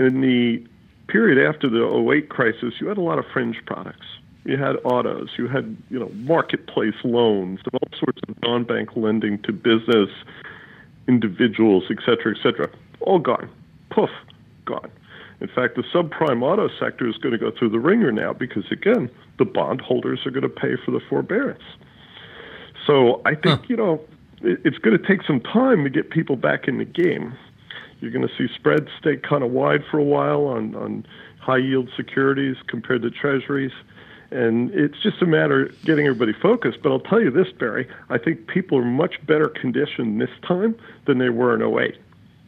In 0.01 0.20
the 0.20 0.64
period 1.07 1.49
after 1.49 1.68
the 1.68 1.84
08 1.86 2.28
crisis, 2.28 2.74
you 2.80 2.89
had 2.89 2.99
a 2.99 3.03
lot 3.03 3.18
of 3.18 3.24
fringe 3.32 3.57
products. 3.64 4.07
You 4.45 4.57
had 4.57 4.76
autos, 4.84 5.30
you 5.36 5.47
had, 5.47 5.76
you 5.91 5.99
know, 5.99 6.11
marketplace 6.14 6.95
loans, 7.05 7.61
and 7.64 7.74
all 7.74 7.99
sorts 7.99 8.20
of 8.28 8.41
non-bank 8.43 8.91
lending 8.97 9.43
to 9.43 9.53
business, 9.53 10.09
individuals, 11.07 11.84
et 11.91 11.99
cetera, 12.01 12.34
et 12.34 12.43
cetera. 12.43 12.70
All 13.01 13.18
gone. 13.18 13.51
Poof, 13.91 14.11
gone. 14.64 14.91
In 15.41 15.49
fact, 15.49 15.76
the 15.76 15.82
subprime 15.95 16.43
auto 16.43 16.68
sector 16.80 17.07
is 17.09 17.16
going 17.18 17.32
to 17.32 17.39
go 17.39 17.51
through 17.57 17.70
the 17.70 17.78
wringer 17.78 18.11
now 18.11 18.32
because, 18.32 18.64
again, 18.72 19.11
the 19.39 19.45
bondholders 19.45 20.26
are 20.26 20.30
going 20.30 20.43
to 20.43 20.49
pay 20.49 20.76
for 20.84 20.91
the 20.91 21.01
forbearance. 21.09 21.62
So 22.86 23.20
I 23.26 23.34
think, 23.34 23.68
you 23.68 23.76
know, 23.76 24.01
it's 24.41 24.78
going 24.78 24.99
to 24.99 25.07
take 25.07 25.22
some 25.26 25.41
time 25.41 25.84
to 25.84 25.91
get 25.91 26.11
people 26.11 26.36
back 26.36 26.68
in 26.68 26.78
the 26.78 26.84
game. 26.84 27.36
You're 28.01 28.12
going 28.12 28.26
to 28.26 28.34
see 28.36 28.53
spreads 28.55 28.89
stay 28.99 29.16
kind 29.16 29.45
of 29.45 29.51
wide 29.51 29.82
for 29.91 29.99
a 29.99 30.05
while 30.05 30.47
on, 30.47 30.74
on 30.74 31.07
high 31.41 31.59
yield 31.59 31.91
securities 31.97 32.57
compared 32.66 33.03
to 33.03 33.11
treasuries. 33.11 33.72
And 34.30 34.70
it's 34.74 35.00
just 35.02 35.22
a 35.22 35.26
matter 35.26 35.66
of 35.66 35.84
getting 35.84 36.06
everybody 36.06 36.34
focused. 36.34 36.82
But 36.82 36.92
I'll 36.92 37.00
tell 37.00 37.20
you 37.20 37.30
this, 37.30 37.50
Barry, 37.58 37.88
I 38.10 38.18
think 38.18 38.46
people 38.46 38.78
are 38.78 38.84
much 38.84 39.24
better 39.26 39.48
conditioned 39.48 40.20
this 40.20 40.30
time 40.46 40.76
than 41.06 41.18
they 41.18 41.30
were 41.30 41.54
in 41.54 41.62
08. 41.62 41.96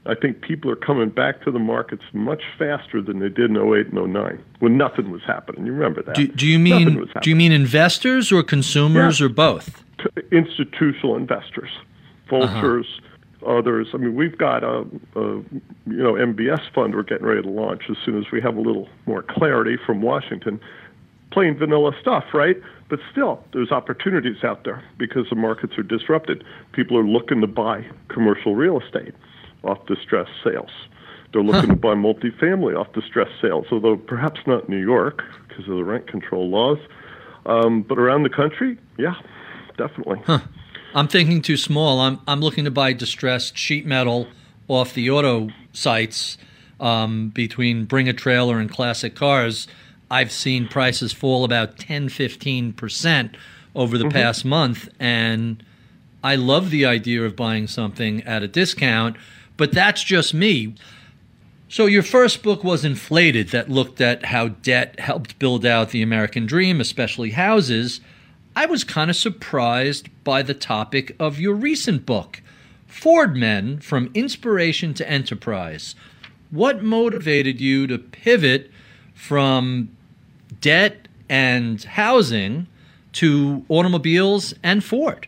I 0.06 0.14
think 0.14 0.40
people 0.40 0.70
are 0.70 0.76
coming 0.76 1.10
back 1.10 1.42
to 1.44 1.50
the 1.50 1.58
markets 1.58 2.02
much 2.12 2.42
faster 2.58 3.02
than 3.02 3.18
they 3.18 3.28
did 3.28 3.50
in 3.50 3.56
08 3.56 3.88
and 3.92 4.12
09 4.12 4.42
when 4.60 4.76
nothing 4.76 5.10
was 5.10 5.22
happening. 5.26 5.66
You 5.66 5.72
remember 5.72 6.02
that? 6.02 6.14
Do, 6.14 6.26
do 6.26 6.46
you 6.46 6.58
mean 6.58 7.06
do 7.20 7.30
you 7.30 7.36
mean 7.36 7.52
investors 7.52 8.32
or 8.32 8.42
consumers 8.42 9.20
Yeah. 9.20 9.26
or 9.26 9.28
both? 9.28 9.84
institutional 10.32 11.16
investors, 11.16 11.70
vultures, 12.28 12.86
uh-huh. 13.42 13.58
others. 13.58 13.88
I 13.92 13.98
mean, 13.98 14.14
we've 14.14 14.38
got 14.38 14.64
a, 14.64 14.86
a 15.16 15.20
you 15.20 15.44
know 15.86 16.14
MBS 16.14 16.72
fund 16.74 16.94
we're 16.94 17.02
getting 17.02 17.26
ready 17.26 17.42
to 17.42 17.48
launch 17.48 17.82
as 17.90 17.96
soon 18.04 18.18
as 18.18 18.30
we 18.32 18.40
have 18.40 18.56
a 18.56 18.60
little 18.60 18.88
more 19.06 19.22
clarity 19.22 19.76
from 19.84 20.00
Washington. 20.00 20.60
Plain 21.30 21.56
vanilla 21.58 21.92
stuff, 22.00 22.24
right? 22.34 22.56
But 22.88 22.98
still, 23.12 23.44
there's 23.52 23.70
opportunities 23.70 24.42
out 24.42 24.64
there 24.64 24.82
because 24.98 25.28
the 25.30 25.36
markets 25.36 25.78
are 25.78 25.82
disrupted. 25.82 26.44
People 26.72 26.96
are 26.98 27.04
looking 27.04 27.40
to 27.40 27.46
buy 27.46 27.86
commercial 28.08 28.56
real 28.56 28.80
estate 28.80 29.14
off 29.62 29.86
distressed 29.86 30.32
sales. 30.42 30.70
They're 31.32 31.42
looking 31.42 31.70
to 31.70 31.76
buy 31.76 31.94
multifamily 31.94 32.78
off 32.78 32.92
distressed 32.92 33.40
sales, 33.40 33.66
although 33.70 33.96
perhaps 33.96 34.40
not 34.46 34.68
New 34.68 34.80
York 34.80 35.22
because 35.48 35.68
of 35.68 35.76
the 35.76 35.84
rent 35.84 36.08
control 36.08 36.48
laws. 36.48 36.78
Um, 37.46 37.82
but 37.82 37.98
around 37.98 38.24
the 38.24 38.30
country, 38.30 38.78
yeah, 38.98 39.14
definitely. 39.78 40.20
I'm 40.94 41.06
thinking 41.06 41.40
too 41.40 41.56
small. 41.56 42.00
I'm 42.00 42.20
I'm 42.26 42.40
looking 42.40 42.64
to 42.64 42.70
buy 42.70 42.92
distressed 42.92 43.56
sheet 43.56 43.86
metal 43.86 44.26
off 44.66 44.92
the 44.94 45.08
auto 45.10 45.48
sites 45.72 46.36
um, 46.80 47.28
between 47.28 47.84
Bring 47.84 48.08
a 48.08 48.12
Trailer 48.12 48.58
and 48.58 48.70
Classic 48.70 49.14
Cars. 49.14 49.68
I've 50.10 50.32
seen 50.32 50.66
prices 50.66 51.12
fall 51.12 51.44
about 51.44 51.78
10, 51.78 52.08
15 52.08 52.72
percent 52.72 53.36
over 53.74 53.96
the 53.96 54.04
mm-hmm. 54.04 54.12
past 54.12 54.44
month, 54.44 54.88
and 54.98 55.62
I 56.22 56.34
love 56.34 56.70
the 56.70 56.84
idea 56.84 57.22
of 57.24 57.36
buying 57.36 57.66
something 57.66 58.22
at 58.24 58.42
a 58.42 58.48
discount. 58.48 59.16
But 59.56 59.72
that's 59.72 60.02
just 60.02 60.34
me. 60.34 60.74
So 61.68 61.86
your 61.86 62.02
first 62.02 62.42
book 62.42 62.64
was 62.64 62.84
inflated 62.84 63.50
that 63.50 63.70
looked 63.70 64.00
at 64.00 64.24
how 64.24 64.48
debt 64.48 64.98
helped 64.98 65.38
build 65.38 65.64
out 65.64 65.90
the 65.90 66.02
American 66.02 66.46
dream, 66.46 66.80
especially 66.80 67.30
houses. 67.30 68.00
I 68.56 68.66
was 68.66 68.82
kind 68.82 69.08
of 69.08 69.16
surprised 69.16 70.08
by 70.24 70.42
the 70.42 70.54
topic 70.54 71.14
of 71.20 71.38
your 71.38 71.54
recent 71.54 72.04
book, 72.06 72.42
Ford 72.88 73.36
Men 73.36 73.78
From 73.78 74.10
Inspiration 74.14 74.94
to 74.94 75.08
Enterprise. 75.08 75.94
What 76.50 76.82
motivated 76.82 77.60
you 77.60 77.86
to 77.86 77.98
pivot 77.98 78.70
from 79.14 79.90
debt 80.60 81.08
and 81.28 81.82
housing 81.82 82.66
to 83.12 83.64
automobiles 83.68 84.54
and 84.62 84.82
Ford? 84.84 85.26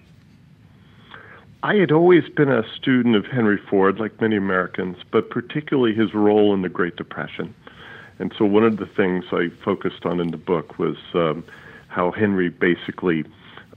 I 1.64 1.76
had 1.76 1.92
always 1.92 2.28
been 2.28 2.50
a 2.50 2.64
student 2.76 3.14
of 3.14 3.24
Henry 3.26 3.58
Ford, 3.70 4.00
like 4.00 4.20
many 4.20 4.36
Americans, 4.36 4.96
but 5.12 5.30
particularly 5.30 5.94
his 5.94 6.12
role 6.12 6.52
in 6.54 6.62
the 6.62 6.68
Great 6.68 6.96
Depression. 6.96 7.54
And 8.18 8.34
so 8.36 8.44
one 8.44 8.64
of 8.64 8.78
the 8.78 8.86
things 8.86 9.24
I 9.30 9.48
focused 9.64 10.04
on 10.04 10.20
in 10.20 10.32
the 10.32 10.36
book 10.36 10.78
was 10.78 10.96
um, 11.14 11.44
how 11.86 12.10
Henry 12.10 12.48
basically 12.48 13.24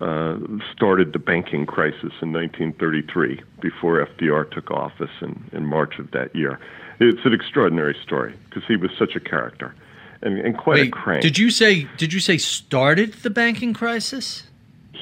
uh, 0.02 0.38
started 0.74 1.14
the 1.14 1.20
banking 1.20 1.66
crisis 1.68 2.12
in 2.22 2.34
1933 2.34 3.42
before 3.62 4.06
FDR 4.06 4.50
took 4.50 4.72
office 4.72 5.12
in, 5.22 5.50
in 5.52 5.66
March 5.66 6.00
of 6.00 6.10
that 6.12 6.36
year. 6.36 6.60
It's 7.00 7.24
an 7.24 7.34
extraordinary 7.34 7.96
story 8.04 8.34
because 8.50 8.64
he 8.68 8.78
was 8.78 8.90
such 8.98 9.16
a 9.16 9.20
character 9.20 9.76
and, 10.22 10.40
and 10.40 10.58
quite 10.58 10.88
a 10.88 10.90
crank. 10.90 11.22
did 11.22 11.38
you 11.38 11.50
say 11.50 11.88
did 11.98 12.14
you 12.14 12.20
say 12.20 12.38
started 12.38 13.14
the 13.24 13.30
banking 13.30 13.74
crisis? 13.74 14.44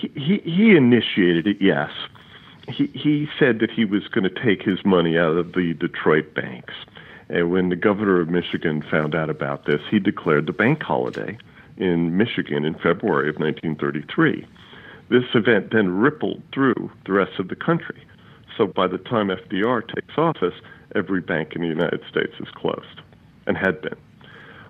he, 0.03 0.11
he, 0.19 0.51
he 0.51 0.75
initiated 0.75 1.47
it, 1.47 1.57
yes. 1.59 1.91
He, 2.67 2.87
he 2.87 3.27
said 3.39 3.59
that 3.59 3.71
he 3.71 3.85
was 3.85 4.07
going 4.07 4.23
to 4.23 4.43
take 4.43 4.63
his 4.63 4.83
money 4.85 5.17
out 5.17 5.37
of 5.37 5.53
the 5.53 5.73
Detroit 5.73 6.33
banks. 6.33 6.73
And 7.29 7.51
when 7.51 7.69
the 7.69 7.75
governor 7.75 8.21
of 8.21 8.29
Michigan 8.29 8.83
found 8.89 9.15
out 9.15 9.29
about 9.29 9.65
this, 9.65 9.81
he 9.89 9.99
declared 9.99 10.45
the 10.45 10.53
bank 10.53 10.81
holiday 10.81 11.37
in 11.77 12.17
Michigan 12.17 12.65
in 12.65 12.73
February 12.75 13.29
of 13.29 13.35
1933. 13.35 14.45
This 15.09 15.23
event 15.33 15.71
then 15.71 15.89
rippled 15.89 16.41
through 16.53 16.91
the 17.05 17.13
rest 17.13 17.39
of 17.39 17.49
the 17.49 17.55
country. 17.55 18.01
So 18.57 18.67
by 18.67 18.87
the 18.87 18.97
time 18.97 19.27
FDR 19.27 19.87
takes 19.93 20.17
office, 20.17 20.53
every 20.95 21.21
bank 21.21 21.53
in 21.55 21.61
the 21.61 21.67
United 21.67 22.01
States 22.09 22.33
is 22.39 22.47
closed 22.55 23.01
and 23.47 23.57
had 23.57 23.81
been. 23.81 23.97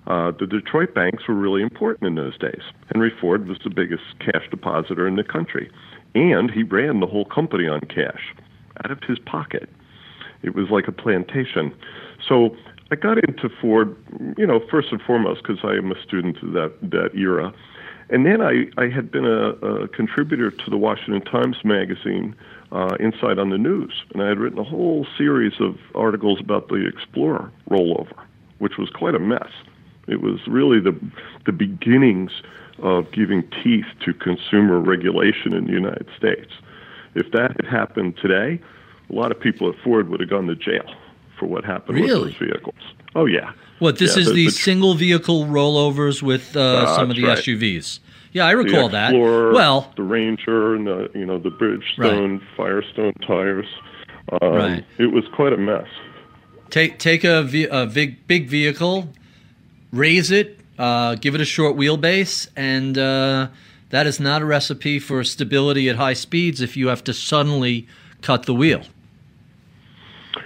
Uh, 0.05 0.31
the 0.31 0.45
Detroit 0.45 0.93
banks 0.93 1.27
were 1.27 1.35
really 1.35 1.61
important 1.61 2.07
in 2.07 2.15
those 2.15 2.37
days. 2.37 2.61
Henry 2.91 3.11
Ford 3.21 3.47
was 3.47 3.57
the 3.63 3.69
biggest 3.69 4.03
cash 4.19 4.47
depositor 4.49 5.07
in 5.07 5.15
the 5.15 5.23
country, 5.23 5.71
and 6.13 6.51
he 6.51 6.63
ran 6.63 6.99
the 6.99 7.07
whole 7.07 7.25
company 7.25 7.67
on 7.67 7.79
cash 7.81 8.33
out 8.83 8.91
of 8.91 9.01
his 9.03 9.19
pocket. 9.19 9.69
It 10.41 10.55
was 10.55 10.69
like 10.69 10.87
a 10.87 10.91
plantation. 10.91 11.73
So 12.27 12.55
I 12.91 12.95
got 12.95 13.17
into 13.23 13.49
Ford, 13.61 13.95
you 14.37 14.45
know, 14.45 14.59
first 14.69 14.91
and 14.91 15.01
foremost 15.01 15.41
because 15.41 15.59
I 15.63 15.75
am 15.75 15.91
a 15.91 16.01
student 16.03 16.37
of 16.43 16.51
that 16.53 16.73
that 16.81 17.15
era, 17.15 17.53
and 18.09 18.25
then 18.25 18.41
I 18.41 18.65
I 18.77 18.89
had 18.89 19.09
been 19.09 19.25
a, 19.25 19.51
a 19.65 19.87
contributor 19.87 20.51
to 20.51 20.69
the 20.69 20.77
Washington 20.77 21.21
Times 21.21 21.57
magazine. 21.63 22.35
Uh, 22.71 22.97
Insight 22.99 23.37
on 23.37 23.51
the 23.51 23.57
News, 23.59 23.93
and 24.13 24.23
I 24.23 24.29
had 24.29 24.39
written 24.39 24.57
a 24.57 24.63
whole 24.63 25.05
series 25.15 25.53
of 25.59 25.77
articles 25.93 26.39
about 26.39 26.69
the 26.69 26.87
Explorer 26.87 27.51
rollover, 27.69 28.17
which 28.57 28.79
was 28.79 28.89
quite 28.89 29.13
a 29.13 29.19
mess. 29.19 29.51
It 30.07 30.21
was 30.21 30.39
really 30.47 30.79
the 30.79 30.95
the 31.45 31.51
beginnings 31.51 32.31
of 32.79 33.11
giving 33.11 33.43
teeth 33.63 33.85
to 34.05 34.13
consumer 34.13 34.79
regulation 34.79 35.53
in 35.53 35.65
the 35.65 35.71
United 35.73 36.07
States. 36.17 36.51
If 37.15 37.31
that 37.31 37.51
had 37.61 37.65
happened 37.69 38.17
today, 38.21 38.59
a 39.09 39.13
lot 39.13 39.31
of 39.31 39.39
people 39.39 39.69
at 39.69 39.75
Ford 39.83 40.09
would 40.09 40.19
have 40.19 40.29
gone 40.29 40.47
to 40.47 40.55
jail 40.55 40.83
for 41.39 41.45
what 41.45 41.63
happened 41.63 41.99
Really? 41.99 42.25
with 42.31 42.39
those 42.39 42.49
vehicles. 42.49 42.75
Oh 43.15 43.25
yeah. 43.25 43.51
What 43.79 43.99
this 43.99 44.15
Yeah, 44.15 44.21
is 44.21 44.27
the- 44.29 44.33
the, 44.33 44.45
the- 44.45 44.51
single 44.51 44.93
vehicle 44.95 45.45
rollovers 45.45 46.21
with 46.21 46.55
uh, 46.55 46.95
some 46.95 47.09
of 47.09 47.15
the 47.15 47.23
right. 47.25 47.37
SUVs. 47.37 47.99
Yeah, 48.31 48.45
I 48.47 48.51
The 48.51 48.57
recall 48.57 48.89
that. 48.89 49.13
Well, 49.13 49.93
the 49.95 50.01
Ranger, 50.03 50.73
and 50.75 50.87
the 50.87 51.09
you 51.13 51.25
know 51.25 51.37
the 51.37 51.51
Bridgestone, 51.51 52.41
Firestone 52.57 53.13
tires. 53.25 53.67
Um, 54.41 54.53
Right. 54.53 54.85
It 54.97 55.07
was 55.11 55.23
quite 55.35 55.53
a 55.53 55.57
mess. 55.57 55.85
take 56.71 56.97
take 56.97 57.23
a, 57.23 57.45
a 57.71 57.85
big 57.85 58.25
big 58.25 58.47
vehicle, 58.47 59.07
raise 59.93 60.31
it, 60.31 60.59
uh, 60.77 61.15
give 61.15 61.35
it 61.35 61.39
a 61.39 61.45
short 61.45 61.77
wheelbase, 61.77 62.49
and 62.57 62.97
uh, 62.97 63.47
that 63.91 64.07
is 64.07 64.19
not 64.19 64.41
a 64.41 64.45
recipe 64.45 64.99
for 64.99 65.23
stability 65.23 65.87
at 65.87 65.95
high 65.95 66.13
speeds 66.13 66.59
if 66.59 66.75
you 66.75 66.87
have 66.87 67.03
to 67.05 67.13
suddenly 67.13 67.87
cut 68.21 68.43
the 68.43 68.53
wheel. 68.53 68.81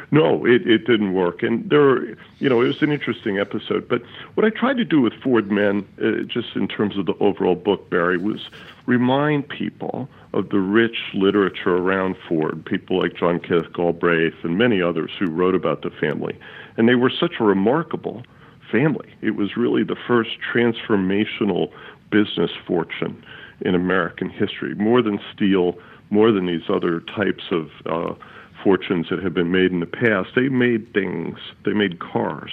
No, 0.10 0.46
it, 0.46 0.66
it 0.68 0.86
didn't 0.86 1.14
work. 1.14 1.44
And 1.44 1.70
there, 1.70 2.06
you 2.40 2.50
know, 2.50 2.62
it 2.62 2.68
was 2.68 2.82
an 2.82 2.92
interesting 2.92 3.40
episode. 3.40 3.88
But 3.90 4.02
what 4.36 4.46
I 4.46 4.50
tried 4.50 4.78
to 4.78 4.86
do 4.86 5.02
with 5.02 5.14
Ford 5.22 5.52
Men, 5.52 5.86
uh, 6.02 6.24
just 6.24 6.56
in 6.56 6.68
terms 6.68 6.98
of 6.98 7.06
the 7.06 7.14
overall 7.20 7.56
book, 7.56 7.90
Barry, 7.90 8.18
was 8.18 8.50
remind 8.86 9.50
people 9.50 10.08
of 10.34 10.50
the 10.50 10.60
rich 10.60 10.98
literature 11.14 11.76
around 11.76 12.16
Ford, 12.28 12.66
people 12.66 13.00
like 13.00 13.16
John 13.16 13.40
Kenneth 13.40 13.74
Galbraith 13.74 14.36
and 14.44 14.58
many 14.58 14.82
others 14.82 15.12
who 15.20 15.26
wrote 15.30 15.56
about 15.56 15.82
the 15.82 15.90
family. 15.90 16.38
And 16.78 16.88
they 16.88 16.96
were 16.96 17.10
such 17.10 17.34
a 17.40 17.44
remarkable 17.44 18.24
family. 18.72 19.10
It 19.22 19.32
was 19.32 19.58
really 19.58 19.84
the 19.84 19.96
first 20.08 20.32
transformational 20.54 21.72
business 22.12 22.52
fortune 22.66 23.24
in 23.62 23.76
American 23.76 24.30
history, 24.30 24.76
more 24.76 25.02
than 25.02 25.20
steel, 25.34 25.78
more 26.10 26.32
than 26.32 26.46
these 26.46 26.70
other 26.70 27.02
types 27.02 27.44
of 27.52 27.70
uh, 27.86 28.14
fortunes 28.64 29.08
that 29.10 29.22
have 29.22 29.34
been 29.34 29.52
made 29.52 29.72
in 29.72 29.80
the 29.80 29.86
past. 29.86 30.30
They 30.36 30.50
made 30.50 30.94
things, 30.94 31.38
they 31.66 31.74
made 31.74 32.00
cars. 32.00 32.52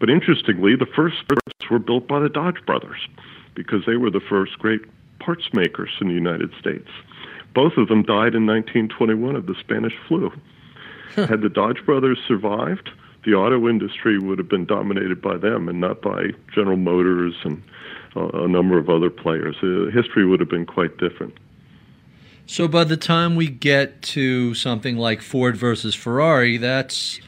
But 0.00 0.10
interestingly, 0.10 0.74
the 0.74 0.86
first 0.86 1.16
parts 1.28 1.70
were 1.70 1.78
built 1.78 2.08
by 2.08 2.20
the 2.20 2.28
Dodge 2.28 2.64
brothers 2.66 3.08
because 3.54 3.84
they 3.86 3.96
were 3.96 4.10
the 4.10 4.20
first 4.20 4.58
great 4.58 4.80
parts 5.20 5.48
makers 5.52 5.90
in 6.00 6.08
the 6.08 6.14
United 6.14 6.50
States. 6.58 6.88
Both 7.54 7.76
of 7.76 7.88
them 7.88 8.02
died 8.02 8.34
in 8.34 8.46
1921 8.46 9.36
of 9.36 9.46
the 9.46 9.54
Spanish 9.60 9.94
flu. 10.08 10.32
Had 11.14 11.42
the 11.42 11.50
Dodge 11.50 11.84
brothers 11.84 12.18
survived, 12.26 12.90
the 13.24 13.34
auto 13.34 13.68
industry 13.68 14.18
would 14.18 14.38
have 14.38 14.48
been 14.48 14.64
dominated 14.64 15.22
by 15.22 15.36
them 15.36 15.68
and 15.68 15.80
not 15.80 16.02
by 16.02 16.30
General 16.54 16.76
Motors 16.76 17.34
and 17.44 17.62
uh, 18.16 18.28
a 18.28 18.48
number 18.48 18.78
of 18.78 18.88
other 18.88 19.10
players. 19.10 19.56
Uh, 19.62 19.90
history 19.90 20.26
would 20.26 20.40
have 20.40 20.48
been 20.48 20.66
quite 20.66 20.96
different. 20.98 21.34
So 22.46 22.68
by 22.68 22.84
the 22.84 22.96
time 22.96 23.36
we 23.36 23.48
get 23.48 24.02
to 24.02 24.54
something 24.54 24.96
like 24.96 25.22
Ford 25.22 25.56
versus 25.56 25.94
Ferrari, 25.94 26.56
that's 26.56 27.20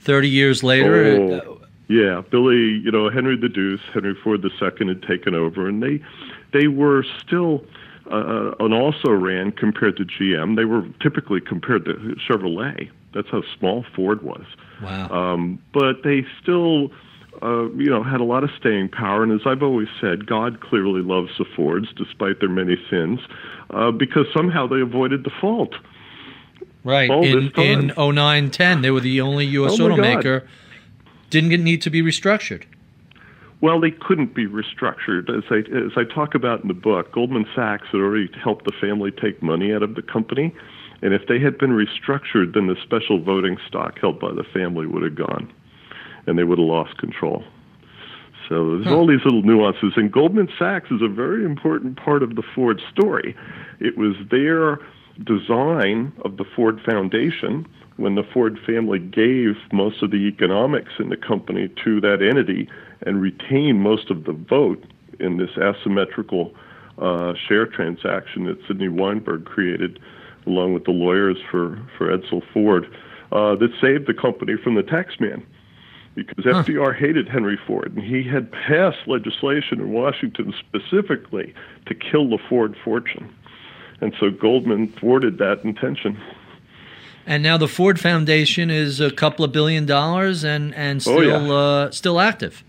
30 0.00 0.28
years 0.28 0.62
later. 0.62 1.42
Oh, 1.44 1.60
yeah, 1.88 2.22
Billy, 2.30 2.80
you 2.84 2.90
know, 2.90 3.08
Henry 3.08 3.36
the 3.36 3.48
Deuce, 3.48 3.80
Henry 3.94 4.14
Ford 4.22 4.44
II 4.44 4.88
had 4.88 5.02
taken 5.02 5.34
over, 5.34 5.68
and 5.68 5.82
they 5.82 6.04
they 6.52 6.68
were 6.68 7.04
still 7.24 7.64
uh, 8.10 8.52
an 8.60 8.72
also 8.72 9.10
ran 9.10 9.52
compared 9.52 9.96
to 9.96 10.04
GM. 10.04 10.56
They 10.56 10.66
were 10.66 10.86
typically 11.00 11.40
compared 11.40 11.86
to 11.86 11.94
Chevrolet. 12.28 12.90
That's 13.14 13.28
how 13.30 13.42
small 13.58 13.84
Ford 13.94 14.22
was. 14.22 14.44
Wow. 14.82 15.08
Um, 15.08 15.62
but 15.72 16.02
they 16.04 16.26
still 16.42 16.90
uh, 17.42 17.70
you 17.72 17.88
know, 17.88 18.02
had 18.02 18.20
a 18.20 18.24
lot 18.24 18.44
of 18.44 18.50
staying 18.58 18.88
power. 18.88 19.22
And 19.22 19.32
as 19.32 19.46
I've 19.46 19.62
always 19.62 19.88
said, 20.00 20.26
God 20.26 20.60
clearly 20.60 21.02
loves 21.02 21.30
the 21.38 21.44
Fords 21.56 21.88
despite 21.96 22.40
their 22.40 22.48
many 22.48 22.76
sins, 22.90 23.20
uh, 23.70 23.90
because 23.90 24.26
somehow 24.34 24.66
they 24.66 24.80
avoided 24.80 25.22
default. 25.22 25.74
Right. 26.84 27.10
in 27.10 27.50
in 27.56 27.92
09 27.96 28.50
10, 28.50 28.82
they 28.82 28.90
were 28.90 29.00
the 29.00 29.20
only 29.20 29.46
U.S. 29.46 29.78
Oh 29.78 29.88
automaker. 29.88 30.40
God. 30.40 30.48
Didn't 31.30 31.62
need 31.62 31.82
to 31.82 31.90
be 31.90 32.02
restructured. 32.02 32.64
Well, 33.60 33.80
they 33.80 33.90
couldn't 33.90 34.34
be 34.34 34.46
restructured. 34.46 35.28
As 35.28 35.44
I, 35.50 35.58
as 35.76 35.92
I 35.96 36.04
talk 36.14 36.34
about 36.34 36.62
in 36.62 36.68
the 36.68 36.74
book, 36.74 37.12
Goldman 37.12 37.44
Sachs 37.54 37.86
had 37.90 38.00
already 38.00 38.30
helped 38.42 38.64
the 38.64 38.72
family 38.80 39.10
take 39.10 39.42
money 39.42 39.72
out 39.72 39.82
of 39.82 39.96
the 39.96 40.02
company. 40.02 40.54
And 41.02 41.14
if 41.14 41.26
they 41.28 41.38
had 41.38 41.58
been 41.58 41.70
restructured, 41.70 42.54
then 42.54 42.66
the 42.66 42.76
special 42.82 43.20
voting 43.20 43.56
stock 43.66 43.98
held 44.00 44.18
by 44.18 44.32
the 44.32 44.44
family 44.52 44.86
would 44.86 45.02
have 45.02 45.14
gone 45.14 45.52
and 46.26 46.38
they 46.38 46.44
would 46.44 46.58
have 46.58 46.66
lost 46.66 46.98
control. 46.98 47.42
So 48.48 48.76
there's 48.76 48.86
huh. 48.86 48.96
all 48.96 49.06
these 49.06 49.24
little 49.24 49.42
nuances, 49.42 49.92
and 49.96 50.10
Goldman 50.10 50.48
Sachs 50.58 50.90
is 50.90 51.02
a 51.02 51.08
very 51.08 51.44
important 51.44 51.96
part 51.96 52.22
of 52.22 52.34
the 52.34 52.42
Ford 52.54 52.80
story. 52.90 53.36
It 53.78 53.98
was 53.98 54.14
their 54.30 54.78
design 55.24 56.12
of 56.24 56.36
the 56.36 56.44
Ford 56.44 56.80
Foundation 56.84 57.66
when 57.96 58.14
the 58.14 58.22
Ford 58.22 58.58
family 58.64 58.98
gave 59.00 59.56
most 59.72 60.02
of 60.02 60.10
the 60.12 60.28
economics 60.28 60.92
in 60.98 61.08
the 61.08 61.16
company 61.16 61.68
to 61.84 62.00
that 62.00 62.22
entity 62.22 62.68
and 63.04 63.20
retained 63.20 63.82
most 63.82 64.10
of 64.10 64.24
the 64.24 64.32
vote 64.32 64.84
in 65.18 65.36
this 65.36 65.50
asymmetrical 65.58 66.54
uh, 66.98 67.34
share 67.48 67.66
transaction 67.66 68.44
that 68.44 68.58
Sidney 68.66 68.88
Weinberg 68.88 69.44
created 69.44 69.98
along 70.48 70.74
with 70.74 70.84
the 70.84 70.90
lawyers 70.90 71.38
for, 71.50 71.78
for 71.96 72.08
Edsel 72.08 72.42
Ford 72.52 72.86
uh, 73.32 73.54
that 73.56 73.70
saved 73.80 74.06
the 74.06 74.14
company 74.14 74.54
from 74.62 74.74
the 74.74 74.82
taxman 74.82 75.44
because 76.14 76.44
huh. 76.44 76.64
FDR 76.64 76.96
hated 76.96 77.28
Henry 77.28 77.58
Ford, 77.66 77.94
and 77.94 78.02
he 78.02 78.24
had 78.24 78.50
passed 78.50 78.98
legislation 79.06 79.80
in 79.80 79.92
Washington 79.92 80.52
specifically 80.58 81.54
to 81.86 81.94
kill 81.94 82.28
the 82.28 82.38
Ford 82.48 82.74
fortune. 82.84 83.32
And 84.00 84.14
so 84.18 84.30
Goldman 84.30 84.92
thwarted 84.98 85.38
that 85.38 85.62
intention. 85.64 86.20
And 87.26 87.42
now 87.42 87.56
the 87.56 87.68
Ford 87.68 88.00
Foundation 88.00 88.70
is 88.70 89.00
a 89.00 89.10
couple 89.10 89.44
of 89.44 89.52
billion 89.52 89.86
dollars 89.86 90.44
and, 90.44 90.74
and 90.74 91.02
still, 91.02 91.18
oh, 91.18 91.20
yeah. 91.20 91.52
uh, 91.52 91.90
still 91.90 92.20
active. 92.20 92.64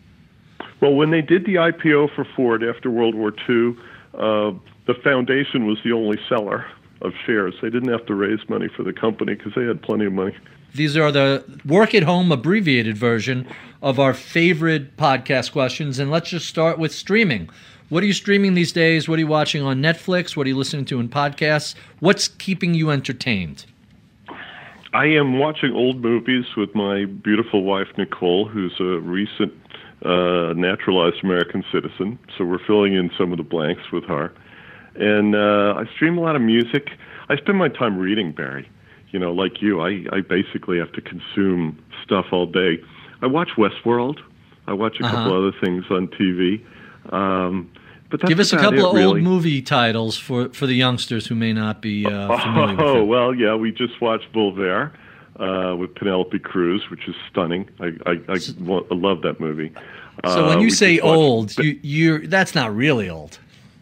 Well, 0.82 0.93
when 0.93 1.11
they 1.11 1.21
did 1.21 1.45
the 1.45 1.55
IPO 1.55 2.13
for 2.15 2.25
Ford 2.36 2.63
after 2.63 2.89
World 2.89 3.15
War 3.15 3.34
II, 3.49 3.75
uh, 4.13 4.51
the 4.86 4.93
foundation 5.03 5.65
was 5.65 5.77
the 5.84 5.91
only 5.91 6.19
seller 6.27 6.65
of 7.02 7.14
shares. 7.26 7.56
They 7.62 7.70
didn't 7.70 7.91
have 7.91 8.06
to 8.08 8.16
raise 8.16 8.39
money 8.50 8.68
for 8.76 8.84
the 8.84 8.93
company 8.93 9.36
because 9.36 9.54
they 9.56 9.66
had 9.66 9.82
plenty 9.82 10.06
of 10.06 10.14
money. 10.14 10.36
These 10.76 10.95
are 10.97 11.12
the 11.12 11.43
work 11.66 11.95
at 11.95 12.04
home 12.04 12.32
abbreviated 12.32 12.97
version 12.97 13.47
of 13.82 14.00
our 14.00 14.14
favorite 14.14 14.97
podcast 14.97 15.52
questions. 15.52 15.97
And 16.00 16.12
let's 16.12 16.30
just 16.30 16.47
start 16.47 16.78
with 16.78 16.93
streaming. 16.93 17.50
What 17.89 18.04
are 18.04 18.06
you 18.06 18.14
streaming 18.14 18.54
these 18.54 18.72
days? 18.72 19.10
What 19.10 19.18
are 19.18 19.22
you 19.22 19.28
watching 19.28 19.64
on 19.64 19.82
Netflix? 19.82 20.36
What 20.36 20.45
are 20.45 20.50
you 20.50 20.58
listening 20.58 20.86
to 20.86 21.00
in 21.00 21.10
podcasts? 21.10 21.74
What's 22.00 22.28
keeping 22.28 22.76
you 22.76 22.91
entertained? 22.91 23.66
I 24.93 25.06
am 25.06 25.39
watching 25.39 25.72
old 25.74 26.02
movies 26.02 26.45
with 26.56 26.74
my 26.76 27.06
beautiful 27.06 27.64
wife, 27.64 27.88
Nicole, 27.97 28.47
who's 28.47 28.74
a 28.80 29.00
recent 29.00 29.54
uh, 30.04 30.54
naturalized 30.56 31.24
American 31.24 31.64
citizen. 31.72 32.20
So 32.38 32.45
we're 32.45 32.64
filling 32.66 32.93
in 32.93 33.10
some 33.18 33.32
of 33.32 33.38
the 33.38 33.43
blanks 33.43 33.91
with 33.91 34.04
her. 34.06 34.34
And 35.00 35.36
uh, 35.36 35.76
I 35.78 35.86
stream 35.95 36.18
a 36.18 36.22
lot 36.22 36.36
of 36.36 36.41
music. 36.41 36.89
I 37.30 37.38
spend 37.38 37.58
my 37.58 37.70
time 37.70 37.97
reading, 37.97 38.32
Barry 38.32 38.70
you 39.12 39.20
know, 39.20 39.32
like 39.32 39.62
you, 39.62 39.82
I, 39.82 40.06
I 40.12 40.22
basically 40.22 40.78
have 40.78 40.91
to 40.93 41.02
consume 41.02 41.84
stuff 42.04 42.28
all 42.32 42.45
day. 42.45 42.80
I 43.22 43.28
watch 43.28 43.50
Westworld. 43.58 44.20
I 44.68 44.74
watch 44.74 45.00
a 45.00 45.06
uh-huh. 45.06 45.16
couple 45.16 45.38
other 45.38 45.58
things 45.60 45.86
on 45.89 46.08
TV. 46.08 46.64
Um, 47.12 47.72
but 48.10 48.22
give 48.22 48.39
us 48.39 48.54
a 48.54 48.58
couple 48.58 48.80
it, 48.80 48.86
of 48.86 48.93
really. 48.93 49.06
old 49.06 49.22
movie 49.22 49.62
titles 49.62 50.18
for, 50.18 50.50
for 50.50 50.66
the 50.66 50.74
youngsters 50.74 51.28
who 51.28 51.36
may 51.36 51.54
not 51.54 51.82
be 51.82 52.06
uh, 52.06 52.38
familiar 52.39 52.82
oh, 52.82 52.93
with 52.93 53.04
it. 53.04 53.06
well, 53.06 53.34
yeah, 53.34 53.56
we 53.56 53.72
just 53.72 54.00
watched 54.02 54.32
Volver 54.34 54.91
uh, 55.39 55.76
with 55.76 55.93
Penelope 55.95 56.38
Cruz, 56.39 56.89
which 56.89 57.08
is 57.08 57.16
stunning. 57.30 57.70
I 57.80 57.93
I, 58.06 58.12
I, 58.28 58.34
I 58.34 58.93
love 58.95 59.22
that 59.22 59.39
movie. 59.39 59.72
So 60.26 60.45
uh, 60.45 60.50
when 60.50 60.62
you 60.62 60.70
say 60.70 61.00
old, 61.00 61.58
you 61.58 61.80
you 61.82 62.28
that's 62.28 62.56
not 62.56 62.76
really 62.76 63.10
old. 63.10 63.39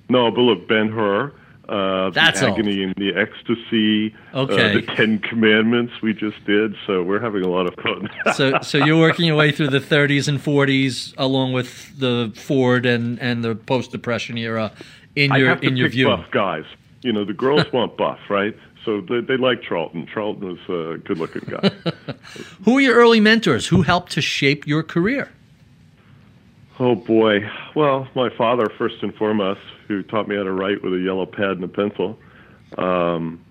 No, 0.10 0.32
but 0.32 0.42
look, 0.42 0.68
Ben 0.68 0.90
Hur 0.90 1.34
uh, 1.70 2.10
That's 2.12 2.40
the 2.40 2.48
agony 2.48 2.86
old. 2.86 2.86
and 2.86 2.96
the 2.96 3.20
ecstasy, 3.20 4.16
okay. 4.34 4.72
Uh, 4.72 4.74
the 4.76 4.82
Ten 4.96 5.20
Commandments 5.20 6.02
we 6.02 6.14
just 6.14 6.44
did. 6.46 6.76
So 6.86 7.04
we're 7.04 7.20
having 7.20 7.44
a 7.44 7.50
lot 7.50 7.68
of 7.68 7.76
fun. 7.76 8.10
so, 8.36 8.60
so 8.62 8.78
you're 8.78 9.00
working 9.00 9.26
your 9.26 9.36
way 9.36 9.52
through 9.52 9.70
the 9.70 9.80
30s 9.80 10.30
and 10.30 10.40
40s, 10.40 11.14
along 11.18 11.52
with 11.54 12.00
the 12.00 12.32
Ford 12.36 12.86
and, 12.86 13.20
and 13.20 13.44
the 13.44 13.56
post 13.56 13.92
Depression 13.92 14.38
era 14.38 14.72
in 15.16 15.34
your 15.34 15.52
I 15.52 15.56
to 15.56 15.68
in 15.68 15.76
your 15.76 15.90
view. 15.90 16.08
Buff 16.08 16.32
guys, 16.32 16.64
you 17.02 17.12
know, 17.12 17.26
the 17.26 17.34
girls 17.34 17.66
want 17.74 17.98
buff, 17.98 18.20
right? 18.30 18.56
So 18.86 19.02
they, 19.02 19.20
they 19.20 19.36
like 19.36 19.62
Charlton. 19.62 20.08
Charlton 20.08 20.48
was 20.48 20.70
a 20.70 20.98
good-looking 21.00 21.50
guy. 21.50 21.70
Who 22.64 22.78
are 22.78 22.82
your 22.82 22.96
early 22.96 23.20
mentors? 23.20 23.68
Who 23.68 23.82
helped 23.82 24.14
to 24.14 24.22
shape 24.22 24.66
your 24.66 24.84
career? 24.84 25.32
Oh 26.80 26.96
boy. 26.96 27.50
Well, 27.76 28.08
my 28.16 28.30
father 28.30 28.72
first 28.78 29.04
and 29.04 29.14
foremost, 29.16 29.60
who 29.88 30.04
taught 30.04 30.28
me 30.28 30.36
how 30.36 30.44
to 30.44 30.52
write 30.52 30.84
with 30.84 30.94
a 30.94 31.00
yellow 31.00 31.26
pad 31.26 31.52
and 31.52 31.64
a 31.64 31.68
pencil. 31.68 32.18
Um, 32.78 33.44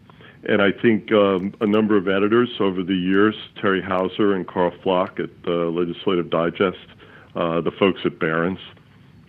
and 0.45 0.63
I 0.63 0.71
think 0.71 1.11
um, 1.13 1.55
a 1.61 1.67
number 1.67 1.97
of 1.97 2.09
editors 2.09 2.51
over 2.61 2.83
the 2.83 2.95
years, 2.95 3.35
Terry 3.61 3.83
Hauser 3.83 4.35
and 4.35 4.47
Carl 4.47 4.73
Flock 4.83 5.19
at 5.19 5.31
uh, 5.47 5.71
Legislative 5.71 6.31
Digest, 6.31 6.87
uh, 7.35 7.61
the 7.61 7.73
folks 7.73 8.01
at 8.05 8.19
Barron's, 8.19 8.61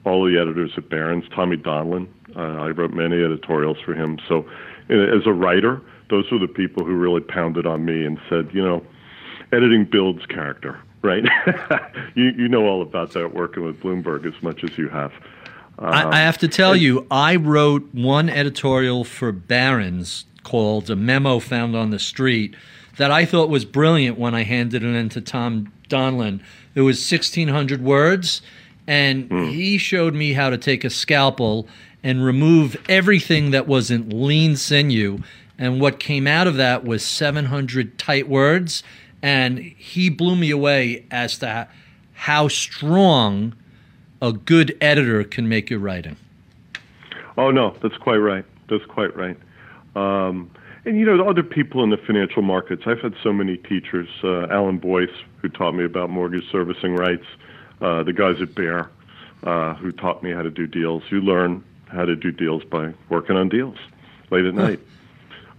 all 0.05 0.24
the 0.26 0.38
editors 0.39 0.72
at 0.78 0.89
Barron's, 0.89 1.26
Tommy 1.34 1.58
Donlan. 1.58 2.08
Uh, 2.36 2.62
I 2.62 2.70
wrote 2.70 2.93
many 2.93 3.24
editorials 3.24 3.78
for 3.84 3.93
him. 3.93 4.20
So, 4.28 4.47
as 4.89 5.26
a 5.26 5.34
writer, 5.34 5.82
those 6.10 6.30
were 6.32 6.39
the 6.39 6.47
people 6.47 6.86
who 6.86 6.93
really 6.93 7.22
pounded 7.22 7.66
on 7.66 7.84
me 7.84 8.05
and 8.05 8.20
said, 8.30 8.49
you 8.53 8.62
know, 8.62 8.86
editing 9.51 9.86
builds 9.86 10.26
character 10.28 10.80
right? 11.01 11.24
you 12.16 12.32
you 12.32 12.47
know 12.47 12.66
all 12.66 12.82
about 12.82 13.12
that 13.14 13.34
working 13.34 13.64
with 13.64 13.80
Bloomberg 13.80 14.26
as 14.26 14.41
much 14.43 14.64
as 14.64 14.78
you 14.78 14.89
have. 14.89 15.12
Um, 15.80 15.93
I, 15.93 16.11
I, 16.11 16.19
have 16.19 16.38
to 16.39 16.47
tell 16.47 16.73
and, 16.73 16.82
you, 16.82 17.07
I 17.11 17.36
wrote 17.36 17.88
one 17.93 18.30
editorial 18.30 19.03
for 19.03 19.32
Barron's 19.32 20.25
called 20.43 20.89
"A 20.89 20.95
Memo 20.95 21.39
Found 21.39 21.75
on 21.75 21.91
the 21.91 21.99
Street" 21.99 22.55
that 22.97 23.11
I 23.11 23.25
thought 23.25 23.49
was 23.49 23.65
brilliant 23.65 24.17
when 24.17 24.34
I 24.34 24.43
handed 24.43 24.84
it 24.84 24.95
in 24.95 25.09
to 25.09 25.21
Tom 25.21 25.71
Donlan. 25.89 26.41
It 26.73 26.82
was 26.82 27.03
sixteen 27.03 27.49
hundred 27.49 27.84
words, 27.84 28.41
and 28.88 29.30
mm. 29.30 29.51
he 29.51 29.78
showed 29.78 30.13
me 30.13 30.34
how 30.34 30.49
to 30.49 30.57
take 30.57 30.84
a 30.84 30.89
scalpel 30.89 31.67
and 32.03 32.23
remove 32.23 32.78
everything 32.88 33.51
that 33.51 33.67
wasn't 33.67 34.13
lean 34.13 34.55
sinew. 34.55 35.19
And 35.59 35.82
what 35.82 35.99
came 35.99 36.28
out 36.28 36.47
of 36.47 36.55
that 36.57 36.86
was 36.86 37.03
700 37.03 37.97
tight 37.97 38.30
words 38.30 38.84
and 39.21 39.59
he 39.59 40.09
blew 40.09 40.36
me 40.36 40.51
away 40.51 41.05
as 41.09 41.39
to 41.39 41.67
how 42.13 42.47
strong 42.47 43.53
a 44.22 44.34
good 44.34 44.78
editor 44.82 45.24
can 45.24 45.47
make 45.47 45.70
your 45.70 45.80
writing. 45.80 46.18
Oh 47.38 47.51
no, 47.51 47.76
that's 47.82 47.97
quite 47.97 48.18
right. 48.18 48.45
That's 48.70 48.86
quite 48.86 49.15
right. 49.15 49.38
Um, 49.95 50.51
and 50.86 50.97
you 50.97 51.05
know, 51.05 51.18
the 51.18 51.26
other 51.26 51.43
people 51.43 51.84
in 51.84 51.89
the 51.89 51.97
financial 51.97 52.41
markets. 52.41 52.84
I've 52.86 53.01
had 53.01 53.13
so 53.22 53.34
many 53.34 53.57
teachers. 53.57 54.07
Uh, 54.24 54.47
Alan 54.47 54.78
Boyce, 54.78 55.09
who 55.41 55.49
taught 55.49 55.74
me 55.74 55.84
about 55.84 56.09
mortgage 56.09 56.49
servicing 56.51 56.95
rights. 56.95 57.26
Uh, 57.82 58.03
the 58.03 58.13
guys 58.13 58.41
at 58.41 58.55
Bear, 58.55 58.89
uh, 59.43 59.76
who 59.76 59.91
taught 59.91 60.24
me 60.24 60.32
how 60.32 60.41
to 60.41 60.49
do 60.49 60.65
deals. 60.65 61.03
You 61.09 61.22
learn 61.22 61.63
how 61.88 62.05
to 62.05 62.15
do 62.15 62.32
deals 62.32 62.63
by 62.63 62.93
working 63.09 63.36
on 63.36 63.49
deals 63.49 63.78
late 64.32 64.45
at 64.45 64.55
night. 64.55 64.80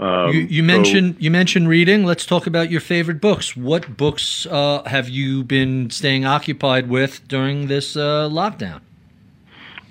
Um, 0.00 0.32
you, 0.32 0.40
you, 0.40 0.62
mentioned 0.62 1.14
so, 1.14 1.20
you 1.20 1.30
mentioned 1.30 1.68
reading. 1.68 2.04
Let's 2.04 2.24
talk 2.24 2.46
about 2.46 2.70
your 2.70 2.80
favorite 2.80 3.20
books. 3.20 3.56
What 3.56 3.96
books 3.96 4.46
uh, 4.46 4.82
have 4.86 5.08
you 5.08 5.42
been 5.42 5.90
staying 5.90 6.24
occupied 6.24 6.88
with 6.88 7.26
during 7.26 7.66
this 7.66 7.96
uh, 7.96 8.28
lockdown? 8.30 8.80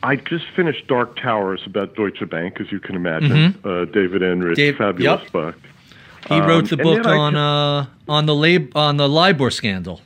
I 0.04 0.16
just 0.16 0.46
finished 0.56 0.88
Dark 0.88 1.20
Towers 1.20 1.62
about 1.66 1.96
Deutsche 1.96 2.28
Bank, 2.30 2.62
as 2.62 2.72
you 2.72 2.80
can 2.80 2.96
imagine. 2.96 3.54
Mm-hmm. 3.54 3.68
Uh, 3.68 3.86
David 3.86 4.22
Enrich, 4.22 4.56
Dave, 4.56 4.78
fabulous 4.78 5.24
yep. 5.24 5.32
book. 5.32 5.56
He 6.30 6.40
wrote 6.40 6.72
um, 6.72 6.78
the 6.78 6.78
book 6.78 7.06
on 7.06 7.36
uh, 7.36 7.88
on 8.08 8.26
the 8.26 8.36
lab, 8.36 8.76
on 8.76 8.98
the 8.98 9.10
LIBOR 9.10 9.52
scandal. 9.52 10.02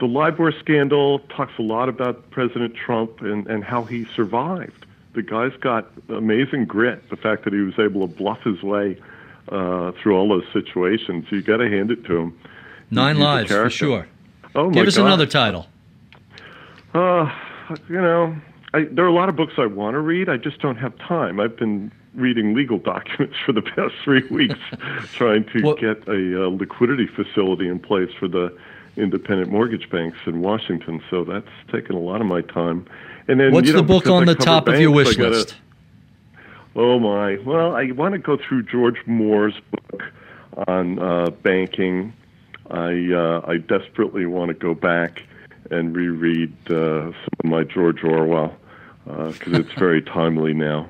The 0.00 0.06
LIBOR 0.06 0.52
scandal 0.58 1.20
talks 1.20 1.52
a 1.58 1.62
lot 1.62 1.88
about 1.88 2.30
President 2.30 2.74
Trump 2.74 3.20
and, 3.20 3.46
and 3.46 3.62
how 3.62 3.84
he 3.84 4.06
survived. 4.16 4.86
The 5.14 5.22
guy's 5.22 5.56
got 5.60 5.90
amazing 6.08 6.66
grit. 6.66 7.08
The 7.08 7.16
fact 7.16 7.44
that 7.44 7.52
he 7.52 7.60
was 7.60 7.78
able 7.78 8.06
to 8.06 8.12
bluff 8.12 8.40
his 8.42 8.62
way 8.62 9.00
uh, 9.48 9.92
through 10.02 10.16
all 10.16 10.28
those 10.28 10.46
situations, 10.52 11.26
you 11.30 11.42
got 11.42 11.58
to 11.58 11.68
hand 11.68 11.90
it 11.90 12.04
to 12.06 12.16
him. 12.16 12.40
Nine 12.90 13.16
He's 13.16 13.24
lives 13.24 13.50
for 13.50 13.70
sure. 13.70 14.08
Oh 14.54 14.70
Give 14.70 14.86
us 14.86 14.96
God. 14.96 15.06
another 15.06 15.26
title. 15.26 15.66
Uh, 16.94 17.30
you 17.88 18.00
know, 18.00 18.36
I, 18.72 18.84
there 18.84 19.04
are 19.04 19.08
a 19.08 19.12
lot 19.12 19.28
of 19.28 19.36
books 19.36 19.54
I 19.56 19.66
want 19.66 19.94
to 19.94 20.00
read. 20.00 20.28
I 20.28 20.36
just 20.36 20.60
don't 20.60 20.76
have 20.76 20.96
time. 20.98 21.40
I've 21.40 21.56
been 21.56 21.90
reading 22.14 22.54
legal 22.54 22.78
documents 22.94 23.36
for 23.44 23.52
the 23.52 23.62
past 23.62 23.94
three 24.02 24.26
weeks, 24.28 24.58
trying 25.12 25.44
to 25.46 25.62
well, 25.62 25.74
get 25.74 26.06
a 26.08 26.44
uh, 26.44 26.48
liquidity 26.48 27.06
facility 27.06 27.68
in 27.68 27.78
place 27.78 28.10
for 28.18 28.28
the 28.28 28.56
independent 28.96 29.50
mortgage 29.50 29.90
banks 29.90 30.18
in 30.26 30.40
Washington. 30.40 31.02
So 31.10 31.24
that's 31.24 31.48
taken 31.72 31.96
a 31.96 32.00
lot 32.00 32.20
of 32.20 32.26
my 32.26 32.42
time. 32.42 32.86
And 33.28 33.40
then, 33.40 33.52
what's 33.52 33.66
you 33.66 33.72
know, 33.72 33.80
the 33.80 33.86
book 33.86 34.06
on 34.06 34.26
the 34.26 34.34
top 34.34 34.66
banks, 34.66 34.76
of 34.76 34.82
your 34.82 34.90
wish 34.90 35.16
gotta, 35.16 35.30
list? 35.30 35.54
Oh 36.76 36.98
my! 36.98 37.38
Well, 37.38 37.74
I 37.74 37.90
want 37.92 38.12
to 38.12 38.18
go 38.18 38.36
through 38.36 38.64
George 38.64 38.98
Moore's 39.06 39.54
book 39.70 40.02
on 40.66 40.98
uh, 40.98 41.30
banking. 41.30 42.12
I 42.70 43.12
uh, 43.12 43.44
I 43.46 43.58
desperately 43.58 44.26
want 44.26 44.48
to 44.48 44.54
go 44.54 44.74
back 44.74 45.22
and 45.70 45.96
reread 45.96 46.52
uh, 46.66 47.12
some 47.12 47.14
of 47.40 47.44
my 47.44 47.64
George 47.64 48.02
Orwell 48.04 48.56
because 49.04 49.54
uh, 49.54 49.60
it's 49.60 49.72
very 49.72 50.02
timely 50.02 50.52
now. 50.52 50.88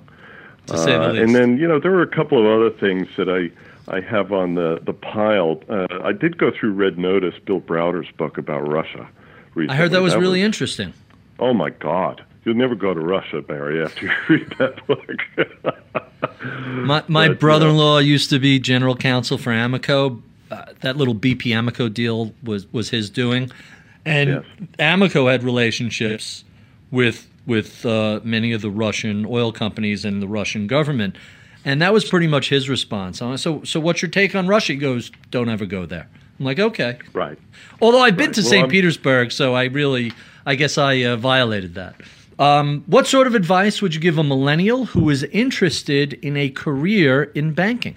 Uh, 0.71 1.13
and 1.15 1.35
then 1.35 1.59
you 1.59 1.69
know 1.69 1.79
there 1.79 1.91
were 1.91 2.03
a 2.03 2.07
couple 2.07 2.39
of 2.39 2.47
other 2.47 2.71
things 2.71 3.09
that 3.17 3.29
I 3.29 3.51
I 3.95 4.01
have 4.01 4.33
on 4.33 4.55
the 4.55 4.81
the 4.83 4.95
pile. 4.95 5.63
Uh, 5.69 5.87
I 6.03 6.13
did 6.13 6.39
go 6.39 6.51
through 6.51 6.73
Red 6.73 6.99
Notice, 6.99 7.35
Bill 7.45 7.61
Browder's 7.61 8.11
book 8.17 8.39
about 8.39 8.67
Russia. 8.67 9.09
Recently. 9.55 9.75
I 9.75 9.79
heard 9.79 9.91
that 9.91 10.03
was 10.03 10.15
that 10.15 10.21
really 10.21 10.41
was, 10.41 10.47
interesting. 10.47 10.95
Oh 11.39 11.53
my 11.53 11.71
God! 11.71 12.25
You'll 12.45 12.57
never 12.57 12.75
go 12.75 12.95
to 12.95 13.01
Russia, 13.01 13.41
Barry, 13.41 13.83
after 13.83 14.07
you 14.07 14.13
read 14.29 14.55
that 14.59 14.87
book. 14.87 15.23
my 16.87 17.03
my 17.09 17.29
but, 17.29 17.41
brother-in-law 17.41 17.99
used 17.99 18.31
to 18.31 18.39
be 18.39 18.59
general 18.59 18.97
counsel 18.97 19.39
for 19.39 19.51
Amoco. 19.51 20.23
Uh, 20.51 20.67
that 20.83 20.97
little 20.97 21.15
BP 21.15 21.53
Amoco 21.53 21.93
deal 21.93 22.33
was 22.43 22.73
was 22.73 22.91
his 22.91 23.11
doing, 23.11 23.51
and 24.05 24.31
yes. 24.31 24.45
Amoco 24.79 25.31
had 25.31 25.43
relationships 25.43 26.45
with 26.91 27.29
with 27.47 27.85
uh, 27.85 28.21
many 28.25 28.53
of 28.53 28.63
the 28.63 28.71
Russian 28.71 29.27
oil 29.27 29.53
companies 29.53 30.05
and 30.05 30.23
the 30.23 30.29
Russian 30.29 30.67
government. 30.67 31.17
And 31.67 31.81
that 31.81 31.95
was 31.95 32.05
pretty 32.05 32.27
much 32.27 32.51
his 32.51 32.69
response. 32.69 33.19
So, 33.19 33.65
so 33.65 33.81
what's 33.81 34.03
your 34.03 34.11
take 34.11 34.35
on 34.35 34.47
Russia? 34.47 34.75
He 34.75 34.79
goes, 34.79 35.11
"Don't 35.31 35.49
ever 35.49 35.65
go 35.65 35.87
there." 35.87 36.09
I'm 36.39 36.45
like, 36.45 36.59
okay, 36.59 36.99
right. 37.13 37.39
Although 37.81 38.01
I've 38.01 38.17
been 38.17 38.27
right. 38.27 38.35
to 38.35 38.41
well, 38.43 38.51
St. 38.51 38.69
Petersburg, 38.71 39.31
so 39.31 39.55
I 39.55 39.65
really, 39.65 40.13
I 40.47 40.55
guess 40.55 40.79
I 40.79 41.03
uh, 41.03 41.17
violated 41.17 41.75
that. 41.75 41.95
Um, 42.39 42.83
what 42.87 43.07
sort 43.07 43.27
of 43.27 43.35
advice 43.35 43.81
would 43.81 43.95
you 43.95 44.01
give 44.01 44.19
a 44.19 44.25
millennial 44.25 44.87
who 44.87 45.09
is 45.09 45.23
interested 45.25 46.15
in 46.15 46.37
a 46.37 46.51
career 46.51 47.25
in 47.35 47.53
banking? 47.53 47.97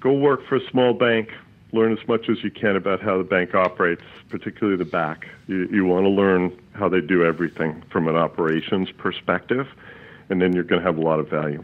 Go 0.00 0.12
work 0.12 0.46
for 0.46 0.56
a 0.56 0.70
small 0.70 0.94
bank. 0.94 1.32
Learn 1.72 1.92
as 1.92 2.08
much 2.08 2.28
as 2.28 2.42
you 2.42 2.50
can 2.50 2.76
about 2.76 3.02
how 3.02 3.18
the 3.18 3.24
bank 3.24 3.54
operates, 3.54 4.02
particularly 4.28 4.78
the 4.78 4.84
back. 4.84 5.26
You, 5.46 5.68
you 5.70 5.84
want 5.84 6.04
to 6.04 6.10
learn 6.10 6.56
how 6.72 6.88
they 6.88 7.00
do 7.00 7.24
everything 7.24 7.82
from 7.90 8.08
an 8.08 8.16
operations 8.16 8.90
perspective, 8.90 9.66
and 10.30 10.40
then 10.40 10.54
you're 10.54 10.64
going 10.64 10.80
to 10.80 10.86
have 10.86 10.96
a 10.96 11.02
lot 11.02 11.18
of 11.18 11.28
value. 11.28 11.62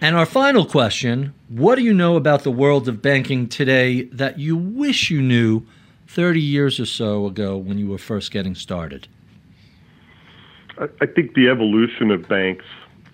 And 0.00 0.16
our 0.16 0.26
final 0.26 0.66
question 0.66 1.32
What 1.48 1.76
do 1.76 1.82
you 1.82 1.94
know 1.94 2.16
about 2.16 2.42
the 2.42 2.50
world 2.50 2.88
of 2.88 3.00
banking 3.00 3.48
today 3.48 4.02
that 4.04 4.38
you 4.38 4.56
wish 4.56 5.10
you 5.10 5.22
knew 5.22 5.62
30 6.06 6.40
years 6.40 6.80
or 6.80 6.86
so 6.86 7.26
ago 7.26 7.56
when 7.56 7.78
you 7.78 7.88
were 7.88 7.98
first 7.98 8.30
getting 8.30 8.54
started? 8.54 9.08
I 10.78 11.06
think 11.06 11.34
the 11.34 11.48
evolution 11.48 12.10
of 12.10 12.28
banks 12.28 12.64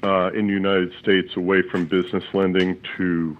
uh, 0.02 0.32
in 0.32 0.48
the 0.48 0.52
United 0.52 0.92
States 1.00 1.36
away 1.36 1.62
from 1.62 1.84
business 1.84 2.24
lending 2.32 2.80
to 2.96 3.36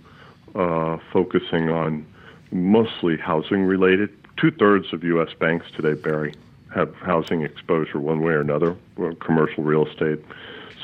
uh, 0.54 0.98
focusing 1.12 1.70
on 1.70 2.06
mostly 2.52 3.16
housing 3.16 3.64
related. 3.64 4.10
Two 4.36 4.52
thirds 4.52 4.92
of 4.92 5.02
U.S. 5.02 5.30
banks 5.38 5.66
today, 5.74 5.94
Barry, 5.94 6.34
have 6.72 6.94
housing 6.96 7.42
exposure 7.42 7.98
one 7.98 8.22
way 8.22 8.32
or 8.32 8.40
another, 8.40 8.76
commercial 9.20 9.64
real 9.64 9.86
estate. 9.86 10.24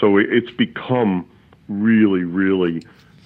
So 0.01 0.17
it's 0.17 0.51
become 0.51 1.29
really, 1.69 2.25
really 2.25 2.83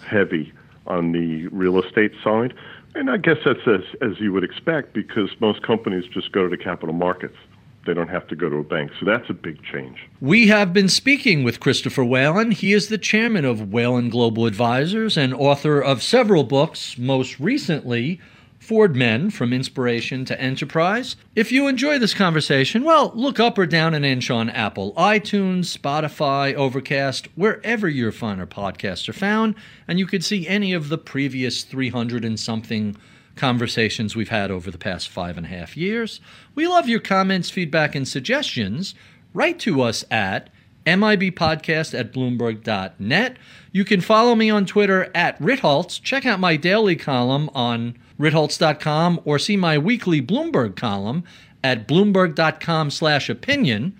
heavy 0.07 0.53
on 0.87 1.13
the 1.13 1.47
real 1.49 1.83
estate 1.83 2.13
side. 2.23 2.55
And 2.95 3.11
I 3.11 3.17
guess 3.17 3.39
that's 3.45 3.67
as, 3.67 3.81
as 4.01 4.21
you 4.21 4.33
would 4.33 4.45
expect 4.45 4.93
because 4.93 5.31
most 5.41 5.63
companies 5.63 6.05
just 6.13 6.33
go 6.33 6.43
to 6.45 6.49
the 6.49 6.63
capital 6.63 6.95
markets. 6.95 7.37
They 7.85 7.95
don't 7.95 8.09
have 8.09 8.29
to 8.29 8.37
go 8.37 8.49
to 8.49 8.57
a 8.57 8.63
bank. 8.63 8.93
So 9.01 9.07
that's 9.07 9.29
a 9.29 9.35
big 9.35 9.63
change. 9.65 10.09
We 10.21 10.47
have 10.49 10.73
been 10.73 10.89
speaking 10.89 11.43
with 11.43 11.59
Christopher 11.59 12.05
Whalen. 12.05 12.53
He 12.53 12.73
is 12.73 12.89
the 12.89 12.99
chairman 12.99 13.45
of 13.45 13.73
Whalen 13.73 14.09
Global 14.09 14.47
Advisors 14.47 15.17
and 15.17 15.35
author 15.35 15.81
of 15.81 16.03
several 16.03 16.45
books, 16.45 16.97
most 16.97 17.41
recently, 17.41 18.21
Ford 18.63 18.95
Men 18.95 19.29
From 19.29 19.53
Inspiration 19.53 20.25
to 20.25 20.41
Enterprise. 20.41 21.17
If 21.35 21.51
you 21.51 21.67
enjoy 21.67 21.99
this 21.99 22.15
conversation, 22.15 22.85
well, 22.85 23.11
look 23.13 23.41
up 23.41 23.59
or 23.59 23.67
down 23.67 23.93
an 23.93 24.05
inch 24.05 24.31
on 24.31 24.49
Apple, 24.49 24.93
iTunes, 24.93 25.77
Spotify, 25.77 26.55
Overcast, 26.55 27.27
wherever 27.35 27.89
your 27.89 28.13
finer 28.13 28.47
podcasts 28.47 29.09
are 29.09 29.15
found, 29.15 29.57
and 29.89 29.99
you 29.99 30.07
could 30.07 30.23
see 30.23 30.47
any 30.47 30.73
of 30.73 30.91
the 30.91 30.97
previous 30.97 31.65
300 31.65 32.25
and 32.25 32.39
something 32.39 32.97
conversations 33.35 34.15
we've 34.15 34.29
had 34.29 34.53
over 34.53 34.71
the 34.71 34.79
past 34.79 35.09
five 35.09 35.37
and 35.37 35.47
a 35.47 35.51
half 35.51 35.77
years. 35.77 36.21
We 36.55 36.69
love 36.69 36.89
your 36.89 37.01
comments, 37.01 37.51
feedback, 37.51 37.97
and 37.97 38.07
suggestions. 38.07 38.95
Write 39.35 39.59
to 39.61 39.83
us 39.83 40.05
at 40.09 40.51
MIBpodcast 40.87 41.99
at 41.99 42.13
Bloomberg.net. 42.13 43.37
You 43.73 43.85
can 43.85 44.01
follow 44.01 44.37
me 44.37 44.51
on 44.51 44.67
Twitter 44.67 45.11
at 45.17 45.37
Ritholtz. 45.41 46.01
Check 46.01 46.27
out 46.27 46.39
my 46.39 46.55
daily 46.55 46.95
column 46.95 47.51
on 47.55 47.99
Ritholtz.com 48.23 49.21
or 49.25 49.39
see 49.41 49.57
my 49.57 49.77
weekly 49.77 50.23
Bloomberg 50.23 50.77
column 50.77 51.25
at 51.65 51.89
Bloomberg.com 51.89 52.91
slash 52.91 53.29
opinion. 53.29 53.97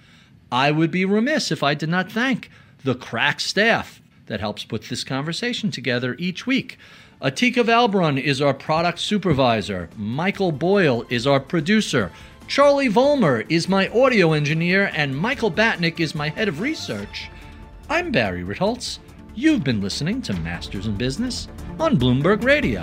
I 0.53 0.71
would 0.71 0.93
be 0.93 1.05
remiss 1.05 1.51
if 1.51 1.63
I 1.63 1.75
did 1.75 1.89
not 1.89 2.13
thank 2.13 2.49
the 2.85 2.95
crack 2.95 3.41
staff 3.41 4.01
that 4.27 4.41
helps 4.41 4.65
put 4.65 4.85
this 4.85 5.03
conversation 5.03 5.73
together 5.73 6.15
each 6.19 6.47
week. 6.47 6.79
Atika 7.21 7.65
Valbrun 7.65 8.21
is 8.21 8.41
our 8.41 8.55
product 8.55 9.01
supervisor. 9.01 9.89
Michael 9.97 10.53
Boyle 10.53 11.05
is 11.09 11.27
our 11.27 11.41
producer. 11.41 12.13
Charlie 12.47 12.89
Vollmer 12.89 13.45
is 13.49 13.69
my 13.69 13.89
audio 13.89 14.33
engineer, 14.33 14.91
and 14.95 15.17
Michael 15.17 15.51
Batnick 15.51 16.01
is 16.01 16.15
my 16.15 16.29
head 16.29 16.49
of 16.49 16.61
research. 16.61 17.31
I'm 17.89 18.13
Barry 18.13 18.45
Ritholtz. 18.45 18.99
You've 19.35 19.65
been 19.65 19.81
listening 19.81 20.21
to 20.23 20.35
Masters 20.35 20.87
in 20.87 20.97
Business 20.97 21.49
on 21.79 21.97
Bloomberg 21.97 22.45
Radio. 22.45 22.83